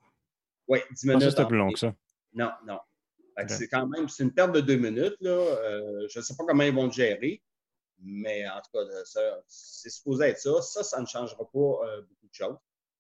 Oui, 0.68 0.80
10 0.92 1.08
minutes. 1.08 1.24
Ça, 1.24 1.30
c'était 1.32 1.46
plus 1.46 1.58
long 1.58 1.72
que 1.72 1.80
ça. 1.80 1.96
Non, 2.34 2.52
non. 2.66 2.80
C'est 3.48 3.68
quand 3.68 3.88
même, 3.88 4.10
c'est 4.10 4.24
une 4.24 4.34
perte 4.34 4.52
de 4.52 4.62
deux 4.62 4.78
minutes. 4.78 5.18
Là. 5.22 6.08
je 6.10 6.20
ne 6.20 6.24
sais 6.24 6.36
pas 6.36 6.44
comment 6.46 6.64
ils 6.64 6.74
vont 6.74 6.86
le 6.86 6.92
gérer. 6.92 7.42
Mais 8.04 8.48
en 8.48 8.62
tout 8.62 8.72
cas, 8.74 9.42
c'est 9.48 9.90
supposé 9.90 10.28
être 10.28 10.40
ça. 10.40 10.62
Ça, 10.62 10.84
ça 10.84 11.02
ne 11.02 11.06
changera 11.06 11.50
pas 11.52 11.60
euh, 11.60 12.02
beaucoup 12.02 12.28
de 12.28 12.34
choses. 12.34 12.58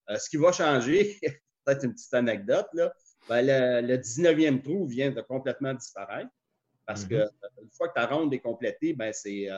Euh, 0.09 0.17
ce 0.17 0.29
qui 0.29 0.37
va 0.37 0.51
changer, 0.51 1.19
peut-être 1.65 1.85
une 1.85 1.93
petite 1.93 2.13
anecdote, 2.13 2.67
là, 2.73 2.93
ben, 3.29 3.45
le, 3.45 3.97
19e 3.97 4.61
trou 4.61 4.87
vient 4.87 5.11
de 5.11 5.21
complètement 5.21 5.73
disparaître. 5.73 6.31
Parce 6.85 7.03
que 7.03 7.15
mm-hmm. 7.15 7.43
euh, 7.43 7.63
une 7.63 7.71
fois 7.71 7.89
que 7.89 7.93
ta 7.93 8.07
ronde 8.07 8.33
est 8.33 8.39
complétée, 8.39 8.93
ben, 8.93 9.11
c'est, 9.13 9.49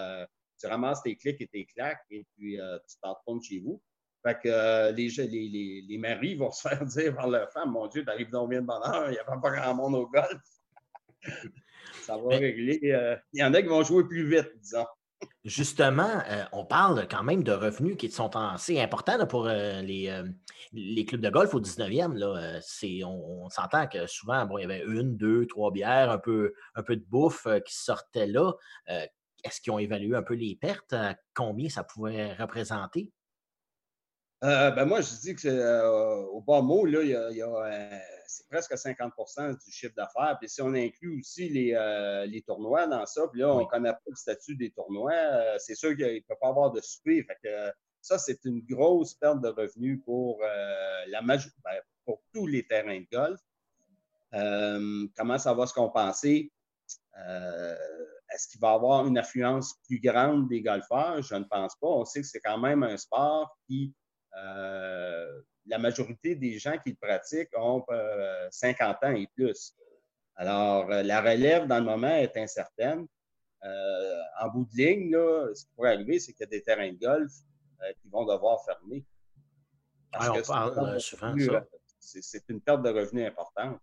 tu 0.59 0.67
ramasses 0.67 1.03
tes 1.03 1.15
clics 1.15 1.39
et 1.39 1.47
tes 1.47 1.65
claques 1.65 2.03
et 2.09 2.25
puis 2.35 2.57
tu 2.87 2.95
t'en 3.01 3.13
retournes 3.13 3.41
chez 3.41 3.59
vous. 3.59 3.81
Fait 4.21 4.37
que 4.37 4.91
les, 4.91 5.07
les, 5.07 5.85
les, 5.87 5.97
maris 5.97 6.35
vont 6.35 6.51
se 6.51 6.67
faire 6.67 6.83
dire 6.85 7.15
par 7.15 7.29
leur 7.29 7.49
femme 7.53 7.71
Mon 7.71 7.87
Dieu, 7.87 8.03
t'arrives 8.03 8.29
dans 8.29 8.47
bien 8.47 8.61
de 8.61 8.65
bonheur, 8.65 9.09
il 9.09 9.13
n'y 9.13 9.19
a 9.19 9.23
pas 9.23 9.37
grand 9.37 9.75
monde 9.75 9.95
au 9.95 10.07
golf. 10.07 10.41
ça 12.01 12.17
va 12.17 12.29
régler. 12.29 12.79
Il 13.31 13.39
y 13.39 13.43
en 13.43 13.53
a 13.53 13.61
qui 13.61 13.67
vont 13.69 13.83
jouer 13.83 14.03
plus 14.05 14.27
vite, 14.27 14.51
disons. 14.57 14.85
Justement, 15.45 16.21
euh, 16.29 16.43
on 16.51 16.65
parle 16.65 17.07
quand 17.09 17.23
même 17.23 17.43
de 17.43 17.51
revenus 17.51 17.97
qui 17.97 18.11
sont 18.11 18.35
assez 18.35 18.79
importants 18.79 19.25
pour 19.25 19.47
euh, 19.47 19.81
euh, 19.81 20.27
les, 20.73 21.05
clubs 21.05 21.21
de 21.21 21.29
golf 21.29 21.53
au 21.53 21.61
19e. 21.61 22.13
Là, 22.13 22.59
on, 23.05 23.49
s'entend 23.49 23.87
que 23.87 24.05
souvent, 24.05 24.45
bon, 24.45 24.57
il 24.57 24.61
y 24.61 24.65
avait 24.65 24.83
une, 24.85 25.17
deux, 25.17 25.45
trois 25.47 25.71
bières, 25.71 26.11
un 26.11 26.19
peu, 26.19 26.53
un 26.75 26.83
peu 26.83 26.95
de 26.95 27.05
bouffe 27.05 27.47
qui 27.65 27.75
sortait 27.75 28.27
là. 28.27 28.51
Est-ce 28.87 29.61
qu'ils 29.61 29.71
ont 29.71 29.79
évalué 29.79 30.15
un 30.15 30.23
peu 30.23 30.35
les 30.35 30.55
pertes? 30.55 30.95
combien 31.33 31.69
ça 31.69 31.83
pouvait 31.83 32.33
représenter? 32.33 33.11
ben 34.41 34.85
moi, 34.85 35.01
je 35.01 35.19
dis 35.21 35.35
que 35.35 36.27
au 36.31 36.41
bas 36.41 36.61
mot, 36.61 36.85
il 36.85 37.07
y 37.07 37.41
a 37.41 38.01
c'est 38.29 38.47
presque 38.47 38.73
50% 38.73 39.57
du 39.57 39.71
chiffre 39.71 39.95
d'affaires. 39.95 40.37
Puis 40.39 40.49
si 40.49 40.61
on 40.61 40.73
inclut 40.75 41.19
aussi 41.19 41.49
les, 41.49 41.73
euh, 41.73 42.27
tournois 42.45 42.85
dans 42.85 43.05
ça, 43.05 43.27
puis 43.27 43.41
là, 43.41 43.49
on 43.49 43.61
ne 43.61 43.65
connaît 43.65 43.91
pas 43.91 43.99
le 44.05 44.15
statut 44.15 44.55
des 44.55 44.69
tournois, 44.69 45.11
euh, 45.13 45.55
c'est 45.57 45.73
sûr 45.73 45.95
qu'il 45.95 46.05
ne 46.05 46.19
peut 46.19 46.35
pas 46.39 46.49
avoir 46.49 46.71
de 46.71 46.79
souper. 46.79 47.23
Fait 47.23 47.37
que, 47.43 47.71
ça, 48.01 48.19
c'est 48.19 48.45
une 48.45 48.61
grosse 48.61 49.15
perte 49.15 49.41
de 49.41 49.49
revenus 49.49 49.99
pour, 50.05 50.39
euh, 50.43 51.05
la 51.07 51.21
ben, 51.21 51.39
pour 52.05 52.21
tous 52.31 52.45
les 52.45 52.65
terrains 52.65 53.01
de 53.01 53.07
golf. 53.11 53.39
comment 55.17 55.37
ça 55.39 55.53
va 55.53 55.65
se 55.65 55.73
compenser? 55.73 56.51
Est-ce 57.15 58.47
qu'il 58.47 58.61
va 58.61 58.73
y 58.73 58.75
avoir 58.75 59.07
une 59.07 59.17
affluence 59.17 59.73
plus 59.87 59.99
grande 59.99 60.47
des 60.47 60.61
golfeurs? 60.61 61.21
Je 61.23 61.35
ne 61.35 61.43
pense 61.45 61.75
pas. 61.75 61.87
On 61.87 62.05
sait 62.05 62.21
que 62.21 62.27
c'est 62.27 62.39
quand 62.39 62.59
même 62.59 62.83
un 62.83 62.95
sport 62.95 63.57
qui 63.67 63.93
la 65.69 65.77
majorité 65.77 66.35
des 66.35 66.57
gens 66.59 66.77
qui 66.79 66.89
le 66.89 66.95
pratiquent 66.95 67.55
ont 67.55 67.85
50 68.51 68.97
euh, 69.01 69.07
ans 69.07 69.15
et 69.15 69.27
plus. 69.35 69.75
Alors, 70.35 70.91
euh, 70.91 71.03
la 71.03 71.21
relève 71.21 71.67
dans 71.67 71.77
le 71.77 71.85
moment 71.85 72.15
est 72.15 72.35
incertaine. 72.37 73.07
Euh, 73.63 74.21
en 74.41 74.49
bout 74.49 74.65
de 74.65 74.77
ligne, 74.77 75.11
ce 75.53 75.65
qui 75.65 75.71
pourrait 75.75 75.93
arriver, 75.93 76.19
c'est 76.19 76.33
qu'il 76.33 76.41
y 76.41 76.47
a 76.47 76.49
des 76.49 76.63
terrains 76.63 76.91
de 76.91 76.97
golf 76.97 77.31
qui 78.01 78.09
vont 78.09 78.25
devoir 78.25 78.63
fermer. 78.65 79.05
on 80.13 80.41
parle 80.41 80.99
souvent 80.99 81.35
C'est 81.99 82.49
une 82.49 82.61
perte 82.61 82.81
de 82.81 82.89
revenus 82.89 83.27
importante. 83.27 83.79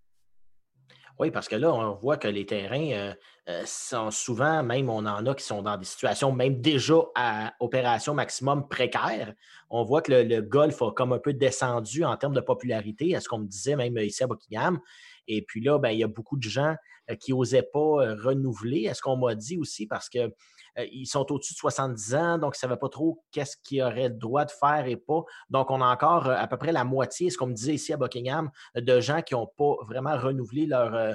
Oui, 1.18 1.30
parce 1.30 1.48
que 1.48 1.56
là, 1.56 1.72
on 1.72 1.94
voit 1.94 2.18
que 2.18 2.28
les 2.28 2.44
terrains 2.44 2.90
euh, 2.92 3.14
euh, 3.48 3.62
sont 3.64 4.10
souvent, 4.10 4.62
même 4.62 4.90
on 4.90 5.06
en 5.06 5.24
a 5.24 5.34
qui 5.34 5.44
sont 5.44 5.62
dans 5.62 5.78
des 5.78 5.86
situations 5.86 6.30
même 6.30 6.60
déjà 6.60 6.96
à 7.14 7.54
opération 7.60 8.12
maximum 8.12 8.68
précaire. 8.68 9.32
On 9.70 9.82
voit 9.82 10.02
que 10.02 10.12
le, 10.12 10.40
golf 10.42 10.82
a 10.82 10.90
comme 10.90 11.14
un 11.14 11.18
peu 11.18 11.32
descendu 11.32 12.04
en 12.04 12.16
termes 12.18 12.34
de 12.34 12.40
popularité, 12.40 13.16
à 13.16 13.20
ce 13.20 13.28
qu'on 13.28 13.38
me 13.38 13.46
disait 13.46 13.76
même 13.76 13.96
ici 13.96 14.24
à 14.24 14.26
Buckingham. 14.26 14.78
Et 15.26 15.40
puis 15.40 15.62
là, 15.62 15.78
ben, 15.78 15.90
il 15.90 15.98
y 15.98 16.04
a 16.04 16.08
beaucoup 16.08 16.36
de 16.36 16.42
gens 16.42 16.74
euh, 17.10 17.14
qui 17.14 17.32
n'osaient 17.32 17.68
pas 17.72 18.14
renouveler. 18.22 18.82
Est-ce 18.82 19.00
qu'on 19.00 19.16
m'a 19.16 19.34
dit 19.34 19.56
aussi 19.56 19.86
parce 19.86 20.10
que 20.10 20.30
ils 20.76 21.06
sont 21.06 21.30
au-dessus 21.32 21.54
de 21.54 21.58
70 21.58 22.14
ans, 22.14 22.38
donc 22.38 22.54
ils 22.54 22.58
ne 22.58 22.68
savaient 22.68 22.76
pas 22.76 22.88
trop 22.88 23.22
qu'est-ce 23.32 23.56
qu'ils 23.62 23.82
auraient 23.82 24.08
le 24.08 24.14
droit 24.14 24.44
de 24.44 24.50
faire 24.50 24.86
et 24.86 24.96
pas. 24.96 25.22
Donc, 25.48 25.70
on 25.70 25.80
a 25.80 25.86
encore 25.86 26.28
euh, 26.28 26.36
à 26.36 26.46
peu 26.46 26.56
près 26.56 26.72
la 26.72 26.84
moitié, 26.84 27.30
ce 27.30 27.38
qu'on 27.38 27.46
me 27.46 27.54
disait 27.54 27.74
ici 27.74 27.92
à 27.92 27.96
Buckingham, 27.96 28.50
de 28.74 29.00
gens 29.00 29.22
qui 29.22 29.34
n'ont 29.34 29.46
pas 29.46 29.76
vraiment 29.86 30.16
renouvelé 30.18 30.66
leur, 30.66 30.94
euh, 30.94 31.14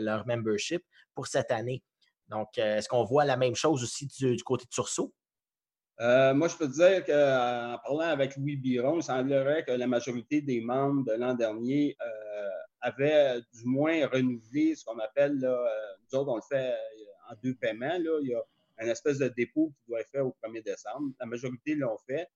leur 0.00 0.26
membership 0.26 0.82
pour 1.14 1.26
cette 1.26 1.50
année. 1.50 1.82
Donc, 2.28 2.58
est-ce 2.58 2.88
qu'on 2.88 3.04
voit 3.04 3.24
la 3.24 3.36
même 3.36 3.54
chose 3.54 3.82
aussi 3.82 4.06
du, 4.06 4.42
côté 4.42 4.66
de 4.66 4.72
Sursaut? 4.72 5.12
Euh, 6.00 6.34
moi, 6.34 6.46
je 6.48 6.56
peux 6.56 6.68
dire 6.68 7.04
qu'en 7.04 7.78
parlant 7.82 8.12
avec 8.12 8.36
Louis 8.36 8.56
Biron, 8.56 8.96
il 8.96 9.02
semblerait 9.02 9.64
que 9.64 9.72
la 9.72 9.86
majorité 9.86 10.42
des 10.42 10.60
membres 10.60 11.04
de 11.04 11.12
l'an 11.12 11.34
dernier 11.34 11.96
euh, 12.00 12.48
avaient 12.82 13.40
du 13.54 13.64
moins 13.64 14.06
renouvelé 14.06 14.74
ce 14.74 14.84
qu'on 14.84 14.98
appelle, 14.98 15.38
nous 15.38 16.18
autres, 16.18 16.30
on 16.30 16.36
le 16.36 16.42
fait 16.48 16.74
en 17.30 17.34
deux 17.42 17.54
paiements. 17.54 17.96
Il 17.96 18.28
y 18.28 18.34
a 18.34 18.42
un 18.78 18.86
espèce 18.86 19.18
de 19.18 19.28
dépôt 19.28 19.72
qui 19.76 19.88
doit 19.88 20.00
être 20.00 20.10
fait 20.10 20.20
au 20.20 20.36
1er 20.42 20.62
décembre. 20.62 21.12
La 21.20 21.26
majorité 21.26 21.74
l'ont 21.74 21.98
fait. 22.06 22.28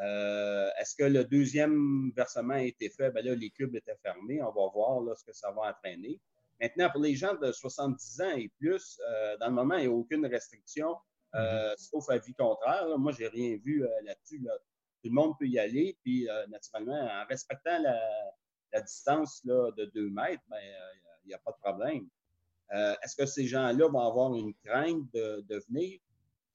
Euh, 0.00 0.68
est-ce 0.78 0.94
que 0.94 1.04
le 1.04 1.24
deuxième 1.24 2.12
versement 2.14 2.54
a 2.54 2.62
été 2.62 2.90
fait? 2.90 3.10
Ben 3.10 3.24
là, 3.24 3.34
les 3.34 3.50
clubs 3.50 3.74
étaient 3.74 3.96
fermés. 4.02 4.42
On 4.42 4.52
va 4.52 4.68
voir 4.72 5.00
là, 5.00 5.14
ce 5.14 5.24
que 5.24 5.32
ça 5.32 5.50
va 5.52 5.70
entraîner. 5.70 6.20
Maintenant, 6.60 6.90
pour 6.90 7.00
les 7.00 7.14
gens 7.14 7.34
de 7.34 7.52
70 7.52 8.20
ans 8.20 8.36
et 8.36 8.50
plus, 8.58 9.00
euh, 9.08 9.36
dans 9.38 9.48
le 9.48 9.52
moment, 9.52 9.76
il 9.76 9.88
n'y 9.88 9.92
a 9.92 9.96
aucune 9.96 10.26
restriction, 10.26 10.96
euh, 11.34 11.72
mm-hmm. 11.72 11.90
sauf 11.90 12.10
avis 12.10 12.34
contraire. 12.34 12.98
Moi, 12.98 13.12
je 13.12 13.20
n'ai 13.20 13.28
rien 13.28 13.58
vu 13.62 13.84
là-dessus. 14.02 14.40
Tout 14.40 15.10
le 15.10 15.14
monde 15.14 15.34
peut 15.38 15.46
y 15.46 15.58
aller. 15.58 15.96
Puis, 16.02 16.28
naturellement, 16.48 17.00
en 17.00 17.26
respectant 17.26 17.78
la, 17.78 18.82
distance 18.82 19.44
de 19.46 19.84
2 19.94 20.10
mètres, 20.10 20.42
ben, 20.48 20.58
il 21.24 21.28
n'y 21.28 21.34
a, 21.34 21.38
pas 21.38 21.52
de 21.52 21.58
problème. 21.58 22.08
Est-ce 22.72 23.16
que 23.16 23.26
ces 23.26 23.46
gens-là 23.46 23.88
vont 23.88 24.00
avoir 24.00 24.34
une 24.34 24.54
crainte 24.64 25.10
de 25.12 25.64
venir? 25.68 26.00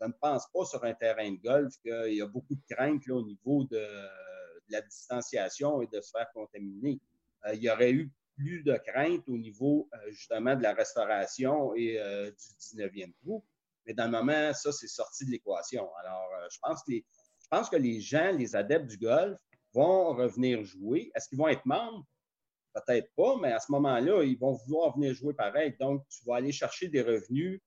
je 0.02 0.08
ne 0.08 0.14
pense 0.14 0.48
pas 0.52 0.66
sur 0.66 0.84
un 0.84 0.94
terrain 0.94 1.32
de 1.32 1.38
golf 1.38 1.74
qu'il 1.84 2.16
y 2.16 2.22
a 2.22 2.28
beaucoup 2.28 2.56
de 2.56 2.74
craintes 2.74 3.08
au 3.10 3.24
niveau 3.24 3.66
de, 3.66 3.86
la 4.70 4.82
distanciation 4.82 5.82
et 5.82 5.88
de 5.88 6.02
se 6.02 6.12
faire 6.12 6.32
contaminer. 6.34 7.00
Euh, 7.46 7.54
il 7.54 7.62
y 7.62 7.70
aurait 7.70 7.92
eu 7.92 8.10
plus 8.38 8.64
de 8.64 8.74
craintes 8.88 9.28
au 9.28 9.38
niveau 9.38 9.90
euh, 9.94 10.12
justement 10.12 10.56
de 10.56 10.64
la 10.64 10.74
restauration 10.74 11.76
et 11.76 12.00
euh, 12.00 12.32
du 12.32 12.78
19e 12.78 13.14
trou. 13.22 13.44
Mais 13.86 13.94
dans 13.94 14.06
le 14.06 14.12
moment, 14.12 14.54
ça, 14.54 14.72
c'est 14.72 14.88
sorti 14.88 15.26
de 15.26 15.32
l'équation. 15.32 15.90
Alors, 15.98 16.30
je 16.50 16.58
pense 17.50 17.70
que 17.70 17.76
les 17.76 18.00
gens, 18.00 18.32
les 18.32 18.56
adeptes 18.56 18.88
du 18.88 18.98
golf, 18.98 19.38
vont 19.74 20.14
revenir 20.14 20.64
jouer. 20.64 21.12
Est-ce 21.16 21.28
qu'ils 21.28 21.38
vont 21.38 21.48
être 21.48 21.66
membres? 21.66 22.06
Peut-être 22.74 23.12
pas, 23.16 23.36
mais 23.42 23.52
à 23.52 23.60
ce 23.60 23.72
moment-là, 23.72 24.24
ils 24.24 24.38
vont 24.38 24.54
vouloir 24.54 24.96
venir 24.96 25.14
jouer 25.14 25.34
pareil. 25.34 25.76
Donc, 25.80 26.06
tu 26.10 26.24
vas 26.26 26.38
aller 26.38 26.52
chercher 26.52 26.88
des 26.88 27.02
revenus 27.02 27.62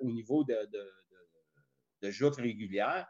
au 0.00 0.10
niveau 0.10 0.44
de, 0.44 0.68
de 2.04 2.10
joutes 2.10 2.36
régulières. 2.36 3.06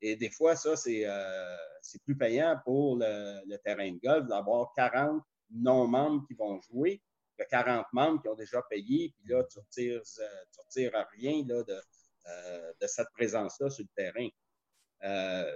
Et 0.00 0.16
des 0.16 0.30
fois, 0.30 0.56
ça, 0.56 0.76
c'est 0.76 1.04
euh, 1.04 1.56
plus 2.04 2.16
payant 2.16 2.58
pour 2.64 2.96
le, 2.98 3.56
terrain 3.58 3.90
de 3.90 3.98
golf 3.98 4.26
d'avoir 4.26 4.72
40 4.74 5.22
non-membres 5.50 6.24
qui 6.26 6.34
vont 6.34 6.60
jouer 6.60 7.02
que 7.38 7.44
40 7.44 7.86
membres 7.92 8.22
qui 8.22 8.28
ont 8.28 8.34
déjà 8.34 8.62
payé. 8.70 9.14
Puis 9.16 9.32
là, 9.32 9.44
tu 9.44 9.58
retires, 9.58 10.02
euh, 10.20 11.04
rien 11.12 11.44
là, 11.46 11.62
de, 11.62 11.80
euh, 12.26 12.72
de, 12.80 12.86
cette 12.86 13.08
présence-là 13.14 13.70
sur 13.70 13.84
le 13.84 14.02
terrain. 14.04 14.28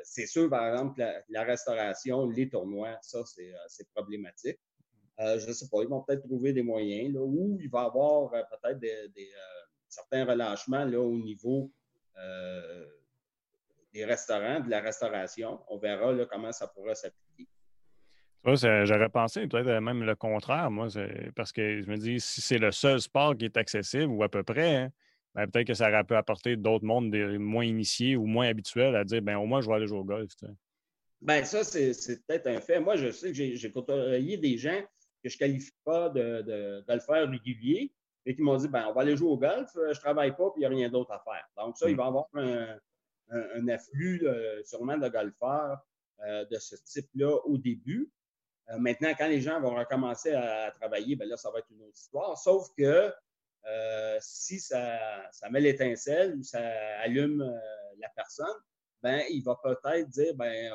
c'est 0.04 0.26
sûr, 0.26 0.48
par 0.48 0.66
exemple, 0.72 0.98
la, 0.98 1.22
la, 1.28 1.44
restauration, 1.44 2.28
les 2.28 2.48
tournois, 2.48 2.98
ça, 3.02 3.22
c'est 3.24 3.88
problématique. 3.94 4.58
Je 5.20 5.46
ne 5.46 5.52
sais 5.52 5.68
pas, 5.68 5.82
ils 5.82 5.88
vont 5.88 6.02
peut-être 6.02 6.22
trouver 6.22 6.52
des 6.52 6.62
moyens 6.62 7.14
là, 7.14 7.20
où 7.20 7.58
il 7.60 7.68
va 7.68 7.82
y 7.82 7.86
avoir 7.86 8.30
peut-être 8.30 8.78
des, 8.78 9.30
certains 9.88 10.24
relâchements 10.24 10.84
là, 10.84 11.00
au 11.00 11.18
niveau 11.18 11.70
euh, 12.18 12.86
des 13.92 14.04
restaurants, 14.04 14.60
de 14.60 14.70
la 14.70 14.80
restauration. 14.80 15.60
On 15.68 15.78
verra 15.78 16.14
comment 16.26 16.52
ça 16.52 16.68
pourra 16.68 16.94
s'appliquer. 16.94 17.48
J'aurais 18.44 19.10
pensé 19.10 19.46
peut-être 19.46 19.80
même 19.80 20.02
le 20.02 20.14
contraire, 20.14 20.70
moi, 20.70 20.88
parce 21.36 21.52
que 21.52 21.82
je 21.82 21.90
me 21.90 21.96
dis, 21.96 22.20
si 22.20 22.40
c'est 22.40 22.58
le 22.58 22.72
seul 22.72 23.00
sport 23.00 23.36
qui 23.36 23.44
est 23.44 23.56
accessible, 23.56 24.06
ou 24.06 24.22
à 24.22 24.28
peu 24.28 24.42
près, 24.42 24.76
hein, 24.76 24.92
ben, 25.34 25.46
peut-être 25.46 25.66
que 25.66 25.74
ça 25.74 25.88
aurait 25.88 26.04
pu 26.04 26.14
apporter 26.14 26.56
d'autres 26.56 26.84
mondes 26.84 27.14
moins 27.38 27.64
initiés 27.64 28.16
ou 28.16 28.24
moins 28.24 28.48
habituels 28.48 28.96
à 28.96 29.04
dire, 29.04 29.20
ben 29.20 29.36
au 29.36 29.46
moins, 29.46 29.60
je 29.60 29.68
vais 29.68 29.74
aller 29.74 29.86
jouer 29.86 29.98
au 29.98 30.04
golf. 30.04 30.32
Ben 31.20 31.44
ça, 31.44 31.62
c'est 31.62 31.92
peut-être 32.26 32.46
un 32.46 32.60
fait. 32.60 32.80
Moi, 32.80 32.96
je 32.96 33.10
sais 33.10 33.32
que 33.32 33.34
j'ai 33.34 33.70
côtoyé 33.70 34.38
des 34.38 34.56
gens 34.56 34.80
que 35.22 35.28
je 35.28 35.36
ne 35.36 35.38
qualifie 35.38 35.72
pas 35.84 36.08
de, 36.08 36.42
de, 36.42 36.84
le 36.88 37.00
faire 37.00 37.28
régulier, 37.28 37.92
et 38.26 38.34
qui 38.34 38.42
m'ont 38.42 38.56
dit 38.56 38.68
ben, 38.68 38.86
on 38.88 38.92
va 38.92 39.02
aller 39.02 39.16
jouer 39.16 39.30
au 39.30 39.36
golf, 39.36 39.74
euh, 39.76 39.92
je 39.92 39.98
ne 39.98 40.02
travaille 40.02 40.36
pas, 40.36 40.50
puis 40.50 40.58
il 40.58 40.60
n'y 40.60 40.66
a 40.66 40.68
rien 40.68 40.88
d'autre 40.88 41.12
à 41.12 41.20
faire. 41.20 41.46
Donc, 41.56 41.76
ça, 41.76 41.88
il 41.88 41.96
va 41.96 42.04
y 42.04 42.06
avoir 42.06 42.26
un, 42.34 42.78
afflux 43.68 44.26
sûrement 44.64 44.98
de 44.98 45.08
golfeurs 45.08 45.78
euh, 46.24 46.44
de 46.46 46.58
ce 46.58 46.74
type-là 46.76 47.36
au 47.44 47.56
début. 47.58 48.10
Euh, 48.70 48.78
maintenant, 48.78 49.12
quand 49.16 49.28
les 49.28 49.40
gens 49.40 49.60
vont 49.60 49.74
recommencer 49.74 50.32
à, 50.32 50.72
travailler, 50.72 51.16
ben 51.16 51.28
là, 51.28 51.36
ça 51.36 51.50
va 51.50 51.60
être 51.60 51.70
une 51.70 51.82
autre 51.82 51.96
histoire. 51.96 52.36
Sauf 52.36 52.68
que 52.76 53.12
si 54.20 54.58
ça, 54.58 55.30
met 55.50 55.60
l'étincelle 55.60 56.36
ou 56.36 56.42
ça 56.42 56.60
allume 57.00 57.38
la 57.98 58.08
personne, 58.16 58.56
ben, 59.02 59.22
il 59.30 59.42
va 59.42 59.58
peut-être 59.62 60.08
dire 60.08 60.34
ben, 60.34 60.72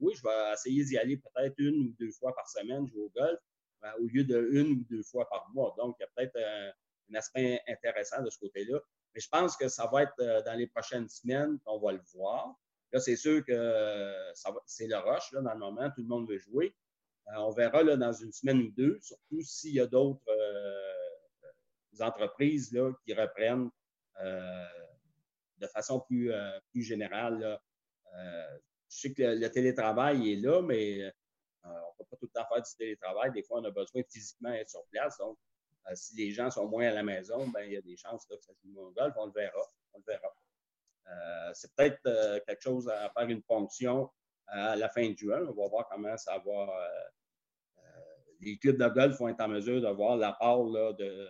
oui, 0.00 0.14
je 0.16 0.22
vais 0.22 0.52
essayer 0.54 0.84
d'y 0.84 0.96
aller 0.96 1.18
peut-être 1.18 1.54
une 1.58 1.88
ou 1.88 1.94
deux 1.98 2.12
fois 2.12 2.34
par 2.34 2.48
semaine 2.48 2.86
jouer 2.86 3.02
au 3.02 3.12
golf. 3.14 3.38
Ben, 3.82 3.92
au 3.98 4.06
lieu 4.06 4.24
de 4.24 4.48
une 4.52 4.72
ou 4.72 4.84
deux 4.90 5.02
fois 5.02 5.28
par 5.28 5.48
mois. 5.54 5.74
Donc, 5.78 5.96
il 5.98 6.02
y 6.02 6.04
a 6.04 6.08
peut-être 6.14 6.36
un, 6.36 6.72
aspect 7.14 7.60
intéressant 7.66 8.22
de 8.22 8.30
ce 8.30 8.38
côté-là. 8.38 8.78
Mais 9.14 9.20
je 9.20 9.28
pense 9.28 9.56
que 9.56 9.66
ça 9.68 9.88
va 9.92 10.04
être 10.04 10.14
euh, 10.20 10.42
dans 10.42 10.54
les 10.54 10.68
prochaines 10.68 11.08
semaines 11.08 11.58
qu'on 11.64 11.80
va 11.80 11.92
le 11.92 12.02
voir. 12.14 12.54
Là, 12.92 13.00
c'est 13.00 13.16
sûr 13.16 13.44
que 13.44 14.32
c'est 14.66 14.86
le 14.86 14.96
rush 14.96 15.32
là, 15.32 15.40
dans 15.40 15.54
le 15.54 15.58
moment. 15.58 15.90
Tout 15.90 16.02
le 16.02 16.08
monde 16.08 16.28
veut 16.28 16.38
jouer. 16.38 16.72
Euh, 17.28 17.38
on 17.38 17.50
verra 17.50 17.82
là, 17.82 17.96
dans 17.96 18.12
une 18.12 18.32
semaine 18.32 18.60
ou 18.60 18.70
deux, 18.70 18.98
surtout 19.00 19.40
s'il 19.42 19.74
y 19.74 19.80
a 19.80 19.86
d'autres 19.86 20.28
euh, 20.28 22.04
entreprises 22.04 22.72
là, 22.72 22.92
qui 23.04 23.14
reprennent 23.14 23.70
de 25.58 25.66
façon 25.66 26.00
plus, 26.00 26.30
plus 26.70 26.82
générale. 26.82 27.58
je 28.14 28.96
sais 28.96 29.12
que 29.12 29.22
le, 29.22 29.50
télétravail 29.50 30.32
est 30.32 30.36
là, 30.36 30.62
mais 30.62 31.04
euh, 31.04 31.10
on 31.64 31.68
ne 31.68 31.98
peut 31.98 32.04
pas 32.10 32.16
tout 32.16 32.26
le 32.26 32.40
temps 32.40 32.46
faire 32.48 32.62
du 32.62 32.76
télétravail. 32.76 33.32
Des 33.32 33.42
fois, 33.42 33.60
on 33.60 33.64
a 33.64 33.70
besoin 33.70 34.02
physiquement 34.08 34.52
être 34.52 34.70
sur 34.70 34.84
place. 34.90 35.18
Donc, 35.18 35.38
euh, 35.88 35.94
si 35.94 36.16
les 36.16 36.30
gens 36.30 36.50
sont 36.50 36.66
moins 36.68 36.86
à 36.88 36.92
la 36.92 37.02
maison, 37.02 37.48
ben, 37.48 37.62
il 37.64 37.72
y 37.72 37.76
a 37.76 37.82
des 37.82 37.96
chances 37.96 38.24
que 38.26 38.38
ça 38.38 38.52
joue 38.62 38.70
moins 38.70 38.90
golf. 38.92 39.14
On 39.16 39.26
le 39.26 39.32
verra. 39.32 39.60
On 39.92 39.98
le 39.98 40.04
verra. 40.06 40.34
Euh, 41.08 41.50
c'est 41.54 41.74
peut-être 41.74 42.02
quelque 42.46 42.62
chose 42.62 42.88
à 42.88 43.10
faire 43.10 43.28
une 43.28 43.42
ponction 43.42 44.10
à 44.46 44.76
la 44.76 44.88
fin 44.88 45.08
de 45.08 45.16
juin. 45.16 45.40
On 45.48 45.52
va 45.52 45.68
voir 45.68 45.88
comment 45.88 46.16
ça 46.16 46.38
va. 46.38 46.90
les 48.40 48.58
clubs 48.58 48.78
de 48.78 48.88
golf 48.88 49.18
vont 49.18 49.28
être 49.28 49.40
en 49.40 49.48
mesure 49.48 49.80
de 49.80 49.88
voir 49.88 50.16
la 50.16 50.32
part 50.32 50.64
de, 50.64 51.28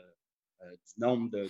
du 0.62 0.94
nombre 0.98 1.30
de, 1.30 1.48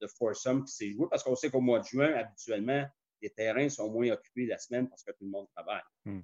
de, 0.00 0.64
qui 0.64 0.72
s'est 0.72 0.90
joué 0.90 1.06
parce 1.10 1.22
qu'on 1.22 1.36
sait 1.36 1.50
qu'au 1.50 1.60
mois 1.60 1.80
de 1.80 1.84
juin, 1.84 2.12
habituellement, 2.14 2.84
les 3.22 3.30
terrains 3.30 3.68
sont 3.68 3.90
moins 3.90 4.10
occupés 4.10 4.46
la 4.46 4.58
semaine 4.58 4.88
parce 4.88 5.02
que 5.02 5.12
tout 5.12 5.24
le 5.24 5.30
monde 5.30 5.46
travaille. 5.54 5.82
Hmm 6.04 6.20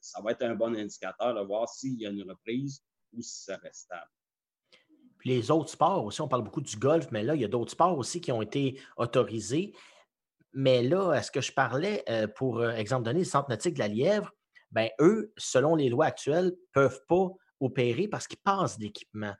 ça 0.00 0.20
va 0.20 0.32
être 0.32 0.42
un 0.42 0.54
bon 0.54 0.74
indicateur 0.74 1.34
de 1.34 1.40
voir 1.40 1.68
s'il 1.68 2.00
y 2.00 2.06
a 2.06 2.10
une 2.10 2.28
reprise 2.28 2.82
ou 3.12 3.22
si 3.22 3.44
ça 3.44 3.56
reste 3.56 3.82
stable. 3.82 4.10
Les 5.24 5.50
autres 5.50 5.70
sports 5.70 6.04
aussi, 6.04 6.20
on 6.20 6.28
parle 6.28 6.42
beaucoup 6.42 6.60
du 6.60 6.76
golf, 6.76 7.08
mais 7.12 7.22
là, 7.22 7.34
il 7.34 7.40
y 7.40 7.44
a 7.44 7.48
d'autres 7.48 7.70
sports 7.70 7.96
aussi 7.96 8.20
qui 8.20 8.32
ont 8.32 8.42
été 8.42 8.80
autorisés. 8.96 9.72
Mais 10.52 10.82
là, 10.82 11.14
est-ce 11.14 11.30
que 11.30 11.40
je 11.40 11.52
parlais, 11.52 12.02
euh, 12.08 12.26
pour 12.26 12.58
euh, 12.58 12.72
exemple 12.72 13.04
donner, 13.04 13.20
le 13.20 13.24
Centre 13.24 13.48
nautique 13.48 13.74
de 13.74 13.78
la 13.78 13.88
Lièvre, 13.88 14.32
ben 14.70 14.88
eux, 15.00 15.32
selon 15.36 15.76
les 15.76 15.88
lois 15.88 16.06
actuelles, 16.06 16.46
ne 16.46 16.50
peuvent 16.72 17.00
pas 17.08 17.28
opérer 17.60 18.08
parce 18.08 18.26
qu'ils 18.26 18.40
passent 18.40 18.78
d'équipement. 18.78 19.34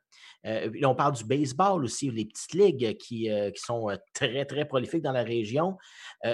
Euh, 0.46 0.70
on 0.84 0.94
parle 0.94 1.14
du 1.14 1.24
baseball 1.24 1.82
aussi, 1.84 2.10
les 2.10 2.26
petites 2.26 2.54
ligues 2.54 2.96
qui, 2.96 3.28
sont 3.56 3.88
très, 4.14 4.44
très 4.44 4.64
prolifiques 4.64 5.02
dans 5.02 5.12
la 5.12 5.24
région. 5.24 5.76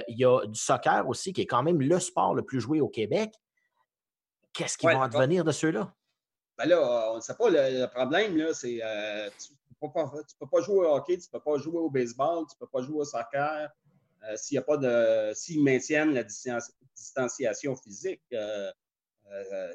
il 0.07 0.19
y 0.19 0.25
a 0.25 0.45
du 0.45 0.59
soccer 0.59 1.07
aussi, 1.07 1.33
qui 1.33 1.41
est 1.41 1.47
quand 1.47 1.63
même 1.63 1.81
le 1.81 1.99
sport 1.99 2.35
le 2.35 2.43
plus 2.43 2.61
joué 2.61 2.79
au 2.79 2.89
Québec. 2.89 3.31
Qu'est-ce 4.53 4.77
qui 4.77 4.85
va 4.85 5.03
advenir 5.03 5.43
de 5.43 5.51
ceux-là? 5.51 5.93
Ben 6.59 6.65
là, 6.65 7.11
on 7.13 7.15
ne 7.15 7.21
sait 7.21 7.35
pas. 7.35 7.49
Le, 7.49 7.85
problème, 7.85 8.35
là, 8.35 8.53
c'est 8.53 8.79
euh, 8.83 9.29
tu 9.39 9.53
ne 9.81 9.87
peux, 9.87 10.47
pas 10.47 10.61
jouer 10.61 10.85
au 10.87 10.95
hockey, 10.95 11.17
tu 11.17 11.27
ne 11.31 11.39
peux 11.39 11.43
pas 11.43 11.57
jouer 11.57 11.77
au 11.77 11.89
baseball, 11.89 12.45
tu 12.49 12.55
ne 12.55 12.59
peux 12.65 12.69
pas 12.69 12.81
jouer 12.81 12.97
au 12.97 13.05
soccer 13.05 13.69
euh, 14.23 14.35
s'il 14.35 14.55
y 14.55 14.57
a 14.57 14.61
pas 14.61 14.75
de. 14.75 15.31
s'ils 15.33 15.63
maintiennent 15.63 16.13
la 16.13 16.23
distanciation 16.23 17.77
physique. 17.77 18.21
Euh, 18.33 18.71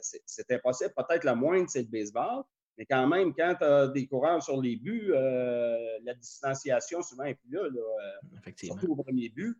c'est 0.03 0.51
impossible. 0.51 0.93
Peut-être 0.95 1.25
la 1.25 1.35
moindre, 1.35 1.71
c'est 1.71 1.83
le 1.83 1.89
baseball. 1.89 2.43
Mais 2.77 2.85
quand 2.85 3.07
même, 3.07 3.33
quand 3.33 3.55
tu 3.57 3.65
as 3.65 3.87
des 3.87 4.07
coureurs 4.07 4.43
sur 4.43 4.61
les 4.61 4.77
buts, 4.77 5.11
la 5.13 6.13
distanciation 6.15 7.01
souvent 7.01 7.25
n'est 7.25 7.37
plus 7.37 7.51
là, 7.51 7.71
surtout 8.57 8.93
au 8.93 8.97
premier 8.97 9.31
but. 9.31 9.57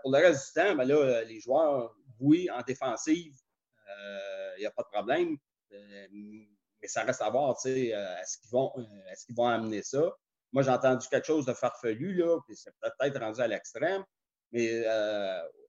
pour 0.00 0.12
le 0.12 0.18
reste 0.18 0.46
du 0.46 0.62
temps, 0.62 0.76
ben 0.76 0.84
là, 0.84 1.24
les 1.24 1.40
joueurs, 1.40 1.94
oui, 2.20 2.48
en 2.50 2.62
défensive, 2.62 3.34
il 4.56 4.60
n'y 4.60 4.66
a 4.66 4.70
pas 4.70 4.82
de 4.82 4.88
problème. 4.88 5.36
Euh, 5.72 6.06
mais 6.80 6.88
ça 6.88 7.02
reste 7.02 7.22
à 7.22 7.30
voir, 7.30 7.56
tu 7.56 7.68
sais, 7.68 7.94
euh, 7.94 8.20
est-ce 8.20 8.38
qu'ils 8.38 8.50
vont, 8.50 8.72
euh, 8.76 8.82
est-ce 9.10 9.26
qu'ils 9.26 9.34
vont 9.34 9.48
amener 9.48 9.82
ça? 9.82 10.12
Moi, 10.52 10.62
j'ai 10.62 10.70
entendu 10.70 11.06
quelque 11.08 11.26
chose 11.26 11.46
de 11.46 11.52
farfelu, 11.52 12.14
là, 12.14 12.38
puis 12.46 12.56
c'est 12.56 12.72
peut-être 12.80 13.20
rendu 13.20 13.40
à 13.40 13.48
l'extrême, 13.48 14.04
mais 14.52 14.84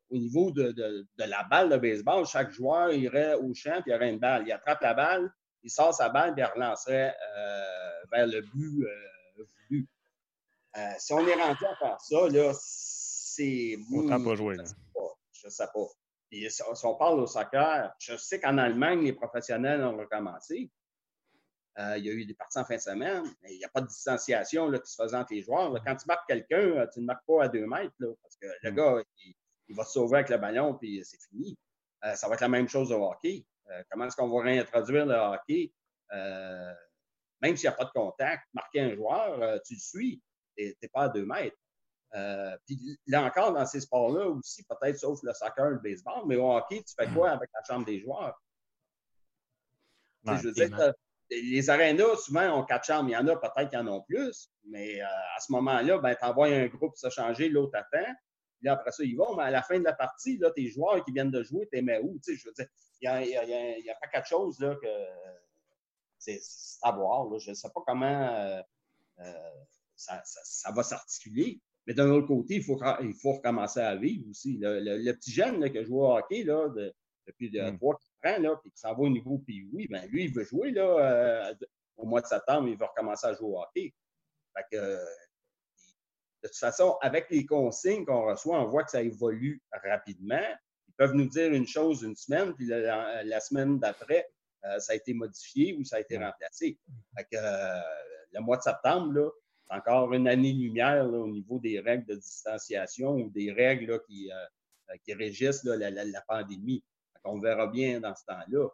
au 0.09 0.17
niveau 0.17 0.51
de, 0.51 1.05
la 1.17 1.43
balle 1.45 1.69
de 1.69 1.77
baseball, 1.77 2.25
chaque 2.25 2.51
joueur 2.51 2.93
irait 2.93 3.33
au 3.33 3.53
champ, 3.53 3.81
puis 3.81 3.91
il 3.91 3.91
y 3.91 3.95
aurait 3.95 4.09
une 4.09 4.19
balle. 4.19 4.43
Il 4.45 4.51
attrape 4.51 4.81
la 4.81 4.93
balle, 4.93 5.29
il 5.63 5.69
sort 5.69 5.93
sa 5.93 6.09
balle, 6.09 6.33
puis 6.33 6.43
il 6.43 6.45
relancerait 6.45 7.15
vers 8.11 8.27
le 8.27 8.41
but 8.41 8.87
voulu. 9.35 9.87
si 10.99 11.13
on 11.13 11.27
est 11.27 11.33
rendu 11.33 11.65
à 11.65 11.75
faire 11.75 11.99
ça, 11.99 12.29
là, 12.29 12.53
c'est. 12.53 13.77
Autant 13.93 14.23
pas 14.23 14.35
jouer. 14.35 14.55
je 15.33 15.47
ne 15.47 15.51
sais 15.51 15.67
pas. 15.73 15.87
Si 16.31 16.61
on 16.83 16.95
parle 16.95 17.19
au 17.19 17.27
soccer, 17.27 17.93
je 17.99 18.17
sais 18.17 18.39
qu'en 18.39 18.57
Allemagne, 18.57 19.03
les 19.03 19.13
professionnels 19.13 19.81
ont 19.83 19.97
recommencé. 19.97 20.69
Euh, 21.79 21.97
il 21.97 22.05
y 22.05 22.09
a 22.09 22.13
eu 22.13 22.25
des 22.25 22.33
parties 22.33 22.57
en 22.57 22.65
fin 22.65 22.75
de 22.75 22.81
semaine, 22.81 23.23
mais 23.41 23.53
il 23.53 23.59
n'y 23.59 23.65
a 23.65 23.69
pas 23.69 23.81
de 23.81 23.87
distanciation 23.87 24.67
là, 24.67 24.79
qui 24.79 24.91
se 24.91 25.01
faisait 25.01 25.15
entre 25.15 25.33
les 25.33 25.43
joueurs. 25.43 25.71
Quand 25.85 25.95
tu 25.95 26.05
marques 26.07 26.27
quelqu'un, 26.27 26.57
euh, 26.57 26.87
tu 26.91 27.01
ne 27.01 27.05
marques 27.05 27.25
pas 27.27 27.43
à 27.43 27.47
deux 27.49 27.67
mètres, 27.67 27.93
parce 27.99 28.35
que 28.41 28.47
le 28.63 28.71
mm. 28.71 28.75
gars, 28.75 29.03
il, 29.67 29.75
va 29.75 29.83
se 29.83 29.91
sauver 29.93 30.17
avec 30.17 30.29
le 30.29 30.37
ballon, 30.37 30.73
puis 30.73 31.03
c'est 31.05 31.21
fini. 31.29 31.55
Euh, 32.03 32.15
ça 32.15 32.27
va 32.27 32.33
être 32.33 32.41
la 32.41 32.49
même 32.49 32.67
chose 32.67 32.91
au 32.91 33.03
hockey. 33.03 33.45
comment 33.91 34.05
est-ce 34.05 34.15
qu'on 34.15 34.29
va 34.29 34.43
réintroduire 34.43 35.05
le 35.05 35.15
hockey? 35.15 35.71
même 37.39 37.55
s'il 37.55 37.69
n'y 37.69 37.73
a 37.73 37.77
pas 37.77 37.85
de 37.85 37.91
contact, 37.91 38.43
marquer 38.53 38.81
un 38.81 38.95
joueur, 38.95 39.61
tu 39.63 39.75
le 39.75 39.79
suis, 39.79 40.21
tu 40.57 40.75
n'es 40.81 40.89
pas 40.89 41.03
à 41.03 41.09
deux 41.09 41.25
mètres. 41.25 41.55
Puis 42.65 42.99
là 43.07 43.23
encore, 43.23 43.53
dans 43.53 43.65
ces 43.65 43.81
sports-là 43.81 44.27
aussi, 44.27 44.63
peut-être 44.63 44.97
sauf 44.97 45.19
le 45.23 45.33
soccer, 45.33 45.69
le 45.69 45.79
baseball, 45.79 46.23
mais 46.25 46.35
au 46.35 46.51
hockey, 46.51 46.83
tu 46.83 46.93
fais 46.97 47.07
quoi 47.13 47.31
avec 47.31 47.49
la 47.53 47.63
chambre 47.63 47.85
des 47.85 47.99
joueurs? 47.99 48.39
je 50.25 50.47
veux 50.47 50.51
dire, 50.51 50.93
les 51.29 51.69
arénas, 51.69 52.15
souvent, 52.17 52.59
ont 52.59 52.63
quatre 52.63 52.85
chambres. 52.85 53.09
Il 53.09 53.13
y 53.13 53.17
en 53.17 53.27
a 53.27 53.35
peut-être 53.35 53.69
qui 53.69 53.77
en 53.77 53.87
ont 53.87 54.01
plus, 54.01 54.49
mais 54.65 55.01
euh, 55.01 55.05
à 55.05 55.39
ce 55.39 55.51
moment-là, 55.51 55.97
ben, 55.99 56.15
tu 56.15 56.25
envoies 56.25 56.47
un 56.47 56.67
groupe 56.67 56.95
se 56.95 57.09
changer, 57.09 57.49
l'autre 57.49 57.77
attend. 57.77 58.13
Puis 58.57 58.65
là, 58.65 58.73
après 58.73 58.91
ça, 58.91 59.03
ils 59.03 59.15
vont. 59.15 59.35
Mais 59.35 59.43
à 59.43 59.51
la 59.51 59.61
fin 59.61 59.79
de 59.79 59.83
la 59.83 59.93
partie, 59.93 60.37
là, 60.37 60.51
tes 60.51 60.69
joueurs 60.69 61.03
qui 61.03 61.11
viennent 61.11 61.31
de 61.31 61.43
jouer, 61.43 61.67
tu 61.71 61.81
mets 61.81 61.99
où? 61.99 62.19
Tu 62.23 62.33
sais, 62.33 62.37
je 62.37 62.47
veux 62.47 62.53
dire, 62.53 62.67
il 63.01 63.83
n'y 63.83 63.89
a, 63.89 63.95
pas 63.95 64.07
quelque 64.07 64.27
chose 64.27 64.59
là, 64.59 64.75
que 64.81 64.87
c'est 66.17 66.39
à 66.81 66.91
voir. 66.91 67.37
Je 67.39 67.49
ne 67.49 67.55
sais 67.55 67.69
pas 67.69 67.81
comment 67.85 68.29
euh, 68.29 68.61
euh, 69.19 69.63
ça, 69.95 70.71
va 70.71 70.83
s'articuler. 70.83 71.61
Mais 71.87 71.93
d'un 71.93 72.09
autre 72.11 72.27
côté, 72.27 72.55
il 72.55 72.63
faut, 72.63 72.77
il 73.01 73.13
faut 73.13 73.33
recommencer 73.33 73.79
à 73.79 73.95
vivre 73.95 74.29
aussi. 74.29 74.57
Le, 74.61 75.11
petit 75.13 75.31
jeune 75.31 75.61
là, 75.61 75.69
que 75.69 75.83
joue 75.85 76.01
au 76.01 76.17
hockey 76.17 76.43
là, 76.43 76.67
depuis 77.25 77.49
de, 77.49 77.61
mm. 77.61 77.77
trois 77.77 77.97
prend, 78.21 78.37
là, 78.39 78.55
puis 78.61 78.71
qui 78.71 78.79
s'en 78.79 78.93
va 78.93 78.99
au 78.99 79.09
niveau 79.09 79.37
puis 79.39 79.69
oui, 79.71 79.87
ben 79.89 80.05
lui, 80.09 80.25
il 80.25 80.33
veut 80.33 80.43
jouer 80.43 80.71
là, 80.71 80.83
euh, 80.83 81.53
au 81.95 82.05
mois 82.05 82.21
de 82.21 82.27
septembre, 82.27 82.67
il 82.67 82.77
veut 82.77 82.85
recommencer 82.85 83.27
à 83.27 83.33
jouer 83.33 83.47
au 83.47 83.61
hockey. 83.61 83.93
Fait 84.55 84.65
que, 84.71 84.97
de 86.43 86.47
toute 86.47 86.57
façon, 86.57 86.97
avec 87.01 87.29
les 87.29 87.45
consignes 87.45 88.05
qu'on 88.05 88.25
reçoit, 88.25 88.59
on 88.59 88.67
voit 88.67 88.83
que 88.83 88.91
ça 88.91 89.01
évolue 89.01 89.61
rapidement. 89.71 90.43
Ils 90.87 90.93
peuvent 90.95 91.13
nous 91.13 91.27
dire 91.27 91.53
une 91.53 91.67
chose 91.67 92.03
une 92.03 92.15
semaine, 92.15 92.53
puis 92.53 92.65
la, 92.65 93.39
semaine 93.39 93.79
d'après, 93.79 94.27
euh, 94.65 94.79
ça 94.79 94.93
a 94.93 94.95
été 94.95 95.13
modifié 95.13 95.75
ou 95.75 95.83
ça 95.83 95.97
a 95.97 95.99
été 95.99 96.17
remplacé. 96.17 96.77
Fait 97.15 97.23
que, 97.23 97.37
euh, 97.37 97.81
le 98.33 98.41
mois 98.41 98.57
de 98.57 98.63
septembre, 98.63 99.13
là, 99.13 99.29
encore 99.69 100.13
une 100.13 100.27
année-lumière 100.27 101.05
au 101.05 101.27
niveau 101.27 101.59
des 101.59 101.79
règles 101.79 102.05
de 102.05 102.15
distanciation 102.15 103.15
ou 103.15 103.29
des 103.29 103.51
règles 103.51 104.01
qui, 104.07 104.29
qui 105.03 105.13
régissent 105.13 105.63
la, 105.63 106.21
pandémie. 106.27 106.83
On 107.23 107.39
verra 107.39 107.67
bien 107.67 107.99
dans 107.99 108.15
ce 108.15 108.25
temps-là. 108.25 108.69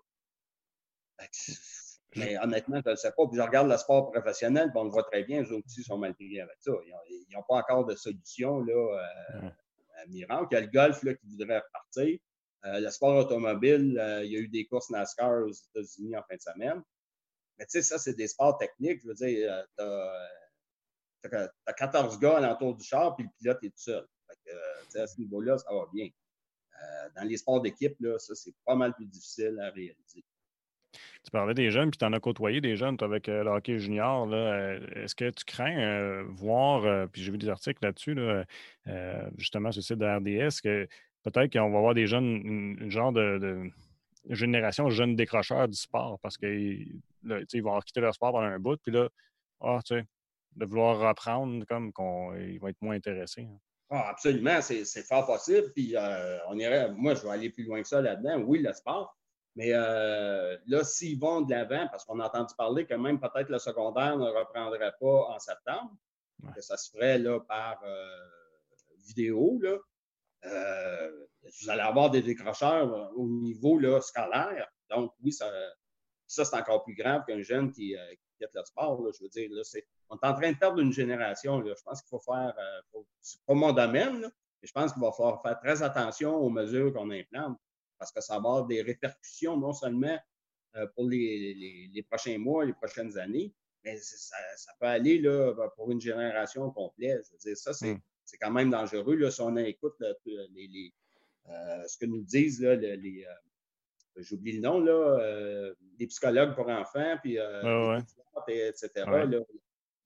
Mais 2.15 2.37
honnêtement, 2.37 2.81
je 2.85 2.91
ne 2.91 2.95
sais 2.95 3.11
pas. 3.11 3.27
Puis 3.27 3.37
je 3.37 3.41
regarde 3.41 3.69
le 3.69 3.77
sport 3.77 4.11
professionnel, 4.11 4.69
puis 4.69 4.79
on 4.79 4.85
le 4.85 4.89
voit 4.89 5.03
très 5.03 5.23
bien, 5.23 5.43
eux 5.43 5.61
aussi 5.65 5.83
sont 5.83 5.97
mal 5.97 6.13
payés 6.15 6.41
avec 6.41 6.57
ça. 6.59 6.71
Ils 7.09 7.35
n'ont 7.35 7.43
pas 7.47 7.55
encore 7.55 7.85
de 7.85 7.95
solution 7.95 8.61
là, 8.61 8.99
euh, 9.43 9.49
Il 10.09 10.17
y 10.17 10.25
a 10.25 10.61
le 10.61 10.67
golf 10.67 11.03
là, 11.03 11.13
qui 11.15 11.25
voudrait 11.27 11.59
repartir. 11.59 12.19
Euh, 12.65 12.79
le 12.79 12.89
sport 12.91 13.15
automobile, 13.17 13.97
euh, 13.99 14.23
il 14.23 14.31
y 14.31 14.37
a 14.37 14.39
eu 14.39 14.47
des 14.47 14.65
courses 14.65 14.89
NASCAR 14.89 15.43
aux 15.43 15.51
États-Unis 15.51 16.15
en 16.15 16.23
fin 16.23 16.35
de 16.35 16.41
semaine. 16.41 16.81
Mais 17.57 17.65
tu 17.65 17.71
sais, 17.71 17.81
ça, 17.81 17.97
c'est 17.97 18.13
des 18.13 18.27
sports 18.27 18.57
techniques. 18.57 19.01
Je 19.01 19.07
veux 19.07 19.13
dire, 19.15 19.65
tu 19.77 19.83
as, 19.83 20.29
14 21.77 22.19
gars 22.19 22.37
à 22.37 22.41
l'entour 22.41 22.75
du 22.75 22.83
char, 22.83 23.15
puis 23.15 23.25
le 23.25 23.29
pilote 23.37 23.63
est 23.63 23.69
tout 23.69 23.73
seul. 23.77 24.07
à 24.95 25.07
ce 25.07 25.19
niveau-là, 25.19 25.57
ça 25.57 25.73
va 25.73 25.85
bien. 25.93 26.09
Euh, 26.83 27.09
dans 27.15 27.27
les 27.27 27.37
sports 27.37 27.61
d'équipe, 27.61 27.95
ça, 28.17 28.35
c'est 28.35 28.53
pas 28.65 28.75
mal 28.75 28.93
plus 28.93 29.05
difficile 29.05 29.57
à 29.61 29.69
réaliser. 29.69 30.23
Tu 31.23 31.31
parlais 31.31 31.53
des 31.53 31.71
jeunes, 31.71 31.89
puis 31.89 31.97
tu 31.97 32.05
en 32.05 32.13
as 32.13 32.19
côtoyé 32.19 32.61
des 32.61 32.75
jeunes 32.75 32.97
avec 33.01 33.29
euh, 33.29 33.43
le 33.43 33.49
hockey 33.51 33.79
junior. 33.79 34.29
Euh, 34.31 34.79
est-ce 34.95 35.15
que 35.15 35.29
tu 35.29 35.45
crains 35.45 36.23
voir, 36.29 37.07
puis 37.09 37.23
j'ai 37.23 37.31
vu 37.31 37.37
des 37.37 37.49
articles 37.49 37.83
là-dessus, 37.83 38.15
justement 39.37 39.71
sur 39.71 39.79
le 39.79 39.83
site 39.83 39.97
de 39.97 40.05
RDS, 40.05 40.61
que 40.61 40.87
peut-être 41.23 41.51
qu'on 41.53 41.71
va 41.71 41.77
avoir 41.77 41.93
des 41.93 42.07
jeunes, 42.07 42.77
une, 42.79 42.91
genre 42.91 43.11
de, 43.11 43.71
génération 44.29 44.85
de 44.85 44.91
jeunes 44.91 45.15
décrocheurs 45.15 45.67
du 45.67 45.77
sport 45.77 46.17
parce 46.21 46.37
qu'ils 46.37 47.01
vont 47.23 47.79
quitté 47.81 48.01
leur 48.01 48.13
sport 48.13 48.31
pendant 48.31 48.47
un 48.47 48.59
bout, 48.59 48.79
puis 48.81 48.91
là, 48.91 49.09
ah, 49.61 49.79
tu 49.85 49.95
sais, 49.95 50.05
de 50.55 50.65
vouloir 50.65 50.99
reprendre, 50.99 51.65
comme 51.65 51.91
qu'ils 51.93 52.59
vont 52.59 52.67
être 52.67 52.81
moins 52.81 52.95
intéressés. 52.95 53.47
Hein. 53.49 53.59
Ah, 53.95 54.09
absolument, 54.09 54.59
c'est 54.61 55.07
fort 55.07 55.27
possible. 55.27 55.71
Puis 55.73 55.95
euh, 55.95 56.39
on 56.47 56.57
irait, 56.57 56.91
moi, 56.91 57.13
je 57.13 57.21
vais 57.21 57.29
aller 57.29 57.49
plus 57.51 57.63
loin 57.63 57.79
que 57.79 57.87
ça 57.87 58.01
là-dedans. 58.01 58.39
Oui, 58.39 58.59
le 58.59 58.73
sport. 58.73 59.15
Mais 59.55 59.69
euh, 59.71 60.57
là, 60.65 60.83
s'ils 60.83 61.19
vont 61.19 61.41
de 61.41 61.51
l'avant, 61.51 61.87
parce 61.91 62.03
qu'on 62.03 62.19
a 62.19 62.25
entendu 62.25 62.55
parler 62.57 62.87
que 62.87 62.95
même 62.95 63.19
peut-être 63.19 63.49
le 63.49 63.59
secondaire 63.59 64.17
ne 64.17 64.25
reprendrait 64.25 64.93
pas 64.99 65.27
en 65.29 65.37
septembre, 65.37 65.91
que 66.55 66.61
ça 66.61 66.75
se 66.75 66.89
ferait 66.89 67.19
là, 67.19 67.39
par 67.41 67.79
euh, 67.85 68.07
vidéo, 69.05 69.59
là, 69.61 69.77
vous 70.43 71.69
allez 71.69 71.81
avoir 71.81 72.09
des 72.09 72.23
décrocheurs 72.23 73.11
au 73.15 73.27
niveau 73.27 73.77
là, 73.77 74.01
scolaire. 74.01 74.67
Donc, 74.89 75.13
oui, 75.23 75.31
ça, 75.31 75.51
ça 76.25 76.45
c'est 76.45 76.55
encore 76.55 76.83
plus 76.83 76.95
grave 76.95 77.23
qu'un 77.27 77.43
jeune 77.43 77.71
qui, 77.71 77.95
le 78.53 78.63
sport. 78.65 79.11
Je 79.13 79.23
veux 79.23 79.29
dire, 79.29 79.49
là, 79.51 79.61
on 80.09 80.15
est 80.15 80.25
en 80.25 80.33
train 80.33 80.51
de 80.51 80.57
perdre 80.57 80.79
une 80.79 80.93
génération. 80.93 81.59
Là. 81.59 81.73
Je 81.77 81.83
pense 81.83 82.01
qu'il 82.01 82.09
faut 82.09 82.19
faire, 82.19 82.53
euh, 82.57 83.01
c'est 83.21 83.41
pas 83.45 83.53
mon 83.53 83.71
domaine, 83.71 84.21
mais 84.21 84.67
je 84.67 84.71
pense 84.71 84.93
qu'il 84.93 85.01
va 85.01 85.11
falloir 85.11 85.41
faire 85.41 85.59
très 85.59 85.83
attention 85.83 86.35
aux 86.35 86.49
mesures 86.49 86.93
qu'on 86.93 87.09
implante 87.11 87.57
parce 87.97 88.11
que 88.11 88.21
ça 88.21 88.33
va 88.33 88.39
avoir 88.39 88.65
des 88.65 88.81
répercussions 88.81 89.57
non 89.57 89.73
seulement 89.73 90.17
euh, 90.75 90.87
pour 90.95 91.07
les, 91.07 91.89
les, 91.93 92.03
prochains 92.03 92.37
mois, 92.37 92.65
les 92.65 92.73
prochaines 92.73 93.17
années, 93.17 93.53
mais 93.83 93.97
ça, 93.97 94.35
peut 94.79 94.87
aller 94.87 95.19
là, 95.19 95.53
pour 95.75 95.91
une 95.91 96.01
génération 96.01 96.69
complète. 96.71 97.25
Je 97.25 97.31
veux 97.31 97.37
dire, 97.37 97.57
ça, 97.57 97.73
c'est, 97.73 97.93
hmm. 97.93 98.01
quand 98.41 98.51
même 98.51 98.69
dangereux. 98.69 99.15
Là, 99.15 99.29
si 99.29 99.41
on 99.41 99.55
écoute 99.57 99.95
les, 100.25 100.93
euh, 101.49 101.87
ce 101.87 101.97
que 101.97 102.05
nous 102.05 102.23
disent 102.23 102.61
les, 102.61 103.25
j'oublie 104.17 104.53
le 104.53 104.61
nom, 104.61 104.79
là, 104.79 104.91
euh, 104.91 105.73
des 105.97 106.07
psychologues 106.07 106.55
pour 106.55 106.69
enfants, 106.69 107.17
puis 107.21 107.39
euh, 107.39 107.99
etc. 108.47 108.89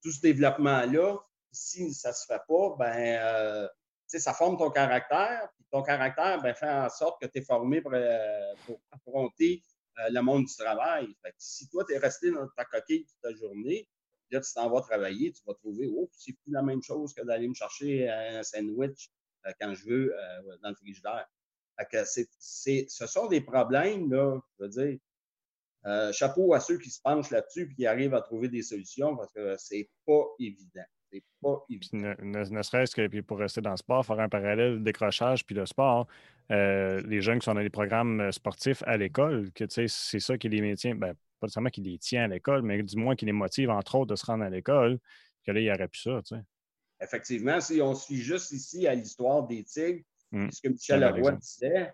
tout 0.02 0.12
ce 0.12 0.22
développement-là, 0.22 1.18
si 1.52 1.94
ça 1.94 2.10
ne 2.10 2.14
se 2.14 2.26
fait 2.26 2.42
pas, 2.48 2.76
ben, 2.78 3.20
euh, 3.22 3.68
ça 4.08 4.34
forme 4.34 4.58
ton 4.58 4.70
caractère, 4.70 5.50
puis 5.56 5.66
ton 5.72 5.82
caractère 5.82 6.42
ben, 6.42 6.54
fait 6.54 6.70
en 6.70 6.90
sorte 6.90 7.22
que 7.22 7.28
tu 7.28 7.40
es 7.40 7.42
formé 7.42 7.82
pour, 7.82 7.94
affronter 8.92 9.62
le 10.10 10.22
monde 10.22 10.46
du 10.46 10.56
travail. 10.56 11.08
si 11.38 11.68
toi, 11.70 11.84
tu 11.86 11.94
es 11.94 11.98
resté 11.98 12.32
dans 12.32 12.48
ta 12.56 12.66
coquille 12.66 13.06
toute 13.06 13.20
ta 13.22 13.34
journée, 13.34 13.90
là, 14.30 14.40
tu 14.42 14.54
t'en 14.54 14.70
vas 14.70 14.82
travailler, 14.82 15.32
tu 15.32 15.42
vas 15.46 15.56
trouver, 15.56 15.90
oh, 15.92 16.10
c'est 16.14 16.34
plus 16.34 16.52
la 16.52 16.62
même 16.62 16.84
chose 16.84 17.14
que 17.14 17.24
d'aller 17.24 17.48
me 17.48 17.56
chercher 17.56 18.08
un 18.10 18.44
sandwich 18.44 19.10
quand 19.60 19.74
je 19.74 19.86
veux 19.86 20.16
dans 20.62 20.70
le 20.70 20.76
frigidaire 20.76 21.28
ce 22.40 23.08
sont 23.08 23.28
des 23.28 23.42
problèmes, 23.42 24.12
là, 24.12 24.40
je 24.60 24.64
veux 24.64 24.70
dire. 24.70 25.00
Euh, 25.86 26.12
chapeau 26.12 26.54
à 26.54 26.60
ceux 26.60 26.78
qui 26.78 26.90
se 26.90 27.00
penchent 27.02 27.30
là-dessus 27.30 27.70
et 27.72 27.76
qui 27.76 27.86
arrivent 27.86 28.14
à 28.14 28.22
trouver 28.22 28.50
des 28.50 28.62
solutions 28.62 29.16
parce 29.16 29.32
que 29.32 29.56
c'est 29.58 29.90
pas 30.06 30.24
évident. 30.40 30.84
C'est 31.10 31.24
pas 31.42 31.64
évident. 31.70 32.14
Ne, 32.20 32.62
serait-ce 32.62 32.94
que 32.94 33.22
pour 33.22 33.38
rester 33.38 33.62
dans 33.62 33.72
le 33.72 33.78
sport, 33.78 34.06
faire 34.06 34.20
un 34.20 34.28
parallèle 34.28 34.84
décrochage 34.84 35.46
puis 35.46 35.56
le 35.56 35.66
sport, 35.66 36.08
euh, 36.52 37.02
les 37.06 37.22
jeunes 37.22 37.40
qui 37.40 37.46
sont 37.46 37.54
dans 37.54 37.62
les 37.62 37.70
programmes 37.70 38.20
euh, 38.20 38.32
sportifs 38.32 38.84
à 38.86 38.98
l'école, 38.98 39.52
que 39.54 39.64
c'est 39.70 39.88
ça 39.88 40.38
qui 40.38 40.50
les 40.50 40.62
maintient, 40.62 40.96
ben, 40.96 41.14
pas 41.40 41.48
nécessairement 41.48 41.70
qui 41.70 41.82
les 41.82 41.98
tient 42.00 42.26
à 42.26 42.28
l'école, 42.28 42.64
mais 42.64 42.84
du 42.84 42.98
moins 42.98 43.16
qui 43.16 43.26
les 43.26 43.32
motive, 43.32 43.70
entre 43.70 43.96
autres, 43.96 44.12
de 44.12 44.16
se 44.16 44.26
rendre 44.26 44.44
à 44.44 44.50
l'école, 44.50 45.00
que 45.46 45.52
là, 45.52 45.60
il 45.60 45.64
n'y 45.64 45.72
aurait 45.72 45.88
plus 45.88 46.02
ça. 46.02 46.20
Effectivement, 47.00 47.62
si 47.62 47.82
on 47.82 47.94
suit 47.94 48.18
juste 48.18 48.52
ici 48.52 48.88
à 48.88 48.96
l'histoire 48.96 49.46
des 49.48 49.64
Tigres, 49.64 50.04
Mm. 50.32 50.50
Ce 50.52 50.62
que 50.62 50.68
Michel 50.70 51.00
Leroy 51.02 51.32
disait, 51.34 51.94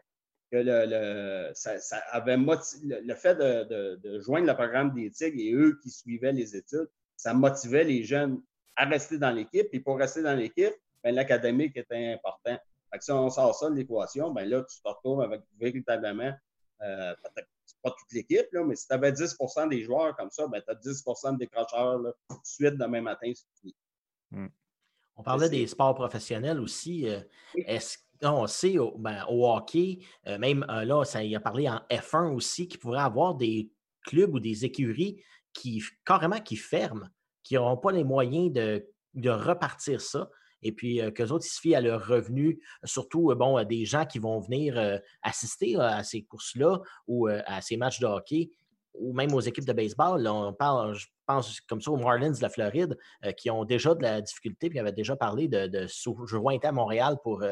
que 0.52 0.58
le, 0.58 1.52
ça, 1.56 1.98
avait 2.12 2.38
le 2.38 3.16
fait 3.16 3.36
de, 3.36 4.20
joindre 4.20 4.48
le 4.48 4.54
programme 4.54 4.94
des 4.94 5.10
Tigres 5.10 5.40
et 5.40 5.54
eux 5.54 5.80
qui 5.82 5.90
suivaient 5.90 6.32
les 6.32 6.56
études, 6.56 6.90
ça 7.16 7.34
motivait 7.34 7.84
les 7.84 8.04
jeunes 8.04 8.40
à 8.76 8.86
rester 8.86 9.18
dans 9.18 9.32
l'équipe. 9.32 9.68
Et 9.72 9.80
pour 9.80 9.98
rester 9.98 10.22
dans 10.22 10.38
l'équipe, 10.38 10.74
ben, 11.04 11.16
l'académique 11.16 11.76
était 11.76 12.14
important. 12.14 12.58
si 13.00 13.12
on 13.12 13.30
sort 13.30 13.56
ça 13.56 13.70
de 13.70 13.76
l'équation, 13.76 14.32
ben 14.32 14.48
là, 14.48 14.64
tu 14.64 14.80
te 14.80 14.88
retrouves 14.88 15.22
avec 15.22 15.42
véritablement, 15.60 16.34
euh, 16.82 17.16
peut-être 17.24 17.50
pas 17.82 17.92
toute 17.92 18.12
l'équipe, 18.14 18.48
mais 18.66 18.76
si 18.76 18.88
tu 18.88 18.94
avais 18.94 19.12
10 19.12 19.36
des 19.70 19.84
joueurs 19.84 20.16
comme 20.16 20.30
ça, 20.30 20.48
ben, 20.48 20.62
tu 20.62 20.72
as 20.72 20.76
10 20.76 21.04
de 21.04 21.38
décrocheurs 21.38 22.00
là, 22.00 22.14
tout 22.30 22.36
de 22.36 22.46
suite 22.46 22.78
demain 22.78 23.02
matin, 23.02 23.32
c'est 23.36 23.60
fini. 23.60 23.76
Mm. 24.32 24.48
On 25.16 25.24
parlait 25.24 25.50
des 25.50 25.68
sports 25.68 25.94
professionnels 25.94 26.60
aussi. 26.60 27.08
Euh, 27.08 27.20
est-ce 27.56 27.98
on 28.24 28.48
sait 28.48 28.78
au, 28.78 28.98
ben, 28.98 29.24
hockey, 29.28 30.00
euh, 30.28 30.38
même 30.38 30.66
euh, 30.70 30.86
là, 30.86 31.04
ça 31.04 31.24
y 31.24 31.36
a 31.36 31.40
parlé 31.40 31.70
en 31.70 31.82
F1 31.90 32.34
aussi, 32.34 32.68
qu'il 32.68 32.80
pourrait 32.80 33.02
avoir 33.02 33.36
des 33.36 33.70
clubs 34.06 34.34
ou 34.34 34.40
des 34.40 34.66
écuries 34.66 35.22
qui 35.54 35.84
carrément 36.06 36.40
qui 36.40 36.56
ferment, 36.56 37.08
qui 37.44 37.56
n'auront 37.56 37.78
pas 37.78 37.92
les 37.92 38.04
moyens 38.04 38.52
de, 38.52 38.86
repartir 39.30 40.02
ça. 40.02 40.30
et 40.64 40.72
puis 40.72 41.00
qu'eux 41.14 41.28
autres, 41.28 41.46
ils 41.46 41.54
se 41.54 41.62
fient 41.62 41.76
à 41.76 41.82
leurs 41.82 42.08
revenus, 42.08 42.58
surtout 42.84 43.34
bon, 43.36 43.64
des 43.64 43.86
gens 43.86 44.06
qui 44.06 44.18
vont 44.18 44.40
venir 44.40 45.00
assister 45.22 45.76
à 45.80 46.04
ces 46.04 46.24
courses-là 46.24 46.82
ou 47.08 47.28
à 47.28 47.62
ces 47.62 47.78
matchs 47.78 48.00
de 48.00 48.08
hockey 48.08 48.50
ou 48.96 49.14
même 49.14 49.34
aux 49.34 49.40
équipes 49.40 49.66
de 49.66 49.74
baseball. 49.74 50.26
on 50.28 50.54
parle, 50.54 50.96
je 50.96 51.06
pense 51.28 51.62
comme 51.62 51.82
ça 51.82 51.92
aux 51.92 51.98
Marlins 51.98 52.32
de 52.32 52.42
la 52.42 52.50
Floride, 52.50 52.98
qui 53.38 53.52
ont 53.52 53.66
déjà 53.66 53.94
de 53.94 54.02
la 54.02 54.22
difficulté, 54.22 54.70
puis 54.70 54.80
avaient 54.80 54.92
déjà 54.92 55.16
parlé 55.16 55.48
de, 55.48 55.68
de 55.68 55.88
joindre 56.26 56.66
à 56.66 56.72
Montréal 56.72 57.18
pour, 57.24 57.44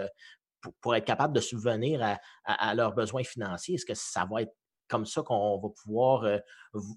pour, 0.81 0.95
être 0.95 1.05
capable 1.05 1.33
de 1.33 1.41
subvenir 1.41 2.19
à, 2.45 2.75
leurs 2.75 2.93
besoins 2.93 3.23
financiers? 3.23 3.75
Est-ce 3.75 3.85
que 3.85 3.93
ça 3.93 4.27
va 4.29 4.43
être 4.43 4.53
comme 4.87 5.05
ça 5.05 5.21
qu'on 5.21 5.59
va 5.59 5.69
pouvoir 5.69 6.41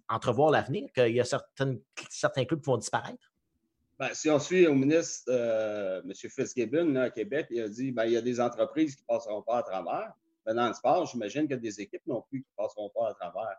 entrevoir 0.09 0.51
l'avenir, 0.51 0.91
qu'il 0.93 1.15
y 1.15 1.21
a 1.21 1.25
certains 1.25 2.45
clubs 2.45 2.61
qui 2.61 2.67
vont 2.67 2.77
disparaître? 2.77 3.31
Ben, 3.99 4.13
si 4.13 4.29
on 4.29 4.41
suit 4.41 4.67
au 4.67 4.75
ministre 4.75 5.25
euh, 5.29 6.03
M. 6.03 6.13
Fitzgibbon 6.15 6.97
à 6.97 7.11
Québec, 7.11 7.47
il 7.51 7.61
a 7.61 7.69
dit 7.69 7.93
ben, 7.93 8.07
il 8.07 8.13
y 8.13 8.17
a 8.17 8.23
des 8.23 8.41
entreprises 8.41 8.97
qui 8.97 9.03
ne 9.03 9.15
passeront 9.15 9.43
pas 9.43 9.59
à 9.59 9.63
travers. 9.63 10.13
Ben, 10.45 10.55
dans 10.55 10.67
le 10.67 10.75
sport, 10.75 11.07
j'imagine 11.07 11.43
qu'il 11.43 11.53
y 11.53 11.55
a 11.55 11.59
des 11.59 11.81
équipes 11.81 12.07
non 12.07 12.23
plus 12.23 12.43
qui 12.43 12.49
ne 12.59 12.65
passeront 12.65 12.91
pas 12.91 13.11
à 13.11 13.15
travers. 13.15 13.57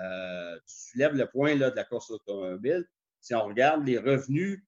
Euh, 0.00 0.56
tu 0.66 0.90
soulèves 0.90 1.14
le 1.14 1.26
point 1.26 1.54
là, 1.54 1.70
de 1.70 1.76
la 1.76 1.84
course 1.84 2.10
automobile. 2.10 2.88
Si 3.20 3.34
on 3.34 3.46
regarde 3.46 3.86
les 3.86 3.98
revenus 3.98 4.64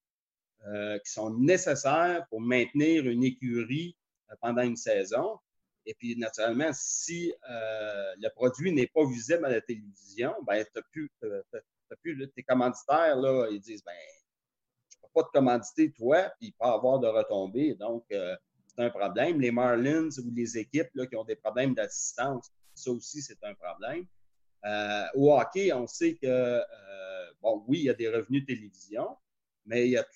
euh, 0.68 0.98
qui 1.00 1.12
sont 1.12 1.36
nécessaires 1.38 2.24
pour 2.30 2.40
maintenir 2.40 3.06
une 3.06 3.24
écurie 3.24 3.96
pendant 4.40 4.62
une 4.62 4.76
saison, 4.76 5.38
et 5.86 5.94
puis 5.94 6.16
naturellement, 6.16 6.70
si 6.72 7.32
le 7.48 8.28
produit 8.34 8.72
n'est 8.72 8.86
pas 8.88 9.06
visible 9.06 9.44
à 9.46 9.50
la 9.50 9.60
télévision, 9.60 10.34
ben, 10.46 10.64
tu 10.74 10.82
plus, 10.92 11.10
plus 12.02 12.30
tes 12.30 12.42
commanditaires, 12.42 13.16
là, 13.16 13.48
ils 13.50 13.60
disent 13.60 13.82
ben, 13.84 13.94
pas 15.14 15.22
de 15.22 15.28
commandité, 15.28 15.92
toi, 15.92 16.30
puis 16.38 16.54
pas 16.58 16.74
avoir 16.74 16.98
de 16.98 17.06
retombées. 17.06 17.74
Donc, 17.74 18.04
euh, 18.12 18.36
c'est 18.66 18.82
un 18.84 18.90
problème. 18.90 19.40
Les 19.40 19.50
Marlins 19.50 20.08
ou 20.18 20.30
les 20.34 20.58
équipes 20.58 20.90
là, 20.94 21.06
qui 21.06 21.16
ont 21.16 21.24
des 21.24 21.36
problèmes 21.36 21.74
d'assistance, 21.74 22.50
ça 22.74 22.90
aussi, 22.90 23.22
c'est 23.22 23.42
un 23.42 23.54
problème. 23.54 24.06
Euh, 24.64 25.06
au 25.14 25.32
hockey, 25.32 25.72
on 25.72 25.86
sait 25.86 26.14
que, 26.14 26.26
euh, 26.26 27.30
bon, 27.40 27.64
oui, 27.66 27.78
il 27.78 27.84
y 27.84 27.90
a 27.90 27.94
des 27.94 28.08
revenus 28.08 28.42
de 28.42 28.46
télévision, 28.46 29.16
mais 29.64 29.86
il 29.86 29.92
y 29.92 29.96
a 29.96 30.06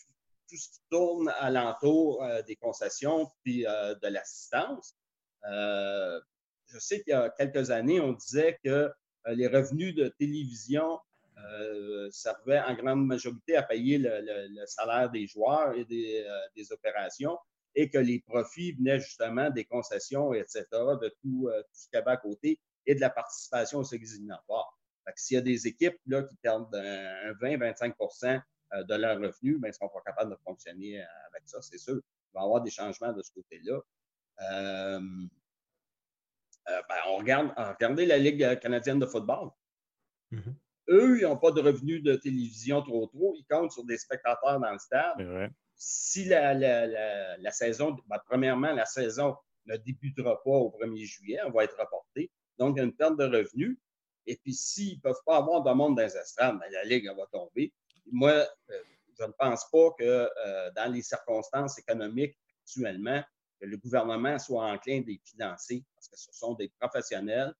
tout, 0.54 0.60
ce 0.60 0.68
qui 0.70 0.80
tourne 0.90 1.32
alentour 1.38 2.24
des 2.46 2.56
concessions 2.56 3.28
puis 3.42 3.62
de 3.62 4.08
l'assistance. 4.08 4.96
je 5.42 6.78
sais 6.78 7.02
qu'il 7.02 7.10
y 7.10 7.14
a 7.14 7.30
quelques 7.30 7.70
années, 7.70 8.00
on 8.00 8.12
disait 8.12 8.58
que 8.64 8.90
les 9.26 9.48
revenus 9.48 9.94
de 9.94 10.08
télévision 10.08 10.98
euh, 11.36 12.08
servait 12.10 12.60
en 12.60 12.74
grande 12.74 13.06
majorité 13.06 13.56
à 13.56 13.62
payer 13.62 13.98
le, 13.98 14.66
salaire 14.66 15.10
des 15.10 15.26
joueurs 15.26 15.74
et 15.74 15.84
des, 15.84 16.24
euh, 16.24 16.74
opérations 16.74 17.36
et 17.74 17.90
que 17.90 17.98
les 17.98 18.20
profits 18.20 18.72
venaient 18.72 19.00
justement 19.00 19.50
des 19.50 19.64
concessions, 19.64 20.32
etc., 20.32 20.64
de 20.70 21.12
tout, 21.20 21.48
euh, 21.48 21.62
ce 21.72 21.88
qu'il 21.88 21.98
y 21.98 22.02
avait 22.02 22.12
à 22.12 22.16
côté 22.18 22.60
et 22.86 22.94
de 22.94 23.00
la 23.00 23.10
participation 23.10 23.80
aux 23.80 23.84
éliminatoires. 23.84 24.78
S'il 25.16 25.34
y 25.34 25.38
a 25.38 25.42
des 25.42 25.66
équipes 25.66 25.98
là, 26.06 26.22
qui 26.22 26.36
perdent 26.36 26.74
un, 26.74 27.32
20-25 27.32 27.94
de 28.72 28.94
leurs 28.94 29.18
revenus, 29.18 29.58
ben, 29.60 29.68
ils 29.68 29.70
ne 29.70 29.72
seront 29.72 29.88
pas 29.88 30.00
capables 30.04 30.30
de 30.30 30.38
fonctionner 30.44 31.00
avec 31.00 31.42
ça, 31.46 31.60
c'est 31.62 31.78
sûr. 31.78 31.96
Il 31.96 32.34
va 32.34 32.40
y 32.40 32.44
avoir 32.44 32.62
des 32.62 32.70
changements 32.70 33.12
de 33.12 33.22
ce 33.22 33.32
côté-là. 33.32 33.80
Ben, 36.66 36.96
on 37.08 37.18
regarde, 37.18 37.52
regardez 37.56 38.06
la 38.06 38.18
Ligue 38.18 38.58
canadienne 38.60 38.98
de 38.98 39.06
football. 39.06 39.50
Mm-hmm. 40.32 40.54
Eux, 40.88 41.18
ils 41.18 41.22
n'ont 41.22 41.36
pas 41.36 41.50
de 41.50 41.60
revenus 41.60 42.02
de 42.02 42.14
télévision 42.14 42.82
trop 42.82 43.06
trop. 43.06 43.34
Ils 43.36 43.46
comptent 43.48 43.72
sur 43.72 43.84
des 43.84 43.96
spectateurs 43.96 44.60
dans 44.60 44.72
le 44.72 44.78
stade. 44.78 45.50
Si 45.76 46.26
la, 46.26 47.50
saison, 47.50 47.96
ben, 48.06 48.18
premièrement, 48.26 48.72
la 48.72 48.84
saison 48.84 49.36
ne 49.66 49.76
débutera 49.76 50.42
pas 50.42 50.50
au 50.50 50.70
1er 50.70 51.04
juillet, 51.04 51.40
on 51.46 51.50
va 51.50 51.64
être 51.64 51.78
reporté. 51.78 52.30
Donc, 52.58 52.76
il 52.76 52.78
y 52.78 52.82
a 52.82 52.84
une 52.84 52.94
perte 52.94 53.16
de 53.18 53.24
revenus. 53.24 53.78
Et 54.26 54.36
puis, 54.36 54.54
s'ils 54.54 54.96
ne 54.96 55.00
peuvent 55.00 55.22
pas 55.26 55.38
avoir 55.38 55.62
de 55.62 55.72
monde 55.72 55.96
dans 55.96 56.02
les 56.02 56.16
estrades, 56.16 56.58
ben, 56.58 56.70
la 56.70 56.84
Ligue 56.84 57.06
va 57.16 57.26
tomber. 57.32 57.72
Moi, 58.10 58.32
euh, 58.32 58.82
je 59.18 59.24
ne 59.24 59.32
pense 59.32 59.68
pas 59.70 59.90
que 59.98 60.04
euh, 60.04 60.70
dans 60.76 60.92
les 60.92 61.02
circonstances 61.02 61.78
économiques 61.78 62.36
actuellement, 62.62 63.22
que 63.60 63.66
le 63.66 63.76
gouvernement 63.76 64.38
soit 64.38 64.64
enclin 64.66 65.00
de 65.00 65.06
les 65.06 65.20
financer 65.24 65.84
parce 65.94 66.08
que 66.08 66.16
ce 66.16 66.32
sont 66.32 66.54
des 66.54 66.72
professionnels 66.80 67.54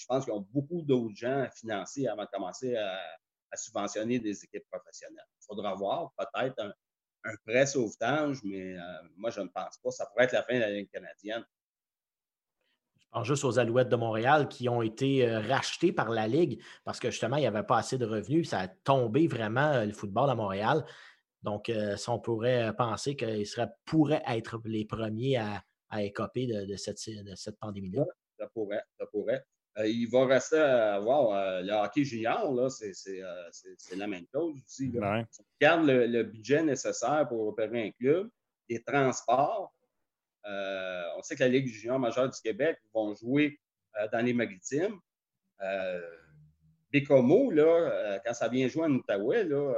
je 0.00 0.06
pense 0.06 0.24
qu'ils 0.24 0.32
ont 0.32 0.46
beaucoup 0.52 0.82
d'autres 0.82 1.14
gens 1.14 1.42
à 1.42 1.50
financer 1.50 2.06
avant 2.06 2.24
de 2.24 2.30
commencer 2.32 2.74
à, 2.76 2.98
subventionner 3.54 4.18
des 4.20 4.44
équipes 4.44 4.64
professionnelles. 4.70 5.26
Il 5.42 5.44
faudra 5.44 5.74
voir 5.74 6.12
peut-être 6.16 6.72
un, 7.24 7.34
prêt 7.44 7.66
sauvetage, 7.66 8.38
mais 8.44 8.78
euh, 8.78 8.82
moi, 9.16 9.30
je 9.30 9.40
ne 9.40 9.48
pense 9.48 9.76
pas. 9.78 9.90
Ça 9.90 10.06
pourrait 10.06 10.24
être 10.24 10.32
la 10.32 10.42
fin 10.44 10.54
de 10.54 10.60
la 10.60 10.70
Ligue 10.70 10.90
canadienne. 10.90 11.44
Je 13.12 13.18
pense 13.18 13.26
juste 13.26 13.44
aux 13.44 13.58
Alouettes 13.58 13.88
de 13.88 13.96
Montréal 13.96 14.48
qui 14.48 14.68
ont 14.68 14.82
été 14.82 15.26
euh, 15.26 15.40
rachetées 15.40 15.92
par 15.92 16.10
la 16.10 16.28
Ligue 16.28 16.62
parce 16.84 17.00
que 17.00 17.10
justement, 17.10 17.36
il 17.36 17.40
n'y 17.40 17.46
avait 17.46 17.64
pas 17.64 17.78
assez 17.78 17.98
de 17.98 18.06
revenus. 18.06 18.50
Ça 18.50 18.60
a 18.60 18.68
tombé 18.68 19.26
vraiment 19.26 19.72
euh, 19.72 19.84
le 19.84 19.92
football 19.92 20.30
à 20.30 20.34
Montréal. 20.34 20.84
Donc, 21.42 21.72
ça, 21.96 22.12
on 22.12 22.18
pourrait 22.18 22.70
penser 22.76 23.16
qu'ils 23.16 23.46
pourraient 23.86 24.22
être 24.28 24.60
les 24.66 24.84
premiers 24.84 25.38
à, 25.38 26.02
écoper 26.02 26.46
de, 26.46 26.76
cette, 26.76 26.98
de 27.08 27.34
cette 27.34 27.58
pandémie-là. 27.58 28.04
Ça 28.38 28.46
pourrait, 28.48 28.82
ça 28.98 29.06
pourrait. 29.06 29.42
Euh, 29.78 29.86
il 29.86 30.08
va 30.08 30.26
rester 30.26 30.58
à 30.58 30.98
voir 30.98 31.30
euh, 31.30 31.62
le 31.62 31.72
hockey 31.72 32.04
junior, 32.04 32.52
là, 32.52 32.68
c'est, 32.68 32.92
euh, 33.20 33.96
la 33.96 34.06
même 34.06 34.26
chose 34.32 34.54
aussi. 34.64 34.90
Là. 34.90 35.24
regarde 35.60 35.86
le, 35.86 36.22
budget 36.24 36.62
nécessaire 36.62 37.26
pour 37.28 37.46
opérer 37.46 37.88
un 37.88 37.90
club, 37.92 38.30
les 38.68 38.82
transports. 38.82 39.72
On 40.44 41.22
sait 41.22 41.36
que 41.36 41.42
la 41.42 41.48
Ligue 41.48 41.68
junior 41.68 41.98
majeure 41.98 42.28
du 42.28 42.40
Québec 42.40 42.78
vont 42.94 43.14
jouer 43.14 43.58
dans 44.12 44.24
les 44.24 44.32
maritimes. 44.32 44.98
Bécomo, 46.90 47.50
là, 47.50 48.20
quand 48.24 48.34
ça 48.34 48.48
vient 48.48 48.66
jouer 48.68 48.84
en 48.84 48.92
Outaouais, 48.92 49.44
là, 49.44 49.74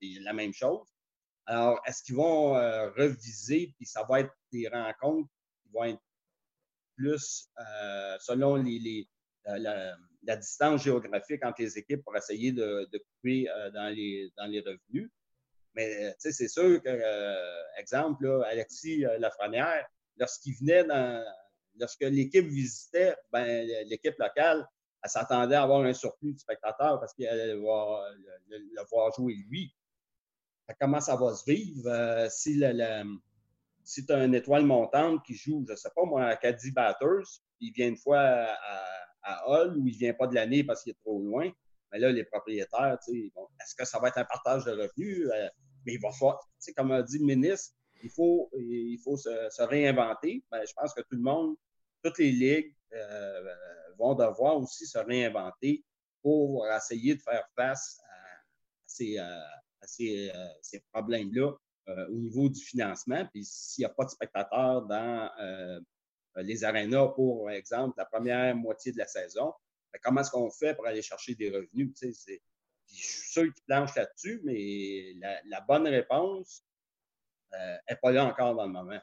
c'est 0.00 0.20
la 0.20 0.32
même 0.32 0.52
chose. 0.52 0.88
Alors, 1.46 1.80
est-ce 1.86 2.02
qu'ils 2.02 2.16
vont 2.16 2.52
reviser, 2.52 3.72
puis 3.76 3.86
ça 3.86 4.04
va 4.08 4.20
être 4.20 4.32
des 4.52 4.68
rencontres 4.68 5.28
qui 5.62 5.70
vont 5.72 5.84
être 5.84 6.00
plus 6.98 7.48
euh, 7.58 8.16
selon 8.20 8.62
la, 9.46 10.36
distance 10.36 10.82
géographique 10.82 11.44
entre 11.44 11.62
les 11.62 11.78
équipes 11.78 12.02
pour 12.02 12.16
essayer 12.16 12.52
de, 12.52 12.86
couper 12.92 13.48
euh, 13.48 13.70
dans, 13.70 13.88
les, 13.94 14.30
dans 14.36 14.46
les 14.46 14.60
revenus? 14.60 15.10
Mais 15.74 16.14
c'est 16.18 16.48
sûr 16.48 16.82
que, 16.82 17.78
exemple, 17.78 18.42
Alexis 18.46 19.04
Lafrenière, 19.18 19.86
lorsqu'il 20.16 20.54
venait 20.56 20.84
dans. 20.84 21.24
Lorsque 21.80 22.00
l'équipe 22.00 22.46
visitait, 22.46 23.14
ben, 23.30 23.64
l'équipe 23.86 24.18
locale, 24.18 24.66
elle 25.02 25.10
s'attendait 25.10 25.54
à 25.54 25.62
avoir 25.62 25.82
un 25.82 25.92
surplus 25.92 26.32
de 26.32 26.38
spectateurs 26.38 26.98
parce 26.98 27.14
qu'elle 27.14 27.28
allait 27.28 27.54
le, 27.54 27.60
voir 28.90 29.12
jouer 29.14 29.34
lui. 29.48 29.72
comment 30.80 31.00
ça 31.00 31.16
va 31.16 31.34
se 31.34 31.48
vivre 31.48 31.88
euh, 31.88 32.28
si 32.28 32.56
la, 32.56 33.04
si 33.84 34.04
tu 34.04 34.12
as 34.12 34.24
une 34.24 34.34
étoile 34.34 34.66
montante 34.66 35.24
qui 35.24 35.34
joue, 35.34 35.64
je 35.66 35.72
ne 35.72 35.76
sais 35.76 35.90
pas 35.94 36.04
moi, 36.04 36.24
à 36.24 36.36
Caddy 36.36 36.72
Batters, 36.72 37.40
il 37.60 37.72
vient 37.72 37.88
une 37.88 37.96
fois 37.96 38.20
à, 38.20 38.56
à, 39.22 39.44
Hull 39.48 39.78
ou 39.78 39.86
il 39.86 39.92
ne 39.94 39.98
vient 39.98 40.14
pas 40.14 40.26
de 40.26 40.34
l'année 40.34 40.64
parce 40.64 40.82
qu'il 40.82 40.92
est 40.92 41.00
trop 41.04 41.18
loin, 41.20 41.50
mais 41.90 41.98
là, 41.98 42.12
les 42.12 42.24
propriétaires, 42.24 42.98
est-ce 43.08 43.74
que 43.74 43.84
ça 43.84 43.98
va 43.98 44.08
être 44.08 44.18
un 44.18 44.24
partage 44.24 44.64
de 44.64 44.72
revenus? 44.72 45.28
Euh, 45.32 45.48
mais 45.86 45.94
il 45.94 46.00
va 46.00 46.10
falloir, 46.12 46.40
comme 46.76 46.92
a 46.92 47.02
dit 47.02 47.18
le 47.18 47.24
ministre, 47.24 47.74
il 48.02 48.10
faut, 48.10 48.50
il 48.54 48.98
faut 49.02 49.16
se, 49.16 49.62
réinventer. 49.62 50.44
Ben, 50.50 50.64
je 50.66 50.72
pense 50.74 50.92
que 50.94 51.00
tout 51.00 51.16
le 51.16 51.22
monde, 51.22 51.56
toutes 52.02 52.18
les 52.18 52.30
ligues 52.30 52.74
euh, 52.92 53.54
vont 53.98 54.14
devoir 54.14 54.58
aussi 54.58 54.86
se 54.86 54.98
réinventer 54.98 55.84
pour 56.22 56.66
essayer 56.68 57.16
de 57.16 57.22
faire 57.22 57.48
face 57.56 57.98
à 58.04 58.40
ces, 58.86 59.18
à 59.18 59.86
ces, 59.86 60.30
euh, 60.34 60.46
ces 60.62 60.80
problèmes-là 60.92 61.52
au 62.10 62.18
niveau 62.18 62.50
du 62.50 62.60
financement. 62.60 63.26
Puis 63.32 63.44
s'il 63.46 63.82
n'y 63.82 63.86
a 63.86 63.94
pas 63.94 64.04
de 64.04 64.10
spectateurs 64.10 64.82
dans 64.82 65.30
les 66.36 66.62
arénas, 66.62 67.08
pour 67.08 67.50
exemple, 67.50 67.94
la 67.96 68.04
première 68.04 68.54
moitié 68.54 68.92
de 68.92 68.98
la 68.98 69.06
saison, 69.06 69.54
comment 70.02 70.20
est-ce 70.20 70.30
qu'on 70.30 70.50
fait 70.50 70.74
pour 70.74 70.86
aller 70.86 71.02
chercher 71.02 71.34
des 71.34 71.50
revenus? 71.50 71.92
je 72.00 72.94
suis 72.94 73.30
sûr 73.30 73.42
qu'ils 73.42 73.64
planchent 73.66 73.94
là-dessus, 73.94 74.40
mais 74.44 75.14
la, 75.44 75.60
bonne 75.60 75.86
réponse 75.86 76.64
n'est 77.52 77.58
euh, 77.90 77.96
pas 78.00 78.12
là 78.12 78.24
encore 78.24 78.54
dans 78.54 78.66
le 78.66 78.72
moment. 78.72 79.00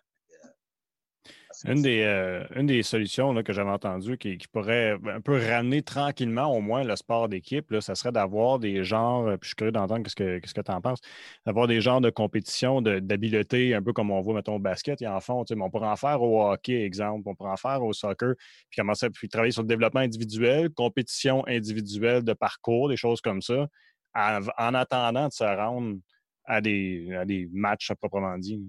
Une 1.64 1.82
des, 1.82 2.02
euh, 2.02 2.44
une 2.56 2.66
des 2.66 2.84
solutions 2.84 3.34
que 3.42 3.54
j'avais 3.54 3.70
entendues 3.70 4.18
qui, 4.18 4.38
pourrait 4.52 4.98
un 5.08 5.22
peu 5.22 5.38
ramener 5.38 5.82
tranquillement 5.82 6.54
au 6.54 6.60
moins 6.60 6.84
le 6.84 6.96
sport 6.96 7.30
d'équipe, 7.30 7.74
ça 7.80 7.96
serait 7.96 8.12
d'avoir 8.12 8.60
des 8.60 8.84
genres, 8.84 9.26
puis 9.40 9.40
je 9.44 9.48
suis 9.48 9.56
curieux 9.56 9.72
d'entendre 9.72 10.08
ce 10.08 10.16
que, 10.16 10.40
tu 10.40 10.72
en 10.72 10.82
penses, 10.82 11.00
d'avoir 11.46 11.68
des 11.68 11.82
genres 11.82 12.02
de 12.02 12.10
compétition 12.10 12.82
d'habileté, 12.82 13.74
un 13.74 13.82
peu 13.82 13.94
comme 13.94 14.12
on 14.12 14.22
voit, 14.22 14.36
mettons, 14.36 14.56
au 14.56 14.60
basket, 14.60 15.02
et 15.02 15.08
en 15.08 15.20
fond, 15.20 15.46
on 15.50 15.70
pourrait 15.70 15.88
en 15.88 15.96
faire 15.96 16.22
au 16.22 16.52
hockey, 16.52 16.84
exemple, 16.84 17.28
on 17.28 17.36
pourrait 17.36 17.52
en 17.52 17.58
faire 17.58 17.82
au 17.82 17.94
soccer, 17.94 18.36
puis 18.70 18.82
commencer 18.82 19.10
puis 19.10 19.30
travailler 19.30 19.52
sur 19.52 19.62
le 19.62 19.68
développement 19.68 20.02
individuel, 20.02 20.70
compétition 20.72 21.46
individuelle 21.48 22.24
de 22.24 22.34
parcours, 22.34 22.90
des 22.90 22.98
choses 22.98 23.22
comme 23.22 23.42
ça, 23.42 23.68
en, 24.14 24.74
attendant 24.74 25.28
de 25.28 25.34
se 25.34 25.44
rendre 25.44 25.98
à 26.46 26.62
des, 26.62 27.14
à 27.14 27.26
des 27.26 27.50
matchs 27.52 27.92
à 27.92 27.96
proprement 27.96 28.38
dit. 28.38 28.62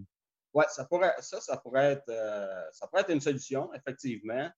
Oui, 0.56 0.64
ça 0.70 0.86
pourrait, 0.86 1.14
ça, 1.20 1.38
ça 1.38 1.58
pourrait 1.58 1.92
être, 1.92 2.70
ça 2.72 2.86
pourrait 2.86 3.02
être 3.02 3.10
une 3.10 3.20
solution, 3.20 3.70
effectivement. 3.74 4.50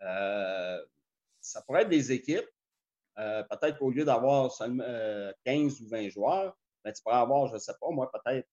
ça 0.00 1.62
pourrait 1.64 1.82
être 1.82 1.88
des 1.88 2.10
équipes. 2.10 2.48
peut-être 3.14 3.78
qu'au 3.78 3.92
lieu 3.92 4.04
d'avoir 4.04 4.50
seulement 4.50 5.30
15 5.44 5.80
ou 5.82 5.88
20 5.88 6.08
joueurs, 6.08 6.58
ben, 6.84 6.92
tu 6.92 7.00
pourrais 7.00 7.18
avoir, 7.18 7.46
je 7.46 7.54
ne 7.54 7.58
sais 7.60 7.74
pas, 7.80 7.90
moi, 7.90 8.10
peut-être 8.10 8.48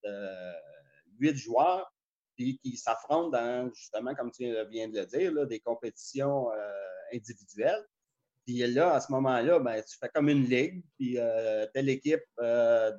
8 1.18 1.36
joueurs 1.36 1.92
puis 2.36 2.60
qui 2.60 2.78
s'affrontent 2.78 3.30
dans, 3.30 3.74
justement, 3.74 4.14
comme 4.14 4.30
tu 4.30 4.44
viens 4.70 4.88
de 4.88 5.00
le 5.00 5.06
dire, 5.08 5.48
des 5.48 5.62
compétitions 5.62 6.52
individuelles. 7.12 7.84
Puis 8.46 8.58
là, 8.68 8.94
à 8.94 9.00
ce 9.00 9.12
moment-là, 9.14 9.60
ben, 9.60 9.82
tu 9.82 9.98
fais 9.98 10.10
comme 10.10 10.30
une 10.30 10.44
ligue, 10.44 10.84
puis 10.98 11.18
euh, 11.18 11.66
telle 11.74 11.90
équipe 11.90 12.24
euh, 12.40 12.92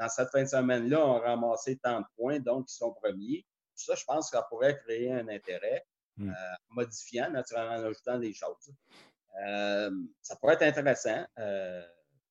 dans, 0.00 0.08
cette 0.08 0.30
fin 0.30 0.42
de 0.42 0.48
semaine-là 0.48 1.06
ont 1.06 1.20
ramassé 1.20 1.78
tant 1.78 2.00
de 2.00 2.06
points, 2.16 2.40
donc 2.40 2.66
ils 2.70 2.74
sont 2.74 2.92
premiers. 2.92 3.46
Ça, 3.74 3.94
je 3.94 4.04
pense 4.04 4.30
que 4.30 4.36
ça 4.36 4.46
pourrait 4.48 4.78
créer 4.78 5.12
un 5.12 5.28
intérêt, 5.28 5.84
hmm. 6.16 6.28
euh, 6.28 6.34
modifiant, 6.70 7.30
naturellement, 7.30 7.76
en 7.76 7.84
ajoutant 7.84 8.18
des 8.18 8.32
choses. 8.32 8.72
ça 10.22 10.36
pourrait 10.40 10.54
être 10.54 10.62
intéressant. 10.62 11.24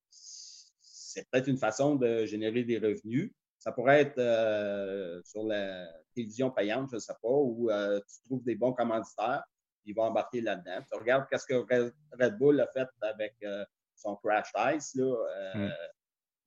c'est 0.09 1.27
peut-être 1.29 1.47
une 1.47 1.57
façon 1.57 1.95
de 1.95 2.25
générer 2.25 2.63
des 2.63 2.77
revenus. 2.77 3.31
Ça 3.57 3.71
pourrait 3.71 4.01
être 4.01 5.23
sur 5.25 5.43
la 5.43 5.87
télévision 6.13 6.51
payante, 6.51 6.89
je 6.91 6.95
ne 6.95 6.99
sais 6.99 7.13
pas, 7.21 7.29
où 7.29 7.69
tu 7.69 8.21
trouves 8.25 8.43
des 8.43 8.55
bons 8.55 8.73
commanditaires 8.73 9.43
il 9.89 9.95
va 9.95 10.03
embarquer 10.03 10.41
là-dedans. 10.41 10.81
Tu 10.89 10.97
regardes 10.97 11.25
ce 11.31 11.45
que 11.45 11.65
Red 12.19 12.37
Bull 12.37 12.59
a 12.61 12.67
fait 12.67 12.87
avec 13.01 13.35
euh, 13.43 13.65
son 13.95 14.15
Crash 14.17 14.51
Ice. 14.75 14.95
Là, 14.95 15.15
euh, 15.55 15.69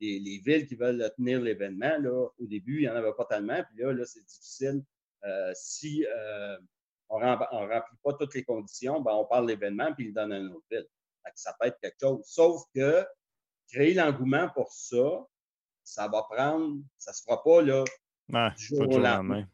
hmm. 0.02 0.24
les, 0.24 0.42
villes 0.44 0.66
qui 0.66 0.74
veulent 0.74 1.10
tenir 1.16 1.40
l'événement, 1.40 1.96
au 2.38 2.46
début, 2.46 2.78
il 2.78 2.80
n'y 2.82 2.88
en 2.88 2.96
avait 2.96 3.12
pas 3.14 3.24
tellement. 3.24 3.62
Puis 3.64 3.82
là, 3.82 3.92
là 3.92 4.04
c'est 4.04 4.24
difficile. 4.24 4.82
Euh, 5.24 5.52
si 5.54 6.04
on 7.08 7.20
ne 7.20 7.26
remplit 7.26 7.98
pas 8.02 8.12
toutes 8.14 8.34
les 8.34 8.44
conditions, 8.44 9.00
ben, 9.00 9.12
on 9.12 9.24
parle 9.24 9.46
de 9.46 9.52
l'événement 9.52 9.92
puis 9.94 10.06
il 10.06 10.14
donne 10.14 10.32
à 10.32 10.38
une 10.38 10.48
autre 10.48 10.66
ville. 10.70 10.86
ça 11.34 11.54
peut 11.60 11.66
être 11.68 11.78
quelque 11.80 11.98
chose. 12.00 12.22
Sauf 12.24 12.62
que 12.74 13.04
créer 13.70 13.94
l'engouement 13.94 14.48
pour 14.54 14.72
ça, 14.72 15.26
ça 15.84 16.08
va 16.08 16.22
prendre, 16.22 16.80
ça 16.98 17.10
ne 17.10 17.14
se 17.14 17.22
fera 17.22 17.42
pas 17.42 17.62
là, 17.62 17.84
du 18.56 18.64
jour 18.64 18.88
au 18.88 18.98
lendemain 18.98 19.46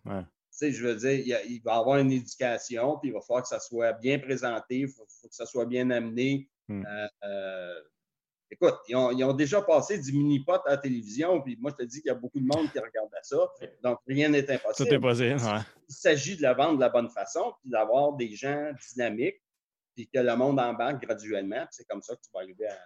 je 0.61 0.82
veux 0.82 0.96
dire, 0.96 1.42
il, 1.46 1.62
va 1.62 1.74
y 1.74 1.78
avoir 1.78 1.99
une 1.99 2.12
éducation, 2.12 2.99
puis 2.99 3.11
il 3.11 3.12
va 3.12 3.20
falloir 3.20 3.42
que 3.42 3.49
ça 3.49 3.61
soit 3.61 3.92
bien 3.92 4.18
présenté, 4.18 4.80
il 4.80 4.88
faut, 4.88 5.05
que 5.05 5.34
ça 5.34 5.46
soit 5.46 5.66
bien 5.66 5.90
amené. 5.90 6.49
Hmm. 6.68 6.84
Euh, 6.84 7.09
euh, 7.24 7.80
écoute, 8.51 8.74
ils 8.88 8.96
ont, 8.96 9.32
déjà 9.32 9.62
passé 9.62 9.99
du 9.99 10.12
mini-pot 10.12 10.61
à 10.66 10.70
la 10.70 10.76
télévision, 10.78 11.40
puis 11.40 11.57
moi, 11.61 11.72
je 11.78 11.84
te 11.84 11.88
dis 11.88 12.01
qu'il 12.01 12.09
y 12.09 12.12
a 12.12 12.14
beaucoup 12.14 12.40
de 12.40 12.46
monde 12.46 12.70
qui 12.72 12.78
regarde 12.78 13.09
ça. 13.22 13.36
Donc, 13.82 13.99
rien 14.07 14.28
n'est 14.28 14.51
impossible. 14.51 14.88
Tout 14.88 14.94
est 14.94 15.01
possible, 15.01 15.36
Il 15.88 15.94
s'agit 15.94 16.36
de 16.36 16.42
la 16.42 16.55
vendre 16.55 16.76
de 16.76 16.80
la 16.80 16.88
bonne 16.88 17.11
façon, 17.11 17.53
puis 17.61 17.70
d'avoir 17.70 18.14
des 18.14 18.34
gens 18.34 18.70
dynamiques, 18.92 19.42
puis 19.94 20.09
que 20.09 20.20
le 20.20 20.36
monde 20.36 20.61
embarque 20.61 21.03
graduellement. 21.03 21.66
C'est 21.70 21.86
comme 21.86 22.03
ça 22.03 22.14
que 22.14 22.20
tu 22.20 22.30
vas 22.32 22.40
arriver 22.40 22.66
à, 22.66 22.78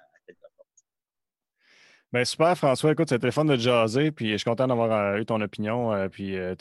ben, 2.12 2.26
super, 2.26 2.54
François. 2.58 2.92
Écoute, 2.92 3.08
c'était 3.08 3.26
le 3.26 3.32
fun 3.32 3.46
de 3.46 3.56
jaser, 3.56 4.12
puis 4.12 4.32
je 4.32 4.36
suis 4.36 4.44
content 4.44 4.66
d'avoir 4.66 4.92
euh, 4.92 5.16
eu 5.16 5.24
ton 5.24 5.40
opinion, 5.40 5.94
euh, 5.94 6.08
puis 6.08 6.36
euh, 6.36 6.54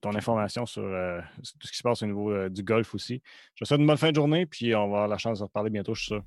ton 0.00 0.14
information 0.14 0.64
sur 0.64 0.82
tout 0.82 1.66
ce 1.66 1.70
qui 1.70 1.76
se 1.76 1.82
passe 1.82 2.02
au 2.02 2.06
niveau 2.06 2.48
du 2.48 2.62
golf 2.62 2.94
aussi. 2.94 3.20
Je 3.54 3.64
te 3.64 3.68
souhaite 3.68 3.80
une 3.80 3.86
bonne 3.86 3.98
fin 3.98 4.10
de 4.10 4.16
journée, 4.16 4.46
puis 4.46 4.74
on 4.74 4.80
va 4.80 4.84
avoir 4.84 5.08
la 5.08 5.18
chance 5.18 5.40
de 5.40 5.44
reparler 5.44 5.68
bientôt, 5.68 5.94
je 5.94 6.00
suis 6.00 6.14
sûr. 6.14 6.22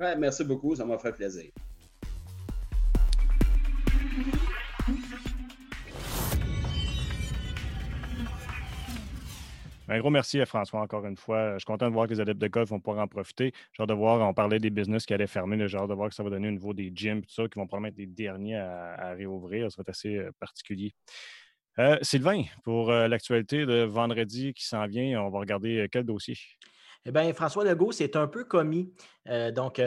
Ouais, 0.00 0.16
merci 0.16 0.44
beaucoup, 0.44 0.74
ça 0.74 0.86
m'a 0.86 0.96
fait 0.98 1.12
plaisir. 1.12 1.50
Un 9.88 9.98
gros 9.98 10.08
merci 10.08 10.40
à 10.40 10.46
François 10.46 10.80
encore 10.80 11.04
une 11.04 11.16
fois. 11.16 11.54
Je 11.54 11.58
suis 11.58 11.66
content 11.66 11.88
de 11.88 11.92
voir 11.92 12.06
que 12.06 12.14
les 12.14 12.20
adeptes 12.20 12.40
de 12.40 12.46
golf 12.46 12.70
vont 12.70 12.80
pouvoir 12.80 13.04
en 13.04 13.08
profiter. 13.08 13.52
J'ai 13.72 13.82
hâte 13.82 13.88
de 13.90 13.94
voir, 13.94 14.26
on 14.26 14.32
parlait 14.32 14.58
des 14.58 14.70
business 14.70 15.04
qui 15.04 15.12
allaient 15.12 15.26
fermer, 15.26 15.68
j'ai 15.68 15.76
de 15.76 15.92
voir 15.92 16.08
que 16.08 16.14
ça 16.14 16.22
va 16.22 16.30
donner 16.30 16.48
au 16.48 16.52
niveau 16.52 16.72
des 16.72 16.90
gyms, 16.94 17.20
tout 17.20 17.32
ça, 17.34 17.42
qui 17.48 17.58
vont 17.58 17.66
probablement 17.66 17.88
être 17.88 17.98
les 17.98 18.06
derniers 18.06 18.56
à, 18.56 19.12
réouvrir. 19.14 19.70
Ça 19.70 19.78
va 19.78 19.82
être 19.82 19.88
assez 19.90 20.16
euh, 20.16 20.30
particulier. 20.38 20.94
Euh, 21.78 21.98
Sylvain, 22.02 22.44
pour 22.62 22.90
euh, 22.90 23.06
l'actualité 23.06 23.66
de 23.66 23.82
vendredi 23.82 24.54
qui 24.54 24.64
s'en 24.64 24.86
vient, 24.86 25.20
on 25.22 25.28
va 25.28 25.40
regarder 25.40 25.88
quel 25.90 26.04
dossier? 26.04 26.36
Eh 27.06 27.12
bien, 27.12 27.32
François 27.32 27.64
Legault 27.64 27.92
s'est 27.92 28.16
un 28.16 28.26
peu 28.26 28.44
commis. 28.44 28.92
donc, 29.54 29.80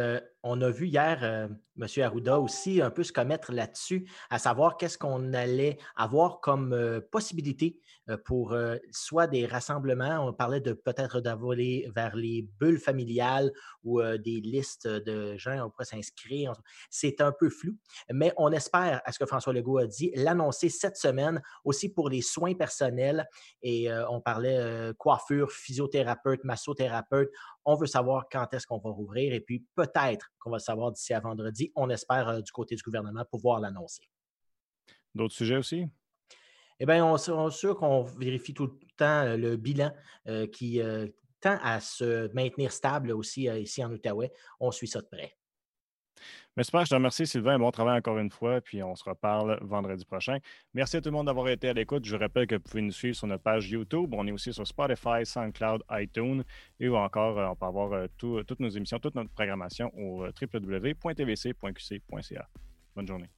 on 0.43 0.61
a 0.61 0.69
vu 0.69 0.87
hier 0.87 1.23
M. 1.23 1.87
Arruda 2.03 2.39
aussi 2.39 2.81
un 2.81 2.91
peu 2.91 3.03
se 3.03 3.11
commettre 3.11 3.51
là-dessus, 3.51 4.09
à 4.29 4.37
savoir 4.37 4.77
qu'est-ce 4.77 4.97
qu'on 4.97 5.33
allait 5.33 5.77
avoir 5.95 6.41
comme 6.41 7.01
possibilité 7.11 7.79
pour 8.25 8.55
soit 8.91 9.27
des 9.27 9.45
rassemblements, 9.45 10.27
on 10.27 10.33
parlait 10.33 10.59
de 10.59 10.73
peut-être 10.73 11.21
d'avoler 11.21 11.89
vers 11.95 12.15
les 12.15 12.47
bulles 12.59 12.79
familiales 12.79 13.51
ou 13.83 14.01
des 14.01 14.41
listes 14.41 14.87
de 14.87 15.37
gens, 15.37 15.65
on 15.65 15.69
pourrait 15.69 15.85
s'inscrire. 15.85 16.53
C'est 16.89 17.21
un 17.21 17.31
peu 17.31 17.49
flou, 17.49 17.77
mais 18.11 18.33
on 18.37 18.51
espère, 18.51 19.01
à 19.05 19.11
ce 19.11 19.19
que 19.19 19.25
François 19.25 19.53
Legault 19.53 19.77
a 19.77 19.87
dit, 19.87 20.11
l'annoncer 20.15 20.69
cette 20.69 20.97
semaine 20.97 21.41
aussi 21.63 21.89
pour 21.89 22.09
les 22.09 22.21
soins 22.21 22.53
personnels. 22.53 23.25
Et 23.61 23.87
on 24.09 24.19
parlait 24.19 24.91
coiffure, 24.97 25.51
physiothérapeute, 25.51 26.43
massothérapeute. 26.43 27.29
On 27.65 27.75
veut 27.75 27.87
savoir 27.87 28.27
quand 28.29 28.53
est-ce 28.53 28.67
qu'on 28.67 28.79
va 28.79 28.89
rouvrir 28.89 29.33
et 29.33 29.39
puis 29.39 29.65
peut-être 29.75 30.31
qu'on 30.39 30.51
va 30.51 30.59
savoir 30.59 30.91
d'ici 30.91 31.13
à 31.13 31.19
vendredi. 31.19 31.71
On 31.75 31.89
espère 31.89 32.27
euh, 32.29 32.41
du 32.41 32.51
côté 32.51 32.75
du 32.75 32.83
gouvernement 32.83 33.23
pouvoir 33.25 33.59
l'annoncer. 33.59 34.03
D'autres 35.15 35.35
sujets 35.35 35.57
aussi? 35.57 35.87
Eh 36.79 36.85
bien, 36.85 37.05
on 37.05 37.15
est 37.15 37.51
sûr 37.51 37.77
qu'on 37.77 38.03
vérifie 38.03 38.53
tout 38.53 38.65
le 38.65 38.87
temps 38.97 39.25
euh, 39.25 39.37
le 39.37 39.55
bilan 39.55 39.91
euh, 40.27 40.47
qui 40.47 40.81
tend 41.39 41.57
à 41.61 41.79
se 41.79 42.33
maintenir 42.33 42.71
stable 42.71 43.11
aussi 43.11 43.43
ici 43.43 43.83
en 43.83 43.91
Outaouais. 43.91 44.31
On 44.59 44.71
suit 44.71 44.87
ça 44.87 45.01
de 45.01 45.07
près. 45.07 45.37
Mais 46.55 46.63
super, 46.63 46.85
je 46.85 46.89
te 46.89 46.95
remercie, 46.95 47.27
Sylvain. 47.27 47.59
Bon 47.59 47.71
travail 47.71 47.97
encore 47.97 48.17
une 48.17 48.29
fois, 48.29 48.61
puis 48.61 48.81
on 48.83 48.95
se 48.95 49.03
reparle 49.03 49.57
vendredi 49.61 50.05
prochain. 50.05 50.37
Merci 50.73 50.97
à 50.97 51.01
tout 51.01 51.09
le 51.09 51.13
monde 51.13 51.27
d'avoir 51.27 51.49
été 51.49 51.69
à 51.69 51.73
l'écoute. 51.73 52.05
Je 52.05 52.15
rappelle 52.15 52.47
que 52.47 52.55
vous 52.55 52.61
pouvez 52.61 52.81
nous 52.81 52.91
suivre 52.91 53.15
sur 53.15 53.27
notre 53.27 53.43
page 53.43 53.69
YouTube. 53.69 54.13
On 54.13 54.25
est 54.27 54.31
aussi 54.31 54.53
sur 54.53 54.65
Spotify, 54.65 55.25
SoundCloud, 55.25 55.83
iTunes 55.91 56.43
et 56.79 56.89
encore, 56.89 57.39
euh, 57.39 57.47
on 57.47 57.55
peut 57.55 57.65
avoir 57.65 57.93
euh, 57.93 58.07
toutes 58.17 58.59
nos 58.59 58.69
émissions, 58.69 58.99
toute 58.99 59.15
notre 59.15 59.31
programmation 59.31 59.91
au 59.97 60.25
euh, 60.25 60.31
www.tvc.qc.ca. 60.41 62.49
Bonne 62.95 63.07
journée. 63.07 63.29